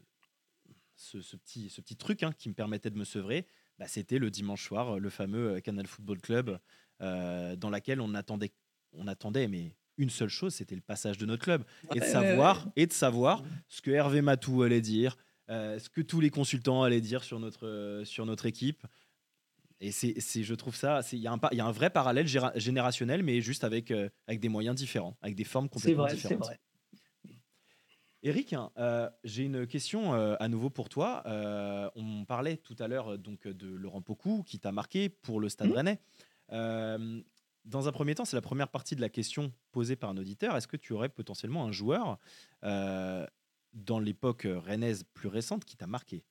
ce, 0.95 1.22
ce 1.22 1.36
petit, 1.38 1.70
ce 1.70 1.80
petit 1.82 1.95
truc 1.95 2.24
hein, 2.24 2.32
qui 2.38 2.49
me 2.49 2.53
permettait 2.53 2.89
de 2.89 2.97
me 2.97 3.05
sevrer, 3.05 3.47
bah, 3.78 3.88
c'était 3.88 4.18
le 4.20 4.30
dimanche 4.32 4.65
soir, 4.65 4.99
le 4.99 5.09
fameux 5.09 5.61
Canal 5.61 5.88
Football 5.88 6.20
Club, 6.20 6.59
euh, 7.01 7.55
dans 7.55 7.70
laquelle 7.70 8.01
on 8.01 8.13
attendait, 8.15 8.53
on 8.93 9.07
attendait, 9.07 9.47
mais 9.47 9.76
une 9.98 10.10
seule 10.10 10.30
chose, 10.30 10.54
c'était 10.54 10.76
le 10.76 10.82
passage 10.82 11.18
de 11.18 11.26
notre 11.26 11.43
club 11.43 11.64
et 11.95 12.00
de 12.00 12.06
savoir 12.06 12.68
et 12.76 12.86
de 12.86 12.93
savoir 12.93 13.43
ce 13.68 13.82
que 13.82 13.91
Hervé 13.91 14.22
Matou 14.22 14.62
allait 14.64 14.82
dire, 14.82 15.18
euh, 15.50 15.80
ce 15.80 15.89
que 15.89 16.02
tous 16.02 16.20
les 16.20 16.30
consultants 16.30 16.84
allaient 16.84 17.02
dire 17.02 17.24
sur 17.24 17.39
notre 17.39 17.68
euh, 17.68 18.06
sur 18.06 18.26
notre 18.26 18.45
équipe. 18.45 18.86
Et 19.80 19.91
c'est, 19.91 20.43
je 20.43 20.56
trouve 20.56 20.76
ça, 20.76 21.02
il 21.12 21.20
y, 21.20 21.28
a 21.28 21.32
un 21.32 21.39
y 21.52 21.60
a 21.60 21.66
un 21.66 21.72
vrai 21.72 21.91
parallèle 21.91 22.28
générationnel, 22.56 23.22
mais 23.22 23.41
juste 23.41 23.64
avec, 23.64 23.91
euh, 23.91 24.10
avec 24.26 24.39
des 24.39 24.50
moyens 24.50 24.76
différents, 24.76 25.16
avec 25.22 25.36
des 25.36 25.43
formes 25.43 25.70
complètement 25.70 26.04
vrai, 26.04 26.12
c'est 26.12 26.16
différentes. 26.16 26.45
vrai. 26.45 26.60
Eric, 28.24 28.54
hein, 28.54 28.72
euh, 28.78 29.10
j'ai 29.24 29.43
une 29.43 29.68
question 29.68 30.16
euh, 30.16 30.36
à 30.39 30.48
nouveau 30.48 30.72
pour 30.72 30.89
toi. 30.89 31.22
Euh, 31.28 31.89
on 31.95 32.26
parlait 32.26 32.58
tout 32.58 32.76
à 32.80 32.88
l'heure 32.88 33.20
donc 33.20 33.48
de 33.48 33.68
Laurent 33.68 34.02
Pocou 34.02 34.41
qui 34.43 34.58
t'a 34.60 34.72
marqué 34.72 35.10
pour 35.10 35.39
le 35.39 35.50
Stade 35.50 35.70
Mhm. 35.70 35.76
Rennais. 35.76 36.00
Euh, 37.68 37.70
dans 37.70 37.88
un 37.88 37.91
premier 37.91 38.15
temps, 38.15 38.26
c'est 38.26 38.36
la 38.36 38.41
première 38.41 38.70
partie 38.70 38.95
de 38.95 39.01
la 39.01 39.09
question 39.09 39.53
posée 39.72 39.95
par 39.95 40.09
un 40.09 40.18
auditeur. 40.18 40.55
Est-ce 40.55 40.68
que 40.68 40.78
tu 40.78 40.93
aurais 40.93 41.09
potentiellement 41.09 41.65
un 41.65 41.72
joueur 41.72 42.18
euh, 42.63 43.26
dans 43.74 43.99
l'époque 43.99 44.47
rennaise 44.49 45.03
plus 45.13 45.28
récente 45.30 45.65
qui 45.65 45.78
t'a 45.78 45.88
marqué? 45.88 46.26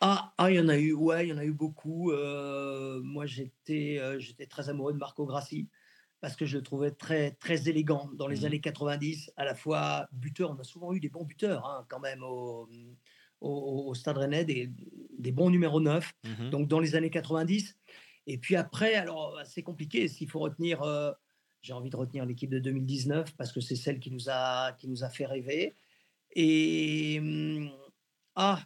Ah, 0.00 0.32
ah, 0.38 0.50
il 0.50 0.56
y 0.56 0.60
en 0.60 0.68
a 0.68 0.76
eu, 0.78 0.92
ouais, 0.92 1.26
il 1.26 1.30
y 1.30 1.32
en 1.32 1.38
a 1.38 1.44
eu 1.44 1.52
beaucoup. 1.52 2.12
Euh, 2.12 3.00
moi, 3.02 3.26
j'étais, 3.26 3.98
euh, 3.98 4.18
j'étais 4.20 4.46
très 4.46 4.68
amoureux 4.68 4.92
de 4.92 4.98
Marco 4.98 5.26
Grassi 5.26 5.68
parce 6.20 6.36
que 6.36 6.46
je 6.46 6.56
le 6.58 6.62
trouvais 6.62 6.90
très, 6.92 7.32
très 7.32 7.68
élégant 7.68 8.08
dans 8.14 8.26
les 8.28 8.44
Mhm. 8.44 8.44
années 8.44 8.60
90, 8.60 9.30
à 9.36 9.44
la 9.44 9.54
fois 9.54 10.08
buteur. 10.12 10.50
On 10.50 10.58
a 10.60 10.64
souvent 10.64 10.92
eu 10.94 11.00
des 11.00 11.08
bons 11.08 11.24
buteurs, 11.24 11.66
hein, 11.66 11.84
quand 11.88 12.00
même, 12.00 12.22
au, 12.24 12.68
au- 13.40 13.84
au 13.88 13.94
Stade 13.94 14.18
Rennais, 14.18 14.44
des, 14.44 14.70
des 15.18 15.32
bons 15.32 15.50
numéros 15.50 15.80
9, 15.80 16.12
Mhm. 16.22 16.50
donc 16.50 16.68
dans 16.68 16.80
les 16.80 16.94
années 16.96 17.10
90. 17.10 17.76
Et 18.28 18.36
puis 18.36 18.56
après, 18.56 18.94
alors, 18.94 19.40
c'est 19.46 19.62
compliqué. 19.62 20.06
S'il 20.06 20.28
faut 20.28 20.38
retenir, 20.38 20.82
euh, 20.82 21.12
j'ai 21.62 21.72
envie 21.72 21.88
de 21.88 21.96
retenir 21.96 22.26
l'équipe 22.26 22.50
de 22.50 22.58
2019 22.58 23.34
parce 23.36 23.52
que 23.52 23.60
c'est 23.60 23.74
celle 23.74 23.98
qui 23.98 24.10
nous 24.10 24.28
a, 24.28 24.72
qui 24.72 24.86
nous 24.86 25.02
a 25.02 25.08
fait 25.08 25.24
rêver. 25.24 25.74
Et, 26.36 27.16
hum, 27.20 27.70
ah, 28.34 28.62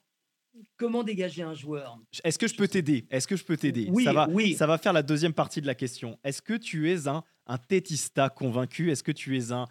comment 0.77 1.05
dégager 1.05 1.43
un 1.43 1.55
joueur? 1.55 1.97
Est-ce 2.25 2.41
que 2.41 2.49
je 2.49 2.57
peux 2.57 2.67
t'aider? 2.67 3.07
Est-ce 3.09 3.29
que 3.29 3.37
je 3.37 3.45
peux 3.45 3.57
t'aider? 3.57 3.89
Oui, 3.89 4.03
ça, 4.03 4.13
va, 4.13 4.29
oui. 4.31 4.55
ça 4.55 4.67
va 4.67 4.79
faire 4.79 4.93
la 4.93 5.05
deuxième 5.05 5.33
partie 5.33 5.61
de 5.61 5.67
la 5.69 5.77
question. 5.77 6.19
Est-ce 6.25 6.43
que 6.43 6.55
tu 6.55 6.91
es 6.91 7.07
un, 7.07 7.23
un 7.47 7.59
tétista 7.59 8.31
convaincu? 8.31 8.91
Est-ce 8.91 9.05
que 9.05 9.13
tu 9.13 9.39
es 9.39 9.53
un, 9.53 9.69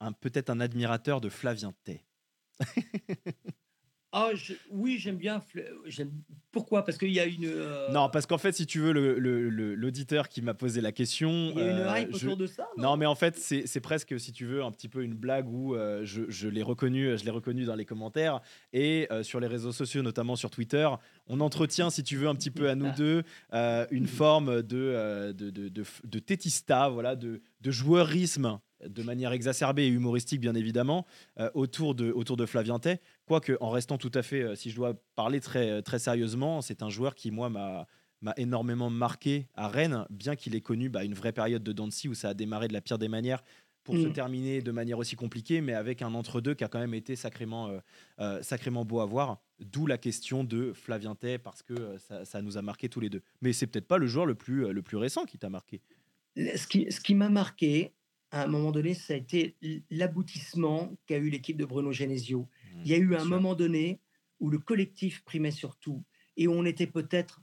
un 0.00 0.10
peut-être 0.10 0.50
un 0.50 0.58
admirateur 0.58 1.20
de 1.20 1.28
Flavien 1.28 1.72
Tay 1.84 2.04
Ah, 4.14 4.30
je- 4.34 4.52
oui, 4.70 4.98
j'aime 4.98 5.16
bien. 5.16 5.42
Pourquoi? 6.50 6.84
Parce 6.84 6.98
qu'il 6.98 7.10
y 7.12 7.18
a 7.18 7.24
une. 7.24 7.46
euh, 7.46 7.88
Non, 7.92 8.10
parce 8.10 8.26
qu'en 8.26 8.36
fait, 8.36 8.52
si 8.52 8.66
tu 8.66 8.78
veux, 8.78 8.92
le- 8.92 9.18
le- 9.18 9.48
le- 9.48 9.74
l'auditeur 9.74 10.28
qui 10.28 10.42
m'a 10.42 10.52
posé 10.52 10.82
la 10.82 10.92
question. 10.92 11.30
Il 11.50 11.58
y 11.58 11.62
a 11.62 11.70
une 11.70 11.78
euh, 11.78 11.98
hype 11.98 12.10
je- 12.14 12.26
autour 12.26 12.36
de 12.36 12.46
ça 12.46 12.68
Non, 12.76 12.98
mais 12.98 13.06
en 13.06 13.14
fait, 13.14 13.38
c'est 13.38 13.80
presque, 13.80 14.20
si 14.20 14.32
tu 14.32 14.44
veux, 14.44 14.62
un 14.62 14.70
petit 14.70 14.90
peu 14.90 15.02
une 15.02 15.14
blague 15.14 15.48
où 15.48 15.74
euh, 15.74 16.02
je, 16.04 16.24
je 16.28 16.48
l'ai 16.48 16.62
reconnu, 16.62 17.16
je 17.16 17.24
l'ai 17.24 17.30
reconnu 17.30 17.64
dans 17.64 17.74
les 17.74 17.86
commentaires 17.86 18.40
et 18.74 19.08
euh, 19.10 19.22
sur 19.22 19.40
les 19.40 19.46
réseaux 19.46 19.72
sociaux, 19.72 20.02
notamment 20.02 20.36
sur 20.36 20.50
Twitter. 20.50 20.86
On 21.26 21.40
entretient, 21.40 21.88
si 21.88 22.02
tu 22.04 22.16
veux, 22.18 22.28
un 22.28 22.34
petit 22.34 22.50
peu 22.50 22.68
à 22.68 22.74
nous 22.74 22.90
deux 22.94 23.22
euh, 23.54 23.86
une 23.90 24.06
forme 24.06 24.60
de, 24.62 24.76
euh, 24.76 25.32
de, 25.32 25.48
de, 25.48 25.68
de, 25.68 25.84
de 26.04 26.18
tétista, 26.18 26.90
voilà, 26.90 27.16
de, 27.16 27.40
de 27.62 27.70
joueurisme 27.70 28.58
de 28.86 29.02
manière 29.02 29.32
exacerbée 29.32 29.84
et 29.84 29.88
humoristique, 29.88 30.40
bien 30.40 30.54
évidemment, 30.54 31.06
euh, 31.38 31.50
autour, 31.54 31.94
de, 31.94 32.10
autour 32.12 32.36
de 32.36 32.46
Flavien 32.46 32.78
Tay. 32.78 33.00
Quoique, 33.26 33.56
en 33.60 33.70
restant 33.70 33.98
tout 33.98 34.12
à 34.14 34.22
fait, 34.22 34.42
euh, 34.42 34.54
si 34.54 34.70
je 34.70 34.76
dois 34.76 34.94
parler 35.14 35.40
très, 35.40 35.82
très 35.82 35.98
sérieusement, 35.98 36.60
c'est 36.62 36.82
un 36.82 36.90
joueur 36.90 37.14
qui, 37.14 37.30
moi, 37.30 37.48
m'a 37.50 37.86
m'a 38.22 38.34
énormément 38.36 38.88
marqué 38.88 39.48
à 39.54 39.66
Rennes, 39.66 40.06
bien 40.08 40.36
qu'il 40.36 40.54
ait 40.54 40.60
connu 40.60 40.88
bah, 40.88 41.02
une 41.02 41.12
vraie 41.14 41.32
période 41.32 41.64
de 41.64 41.72
Dancy 41.72 42.08
où 42.08 42.14
ça 42.14 42.28
a 42.28 42.34
démarré 42.34 42.68
de 42.68 42.72
la 42.72 42.80
pire 42.80 42.96
des 42.96 43.08
manières 43.08 43.42
pour 43.84 43.96
se 43.96 44.06
Mm. 44.06 44.12
terminer 44.12 44.62
de 44.62 44.70
manière 44.70 44.98
aussi 44.98 45.16
compliquée, 45.16 45.60
mais 45.60 45.74
avec 45.74 46.02
un 46.02 46.14
entre-deux 46.14 46.54
qui 46.54 46.64
a 46.64 46.68
quand 46.68 46.78
même 46.78 46.94
été 46.94 47.16
sacrément, 47.16 47.68
euh, 47.68 47.78
euh, 48.20 48.42
sacrément 48.42 48.84
beau 48.84 49.00
à 49.00 49.06
voir. 49.06 49.40
D'où 49.58 49.86
la 49.86 49.98
question 49.98 50.44
de 50.44 50.72
Flavien 50.72 51.14
Tay, 51.14 51.38
parce 51.38 51.62
que 51.62 51.74
euh, 51.74 51.98
ça, 51.98 52.24
ça 52.24 52.42
nous 52.42 52.56
a 52.56 52.62
marqué 52.62 52.88
tous 52.88 53.00
les 53.00 53.10
deux. 53.10 53.22
Mais 53.40 53.52
c'est 53.52 53.66
peut-être 53.66 53.88
pas 53.88 53.98
le 53.98 54.06
joueur 54.06 54.26
le 54.26 54.34
plus, 54.34 54.66
euh, 54.66 54.72
le 54.72 54.82
plus 54.82 54.96
récent 54.96 55.24
qui 55.24 55.38
t'a 55.38 55.48
marqué. 55.48 55.80
Ce 56.36 56.66
qui, 56.66 56.90
ce 56.90 57.00
qui 57.00 57.14
m'a 57.14 57.28
marqué, 57.28 57.92
à 58.32 58.44
un 58.44 58.46
moment 58.46 58.72
donné, 58.72 58.94
ça 58.94 59.12
a 59.12 59.16
été 59.16 59.56
l'aboutissement 59.90 60.96
qu'a 61.06 61.18
eu 61.18 61.28
l'équipe 61.28 61.56
de 61.58 61.66
Bruno 61.66 61.92
Genesio. 61.92 62.48
Il 62.84 62.88
y 62.90 62.94
a 62.94 62.96
eu 62.96 63.14
un 63.14 63.20
sûr. 63.20 63.28
moment 63.28 63.54
donné 63.54 64.00
où 64.40 64.48
le 64.50 64.58
collectif 64.58 65.22
primait 65.22 65.50
sur 65.50 65.76
tout 65.76 66.02
et 66.36 66.48
où 66.48 66.52
on 66.52 66.64
était 66.64 66.86
peut-être. 66.86 67.42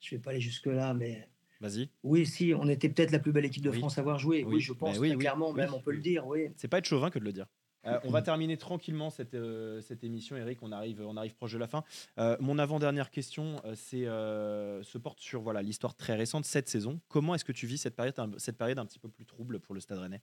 Je 0.00 0.14
ne 0.14 0.18
vais 0.18 0.22
pas 0.22 0.30
aller 0.30 0.40
jusque-là, 0.40 0.92
mais 0.94 1.28
Vas-y. 1.60 1.88
oui, 2.02 2.26
si, 2.26 2.52
on 2.54 2.68
était 2.68 2.90
peut-être 2.90 3.10
la 3.10 3.18
plus 3.18 3.32
belle 3.32 3.46
équipe 3.46 3.64
de 3.64 3.70
Oui. 3.70 3.78
France 3.78 3.96
à 3.96 4.02
avoir 4.02 4.18
joué. 4.18 4.44
Oui, 4.44 4.56
Oui, 4.56 4.60
je 4.60 4.74
pense 4.74 4.98
oui, 4.98 5.16
clairement, 5.16 5.52
même 5.54 5.72
on 5.72 5.80
peut 5.80 5.92
le 5.92 6.00
dire, 6.00 6.26
oui. 6.26 6.48
C'est 6.56 6.68
pas 6.68 6.78
être 6.78 6.84
chauvin 6.84 7.10
que 7.10 7.18
de 7.18 7.24
le 7.24 7.32
dire. 7.32 7.46
Euh, 7.86 8.00
on 8.04 8.10
va 8.10 8.22
terminer 8.22 8.56
tranquillement 8.56 9.10
cette, 9.10 9.34
euh, 9.34 9.80
cette 9.80 10.02
émission, 10.04 10.36
Eric. 10.36 10.62
On 10.62 10.72
arrive, 10.72 11.00
on 11.00 11.16
arrive 11.16 11.34
proche 11.34 11.52
de 11.52 11.58
la 11.58 11.68
fin. 11.68 11.84
Euh, 12.18 12.36
mon 12.40 12.58
avant-dernière 12.58 13.10
question, 13.10 13.60
c'est 13.74 14.04
se 14.06 14.98
porte 14.98 15.20
sur 15.20 15.40
voilà 15.42 15.62
l'histoire 15.62 15.94
très 15.94 16.14
récente 16.14 16.44
cette 16.44 16.68
saison. 16.68 17.00
Comment 17.08 17.34
est-ce 17.34 17.44
que 17.44 17.52
tu 17.52 17.66
vis 17.66 17.78
cette 17.78 17.96
période, 17.96 18.18
un- 18.18 18.32
cette 18.38 18.56
période 18.58 18.78
un 18.78 18.86
petit 18.86 18.98
peu 18.98 19.08
plus 19.08 19.24
trouble 19.26 19.60
pour 19.60 19.74
le 19.74 19.80
Stade 19.80 19.98
Rennais? 19.98 20.22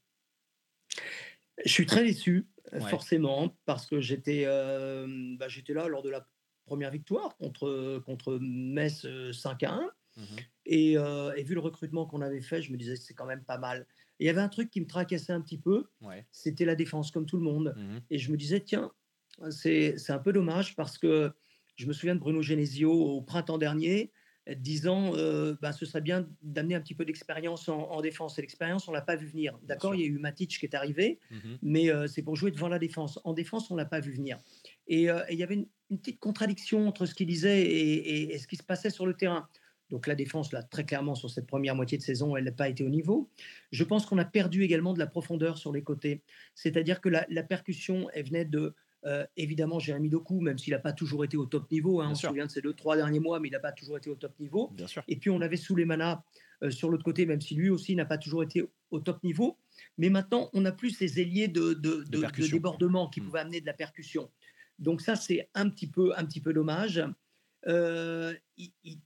Je 1.66 1.72
suis 1.72 1.86
très 1.86 2.04
déçu, 2.04 2.48
Ouais. 2.72 2.82
forcément, 2.90 3.56
parce 3.66 3.86
que 3.86 4.00
j'étais 4.00 4.46
bah, 4.46 5.48
j'étais 5.48 5.74
là 5.74 5.88
lors 5.88 6.02
de 6.02 6.10
la 6.10 6.28
première 6.66 6.92
victoire 6.92 7.36
contre, 7.38 8.00
contre 8.06 8.38
Metz 8.42 9.06
euh, 9.06 9.32
5 9.34 9.64
à 9.64 9.74
1. 9.74 9.92
Et, 10.66 10.98
euh, 10.98 11.34
et 11.36 11.44
vu 11.44 11.54
le 11.54 11.60
recrutement 11.60 12.06
qu'on 12.06 12.22
avait 12.22 12.42
fait, 12.42 12.62
je 12.62 12.72
me 12.72 12.78
disais 12.78 12.96
c'est 12.96 13.14
quand 13.14 13.26
même 13.26 13.44
pas 13.44 13.58
mal. 13.58 13.86
Et 14.20 14.26
il 14.26 14.28
y 14.28 14.30
avait 14.30 14.42
un 14.42 14.50
truc 14.50 14.70
qui 14.70 14.80
me 14.80 14.88
tracassait 14.88 15.34
un 15.34 15.42
petit 15.42 15.58
peu, 15.58 15.86
Ouais. 16.02 16.26
c'était 16.32 16.66
la 16.66 16.76
défense, 16.76 17.12
comme 17.12 17.26
tout 17.26 17.38
le 17.38 17.44
monde. 17.44 17.74
Mhm. 17.76 18.02
Et 18.10 18.18
je 18.18 18.32
me 18.32 18.38
disais, 18.38 18.62
tiens, 18.62 18.92
c'est 19.50 19.98
c'est 19.98 20.14
un 20.14 20.20
peu 20.20 20.32
dommage 20.32 20.76
parce 20.76 20.98
que 20.98 21.34
je 21.76 21.88
me 21.88 21.94
souviens 21.94 22.16
de 22.16 22.20
Bruno 22.20 22.42
Genesio 22.42 22.92
au 22.92 23.22
printemps 23.22 23.58
dernier. 23.58 24.12
disant 24.58 25.14
euh, 25.16 25.56
ben, 25.62 25.72
ce 25.72 25.86
serait 25.86 26.02
bien 26.02 26.28
d'amener 26.42 26.76
un 26.76 26.82
petit 26.82 26.96
peu 26.96 27.06
d'expérience 27.06 27.70
en, 27.70 28.02
défense. 28.02 28.38
Et 28.38 28.42
l'expérience, 28.42 28.90
on 28.90 28.92
l'a 28.92 29.02
pas 29.02 29.16
vu 29.16 29.26
venir. 29.26 29.58
D'accord, 29.64 29.96
il 29.96 30.02
y 30.02 30.04
a 30.04 30.08
eu 30.08 30.20
Matic 30.20 30.60
qui 30.60 30.66
est 30.66 30.76
arrivé, 30.76 31.20
mmh 31.32 31.36
mais 31.62 31.90
euh, 31.90 32.08
c'est 32.08 32.24
pour 32.24 32.36
jouer 32.36 32.52
devant 32.52 32.68
la 32.68 32.78
défense. 32.78 33.20
En 33.24 33.32
défense, 33.32 33.72
on 33.72 33.78
l'a 33.78 33.86
pas 33.86 34.02
vu 34.02 34.12
venir. 34.12 34.38
Et, 34.88 35.10
euh, 35.10 35.22
il 35.32 35.38
y 35.38 35.44
avait 35.44 35.56
une, 35.56 35.68
petite 35.98 36.20
contradiction 36.20 36.90
entre 36.90 37.06
ce 37.06 37.16
qu'il 37.16 37.28
disait 37.28 37.62
et, 37.62 38.38
ce 38.38 38.48
qui 38.48 38.58
se 38.58 38.64
passait 38.64 38.90
sur 38.90 39.06
le 39.06 39.14
terrain. 39.14 39.48
Donc 39.94 40.08
la 40.08 40.16
défense, 40.16 40.52
là, 40.52 40.64
très 40.64 40.86
clairement, 40.86 41.14
sur 41.14 41.30
cette 41.30 41.46
première 41.46 41.76
moitié 41.76 42.00
de 42.00 42.04
saison, 42.04 42.36
elle 42.36 42.46
n'a 42.46 42.52
pas 42.52 42.68
été 42.68 42.84
au 42.84 42.90
niveau. 42.90 43.30
Je 43.72 43.84
pense 43.84 44.08
qu'on 44.08 44.18
a 44.18 44.26
perdu 44.26 44.64
également 44.64 44.92
de 44.92 44.98
la 44.98 45.06
profondeur 45.06 45.60
sur 45.60 45.72
les 45.72 45.84
côtés. 45.84 46.24
C'est-à-dire 46.56 47.00
que 47.00 47.10
la, 47.10 47.28
la 47.30 47.44
percussion, 47.44 48.10
elle 48.16 48.26
venait 48.26 48.46
de 48.46 48.74
euh, 49.06 49.24
évidemment, 49.38 49.78
Jérémy 49.78 50.10
Doku, 50.10 50.42
même 50.42 50.58
s'il 50.58 50.72
n'a 50.72 50.80
pas 50.80 50.94
toujours 50.94 51.24
été 51.24 51.38
au 51.38 51.46
top 51.46 51.70
niveau, 51.70 52.02
hein, 52.02 52.10
on 52.10 52.16
se 52.16 52.26
souvient 52.26 52.48
de 52.48 52.52
ces 52.52 52.62
deux, 52.62 52.74
trois 52.74 52.96
derniers 52.96 53.20
mois, 53.20 53.40
mais 53.40 53.50
il 53.50 53.52
n'a 53.52 53.60
pas 53.60 53.72
toujours 53.72 53.98
été 53.98 54.10
au 54.10 54.16
top 54.16 54.40
niveau. 54.40 54.72
Bien 54.74 54.88
sûr. 54.88 55.04
Et 55.08 55.16
puis 55.16 55.30
on 55.30 55.42
avait 55.42 55.58
Souleymana 55.58 56.24
euh, 56.64 56.72
sur 56.72 56.90
l'autre 56.90 57.04
côté, 57.04 57.28
même 57.28 57.42
si 57.42 57.54
lui 57.54 57.70
aussi 57.70 57.96
n'a 57.96 58.06
pas 58.06 58.18
toujours 58.18 58.42
été 58.42 58.64
au 58.90 59.00
top 59.00 59.24
niveau. 59.24 59.60
Mais 60.00 60.10
maintenant, 60.10 60.50
on 60.54 60.62
n'a 60.62 60.72
plus 60.72 60.90
ces 60.90 61.20
ailiers 61.20 61.50
de, 61.50 61.74
de, 61.74 62.04
débordement 62.50 63.10
qui 63.10 63.22
hmm. 63.22 63.26
pouvaient 63.26 63.42
amener 63.42 63.62
de 63.62 63.68
la 63.68 63.74
percussion. 63.74 64.32
Donc 64.80 65.02
ça, 65.02 65.16
c'est 65.16 65.50
un 65.54 65.70
petit 65.70 65.88
peu, 65.88 66.18
un 66.18 66.26
petit 66.26 66.42
peu 66.42 66.52
dommage. 66.52 67.04
Euh, 67.68 68.34
il, 68.58 68.98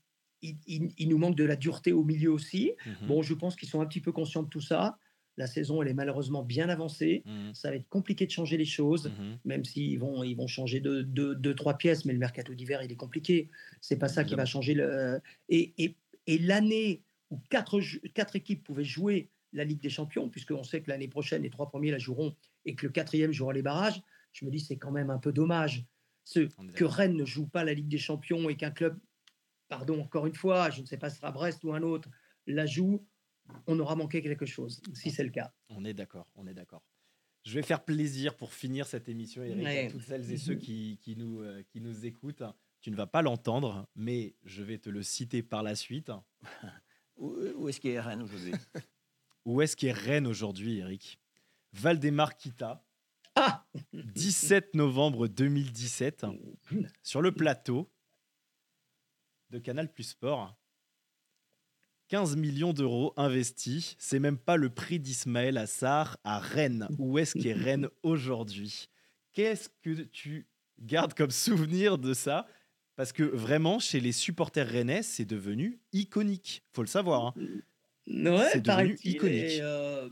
nous 0.68 1.18
manque 1.18 1.36
de 1.36 1.44
la 1.44 1.56
dureté 1.56 1.92
au 1.92 2.04
milieu 2.04 2.32
aussi. 2.32 2.72
Mhm. 2.86 3.08
Bon, 3.08 3.22
je 3.22 3.34
pense 3.34 3.56
qu'ils 3.56 3.70
sont 3.70 3.82
un 3.82 3.86
petit 3.86 4.02
peu 4.02 4.12
conscients 4.12 4.44
de 4.44 4.50
tout 4.50 4.62
ça. 4.62 4.98
La 5.38 5.46
saison, 5.46 5.84
elle 5.84 5.90
est 5.90 5.94
malheureusement 5.94 6.44
bien 6.44 6.68
avancée. 6.68 7.22
Mmh. 7.26 7.54
Ça 7.54 7.70
va 7.70 7.76
être 7.76 7.88
compliqué 7.90 8.26
de 8.26 8.32
changer 8.32 8.58
les 8.58 8.66
choses, 8.66 9.10
mmh. 9.10 9.36
même 9.46 9.66
s'ils 9.66 10.00
vont, 10.00 10.24
ils 10.24 10.34
vont 10.34 10.48
changer 10.48 10.80
deux, 10.80 11.04
de, 11.04 11.54
trois 11.54 11.78
pièces, 11.78 12.06
mais 12.06 12.14
le 12.14 12.18
mercato 12.18 12.56
d'hiver, 12.56 12.82
il 12.82 12.92
est 12.92 12.96
compliqué. 12.96 13.48
C'est 13.80 13.98
pas 13.98 14.08
ça 14.08 14.24
qui 14.24 14.34
va 14.34 14.46
changer. 14.46 14.74
Le... 14.74 15.22
Et, 15.48 15.74
et, 15.78 15.96
et 16.26 16.40
l'année 16.40 17.04
où 17.30 17.40
quatre, 17.52 17.80
quatre 18.16 18.36
équipes 18.36 18.64
pouvaient 18.64 18.84
jouer 18.84 19.30
la 19.54 19.64
Ligue 19.64 19.82
des 19.82 19.90
Champions, 19.90 20.30
puisqu'on 20.30 20.64
sait 20.64 20.82
que 20.82 20.90
l'année 20.90 21.08
prochaine, 21.08 21.44
les 21.44 21.50
trois 21.50 21.70
premiers 21.70 21.92
la 21.92 21.98
joueront 21.98 22.36
et 22.66 22.76
que 22.76 22.86
le 22.86 22.92
quatrième 22.92 23.32
jouera 23.32 23.54
les 23.54 23.62
barrages, 23.62 24.02
je 24.34 24.46
me 24.46 24.52
dis 24.52 24.60
c'est 24.60 24.78
quand 24.78 24.92
même 24.92 25.10
un 25.10 25.20
peu 25.20 25.32
dommage. 25.32 25.86
Ce, 26.24 26.50
que 26.74 26.84
Rennes 26.84 27.16
ne 27.16 27.26
joue 27.26 27.48
pas 27.48 27.64
la 27.64 27.74
Ligue 27.74 27.88
des 27.88 27.98
Champions 27.98 28.50
et 28.50 28.58
qu'un 28.58 28.72
club, 28.72 29.00
pardon, 29.68 30.02
encore 30.02 30.26
une 30.26 30.36
fois, 30.36 30.70
je 30.70 30.82
ne 30.82 30.86
sais 30.86 30.98
pas 30.98 31.10
si 31.10 31.16
ce 31.16 31.22
sera 31.22 31.32
Brest 31.32 31.64
ou 31.64 31.74
un 31.74 31.82
autre, 31.82 32.10
la 32.46 32.66
joue, 32.66 33.06
on 33.66 33.80
aura 33.80 33.96
manqué 33.96 34.22
quelque 34.22 34.46
chose, 34.46 34.82
si 34.94 35.12
c'est 35.12 35.24
le 35.24 35.30
cas. 35.30 35.54
On 35.70 35.86
est 35.86 35.94
d'accord, 35.94 36.28
on 36.36 36.48
est 36.48 36.54
d'accord. 36.54 36.84
Je 37.44 37.54
vais 37.54 37.62
faire 37.62 37.84
plaisir 37.84 38.36
pour 38.36 38.54
finir 38.54 38.86
cette 38.88 39.08
émission, 39.08 39.42
Eric, 39.42 39.66
à 39.66 39.92
toutes 39.92 40.02
celles 40.02 40.30
et 40.32 40.38
ceux 40.38 40.56
qui, 40.56 41.00
nous, 41.18 41.42
euh, 41.42 41.64
qui 41.70 41.80
nous 41.80 42.06
écoutent. 42.06 42.44
Tu 42.82 42.92
ne 42.92 42.96
vas 42.96 43.08
pas 43.08 43.22
l'entendre, 43.22 43.88
mais 43.96 44.36
je 44.44 44.64
vais 44.64 44.78
te 44.78 44.90
le 44.90 45.02
citer 45.02 45.44
par 45.44 45.64
la 45.64 45.76
suite. 45.76 46.12
où, 47.18 47.70
est-ce 47.70 47.80
qu'il 47.80 47.92
est 47.92 48.00
Rennes 48.00 48.22
aujourd'hui? 48.22 48.54
Où 49.46 49.62
est-ce 49.62 49.78
qu'il 49.78 49.90
est 49.90 49.94
Rennes 49.94 50.28
aujourd'hui, 50.28 50.80
Eric? 50.80 51.20
Valdemar 51.72 52.36
Kita, 52.36 52.86
17 53.94 54.66
ah 54.74 54.78
novembre 54.78 55.28
2017, 55.28 56.26
sur 57.04 57.22
le 57.22 57.32
plateau 57.32 57.90
de 59.50 59.60
Canal 59.60 59.92
Plus 59.92 60.04
Sport. 60.04 60.58
15 62.10 62.38
millions 62.38 62.74
d'euros 62.74 63.14
investis. 63.18 63.96
C'est 64.00 64.20
même 64.20 64.38
pas 64.38 64.56
le 64.56 64.70
prix 64.70 65.00
d'Ismaël 65.00 65.58
Assar 65.58 66.18
à 66.24 66.40
Rennes. 66.40 66.88
Où 66.98 67.18
est-ce 67.18 67.38
qu'est 67.38 67.54
Rennes 67.54 67.90
aujourd'hui? 68.04 68.90
Qu'est-ce 69.34 69.70
que 69.82 70.04
tu 70.04 70.48
gardes 70.80 71.14
comme 71.14 71.32
souvenir 71.32 71.98
de 71.98 72.14
ça? 72.14 72.48
Parce 72.96 73.12
que 73.12 73.24
vraiment, 73.24 73.78
chez 73.78 74.00
les 74.00 74.12
supporters 74.12 74.68
rennais, 74.68 75.04
c'est 75.04 75.26
devenu 75.26 75.80
iconique. 75.94 76.64
faut 76.74 76.82
le 76.82 76.88
savoir. 76.88 77.28
Hein. 77.28 77.34
c'est 78.52 78.62
devenu 78.62 78.98
iconique. 79.04 79.60
Euh, 79.62 80.10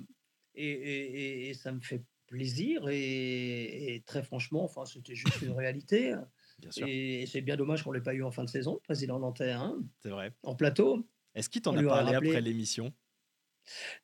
et, 0.53 1.49
et, 1.49 1.53
ça 1.55 1.71
me 1.71 1.79
fait 1.79 2.03
plaisir. 2.27 2.87
Et, 2.89 4.03
très 4.05 4.21
franchement, 4.21 4.63
enfin, 4.63 4.85
c'était 4.85 5.15
juste 5.15 5.41
une 5.41 5.53
réalité. 5.53 6.13
Bien 6.59 6.71
sûr. 6.71 6.87
Et 6.87 7.25
c'est 7.27 7.41
bien 7.41 7.57
dommage 7.57 7.83
qu'on 7.83 7.91
ne 7.91 7.97
l'ait 7.97 8.03
pas 8.03 8.13
eu 8.13 8.23
en 8.23 8.31
fin 8.31 8.43
de 8.43 8.49
saison, 8.49 8.79
président 8.83 9.19
Nantais. 9.19 9.51
Hein, 9.51 9.77
c'est 10.01 10.09
vrai. 10.09 10.33
En 10.43 10.55
plateau. 10.55 11.07
Est-ce 11.33 11.49
qu'il 11.49 11.61
t'en 11.61 11.75
a 11.75 11.83
parlé 11.83 12.15
après 12.15 12.41
l'émission? 12.41 12.93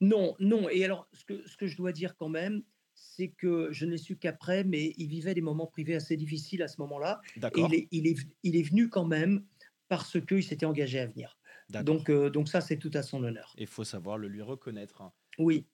Non, 0.01 0.35
non. 0.39 0.69
Et 0.69 0.83
alors, 0.83 1.07
ce 1.13 1.23
que, 1.23 1.47
ce 1.47 1.55
que 1.55 1.67
je 1.67 1.77
dois 1.77 1.91
dire 1.91 2.15
quand 2.15 2.29
même, 2.29 2.63
c'est 2.93 3.29
que 3.29 3.71
je 3.71 3.85
n'ai 3.85 3.97
su 3.97 4.17
qu'après, 4.17 4.63
mais 4.63 4.93
il 4.97 5.07
vivait 5.07 5.33
des 5.33 5.41
moments 5.41 5.67
privés 5.67 5.95
assez 5.95 6.17
difficiles 6.17 6.61
à 6.61 6.67
ce 6.67 6.81
moment-là. 6.81 7.21
Et 7.37 7.61
il 7.61 7.73
est, 7.73 7.87
il, 7.91 8.07
est, 8.07 8.17
il 8.43 8.55
est 8.57 8.63
venu 8.63 8.89
quand 8.89 9.05
même 9.05 9.45
parce 9.87 10.19
qu'il 10.25 10.43
s'était 10.43 10.65
engagé 10.65 10.99
à 10.99 11.07
venir. 11.07 11.37
Donc, 11.69 12.09
euh, 12.09 12.29
donc 12.29 12.49
ça, 12.49 12.59
c'est 12.59 12.77
tout 12.77 12.91
à 12.93 13.01
son 13.01 13.23
honneur. 13.23 13.53
Il 13.57 13.67
faut 13.67 13.85
savoir 13.85 14.17
le 14.17 14.27
lui 14.27 14.41
reconnaître. 14.41 15.03
Oui. 15.37 15.67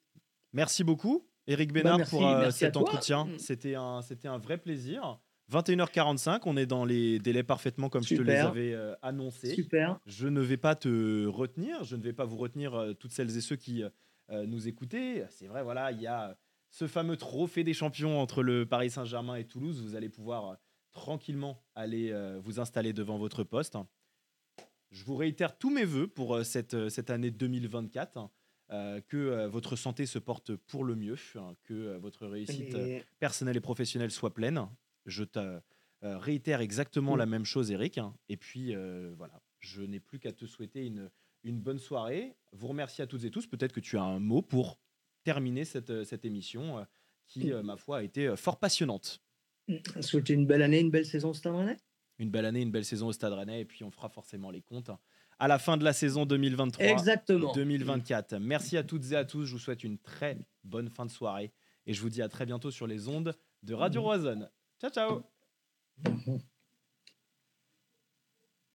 Merci 0.54 0.84
beaucoup, 0.84 1.28
Éric 1.48 1.74
bah, 1.74 1.82
Bénard, 1.82 2.08
pour 2.10 2.28
euh, 2.28 2.52
cet 2.52 2.78
entretien. 2.78 3.26
Mm. 3.26 3.40
C'était 3.40 3.76
un, 3.76 4.02
un 4.26 4.38
vrai 4.38 4.58
plaisir. 4.60 5.20
21h45, 5.52 6.42
on 6.46 6.58
est 6.58 6.66
dans 6.66 6.84
les 6.84 7.20
délais 7.20 7.44
parfaitement 7.44 7.90
comme 7.90 8.04
je 8.04 8.16
te 8.16 8.22
les 8.22 8.36
avais 8.36 8.74
euh, 8.74 8.96
annoncés. 9.02 9.54
Super. 9.54 10.00
Je 10.06 10.28
ne 10.28 10.42
vais 10.42 10.58
pas 10.58 10.76
te 10.76 11.26
retenir, 11.26 11.84
je 11.86 11.96
ne 11.96 12.02
vais 12.02 12.14
pas 12.14 12.26
vous 12.26 12.38
retenir 12.38 12.76
euh, 12.76 12.94
toutes 12.94 13.12
celles 13.12 13.36
et 13.38 13.42
ceux 13.42 13.56
qui 13.56 13.84
euh, 13.84 14.46
nous 14.46 14.68
écoutaient. 14.68 15.26
C'est 15.30 15.48
vrai, 15.48 15.64
voilà, 15.64 15.92
il 15.92 16.02
y 16.02 16.08
a 16.08 16.38
ce 16.70 16.86
fameux 16.86 17.16
trophée 17.16 17.64
des 17.64 17.74
champions 17.74 18.20
entre 18.20 18.44
le 18.44 18.66
Paris 18.66 18.90
Saint-Germain 18.90 19.36
et 19.36 19.46
Toulouse. 19.46 19.82
Vous 19.82 19.96
allez 19.96 20.10
pouvoir 20.10 20.58
tranquillement 20.92 21.64
aller 21.76 22.14
vous 22.44 22.60
installer 22.60 22.92
devant 22.92 23.18
votre 23.18 23.44
poste. 23.44 23.78
Je 24.92 25.06
vous 25.06 25.16
réitère 25.16 25.58
tous 25.58 25.70
mes 25.70 25.86
voeux 25.86 26.08
pour 26.08 26.44
cette, 26.44 26.90
cette 26.90 27.10
année 27.10 27.32
2024. 27.32 28.30
que 29.08 29.46
votre 29.48 29.78
santé 29.78 30.06
se 30.06 30.20
porte 30.20 30.56
pour 30.56 30.84
le 30.84 30.96
mieux, 30.96 31.16
hein, 31.36 31.56
que 31.64 31.96
votre 32.00 32.28
réussite 32.28 32.76
personnelle 33.20 33.56
et 33.56 33.62
professionnelle 33.62 34.12
soit 34.12 34.34
pleine, 34.34 34.68
je 35.08 35.24
te 35.24 35.60
euh, 36.04 36.18
réitère 36.20 36.62
exactement 36.62 37.16
la 37.16 37.26
même 37.26 37.46
chose, 37.46 37.72
Eric. 37.72 37.98
Hein. 37.98 38.14
Et 38.30 38.38
puis, 38.38 38.76
euh, 38.76 39.14
voilà, 39.18 39.42
je 39.60 39.82
n'ai 39.82 40.00
plus 40.00 40.20
qu'à 40.20 40.32
te 40.32 40.46
souhaiter 40.46 40.86
une, 40.86 41.10
une 41.44 41.60
bonne 41.60 41.80
soirée. 41.80 42.36
Vous 42.52 42.68
remercie 42.68 43.02
à 43.02 43.08
toutes 43.08 43.24
et 43.24 43.32
tous. 43.32 43.48
Peut-être 43.48 43.74
que 43.74 43.80
tu 43.80 43.98
as 43.98 44.04
un 44.04 44.20
mot 44.20 44.44
pour 44.44 44.80
terminer 45.24 45.66
cette, 45.66 45.90
euh, 45.90 46.04
cette 46.04 46.24
émission 46.24 46.86
qui, 47.26 47.52
ma 47.52 47.76
foi, 47.76 47.98
a 47.98 48.04
été 48.04 48.36
fort 48.38 48.60
passionnante. 48.60 49.22
Souhaiter 50.02 50.34
une 50.34 50.46
belle 50.46 50.62
année, 50.62 50.80
une 50.80 50.92
belle 50.92 51.06
saison 51.06 51.32
au 51.32 51.34
Stade 51.34 51.56
Rennais? 51.56 51.78
Une 52.20 52.30
belle 52.30 52.46
année, 52.46 52.62
une 52.62 52.72
belle 52.72 52.86
saison 52.86 53.08
au 53.08 53.12
Stade 53.12 53.34
Rennais. 53.34 53.62
Et 53.62 53.66
puis, 53.66 53.84
on 53.84 53.92
fera 53.92 54.08
forcément 54.08 54.52
les 54.52 54.62
comptes 54.62 54.92
à 55.40 55.48
la 55.48 55.60
fin 55.60 55.78
de 55.78 55.84
la 55.84 55.94
saison 55.94 56.26
2023. 56.26 56.86
Exactement. 56.86 57.52
2024. 57.54 58.38
Merci 58.40 58.78
à 58.78 58.84
toutes 58.84 59.12
et 59.12 59.16
à 59.16 59.26
tous. 59.26 59.46
Je 59.46 59.54
vous 59.54 59.60
souhaite 59.60 59.84
une 59.84 59.98
très 59.98 60.38
bonne 60.64 60.90
fin 60.90 61.06
de 61.06 61.12
soirée. 61.12 61.52
Et 61.86 61.94
je 61.94 62.02
vous 62.02 62.10
dis 62.10 62.22
à 62.22 62.30
très 62.30 62.46
bientôt 62.46 62.72
sur 62.72 62.88
les 62.88 63.08
ondes 63.08 63.36
de 63.64 63.74
Radio 63.74 64.02
Roison. 64.02 64.48
Ciao, 64.80 64.90
ciao 64.92 65.32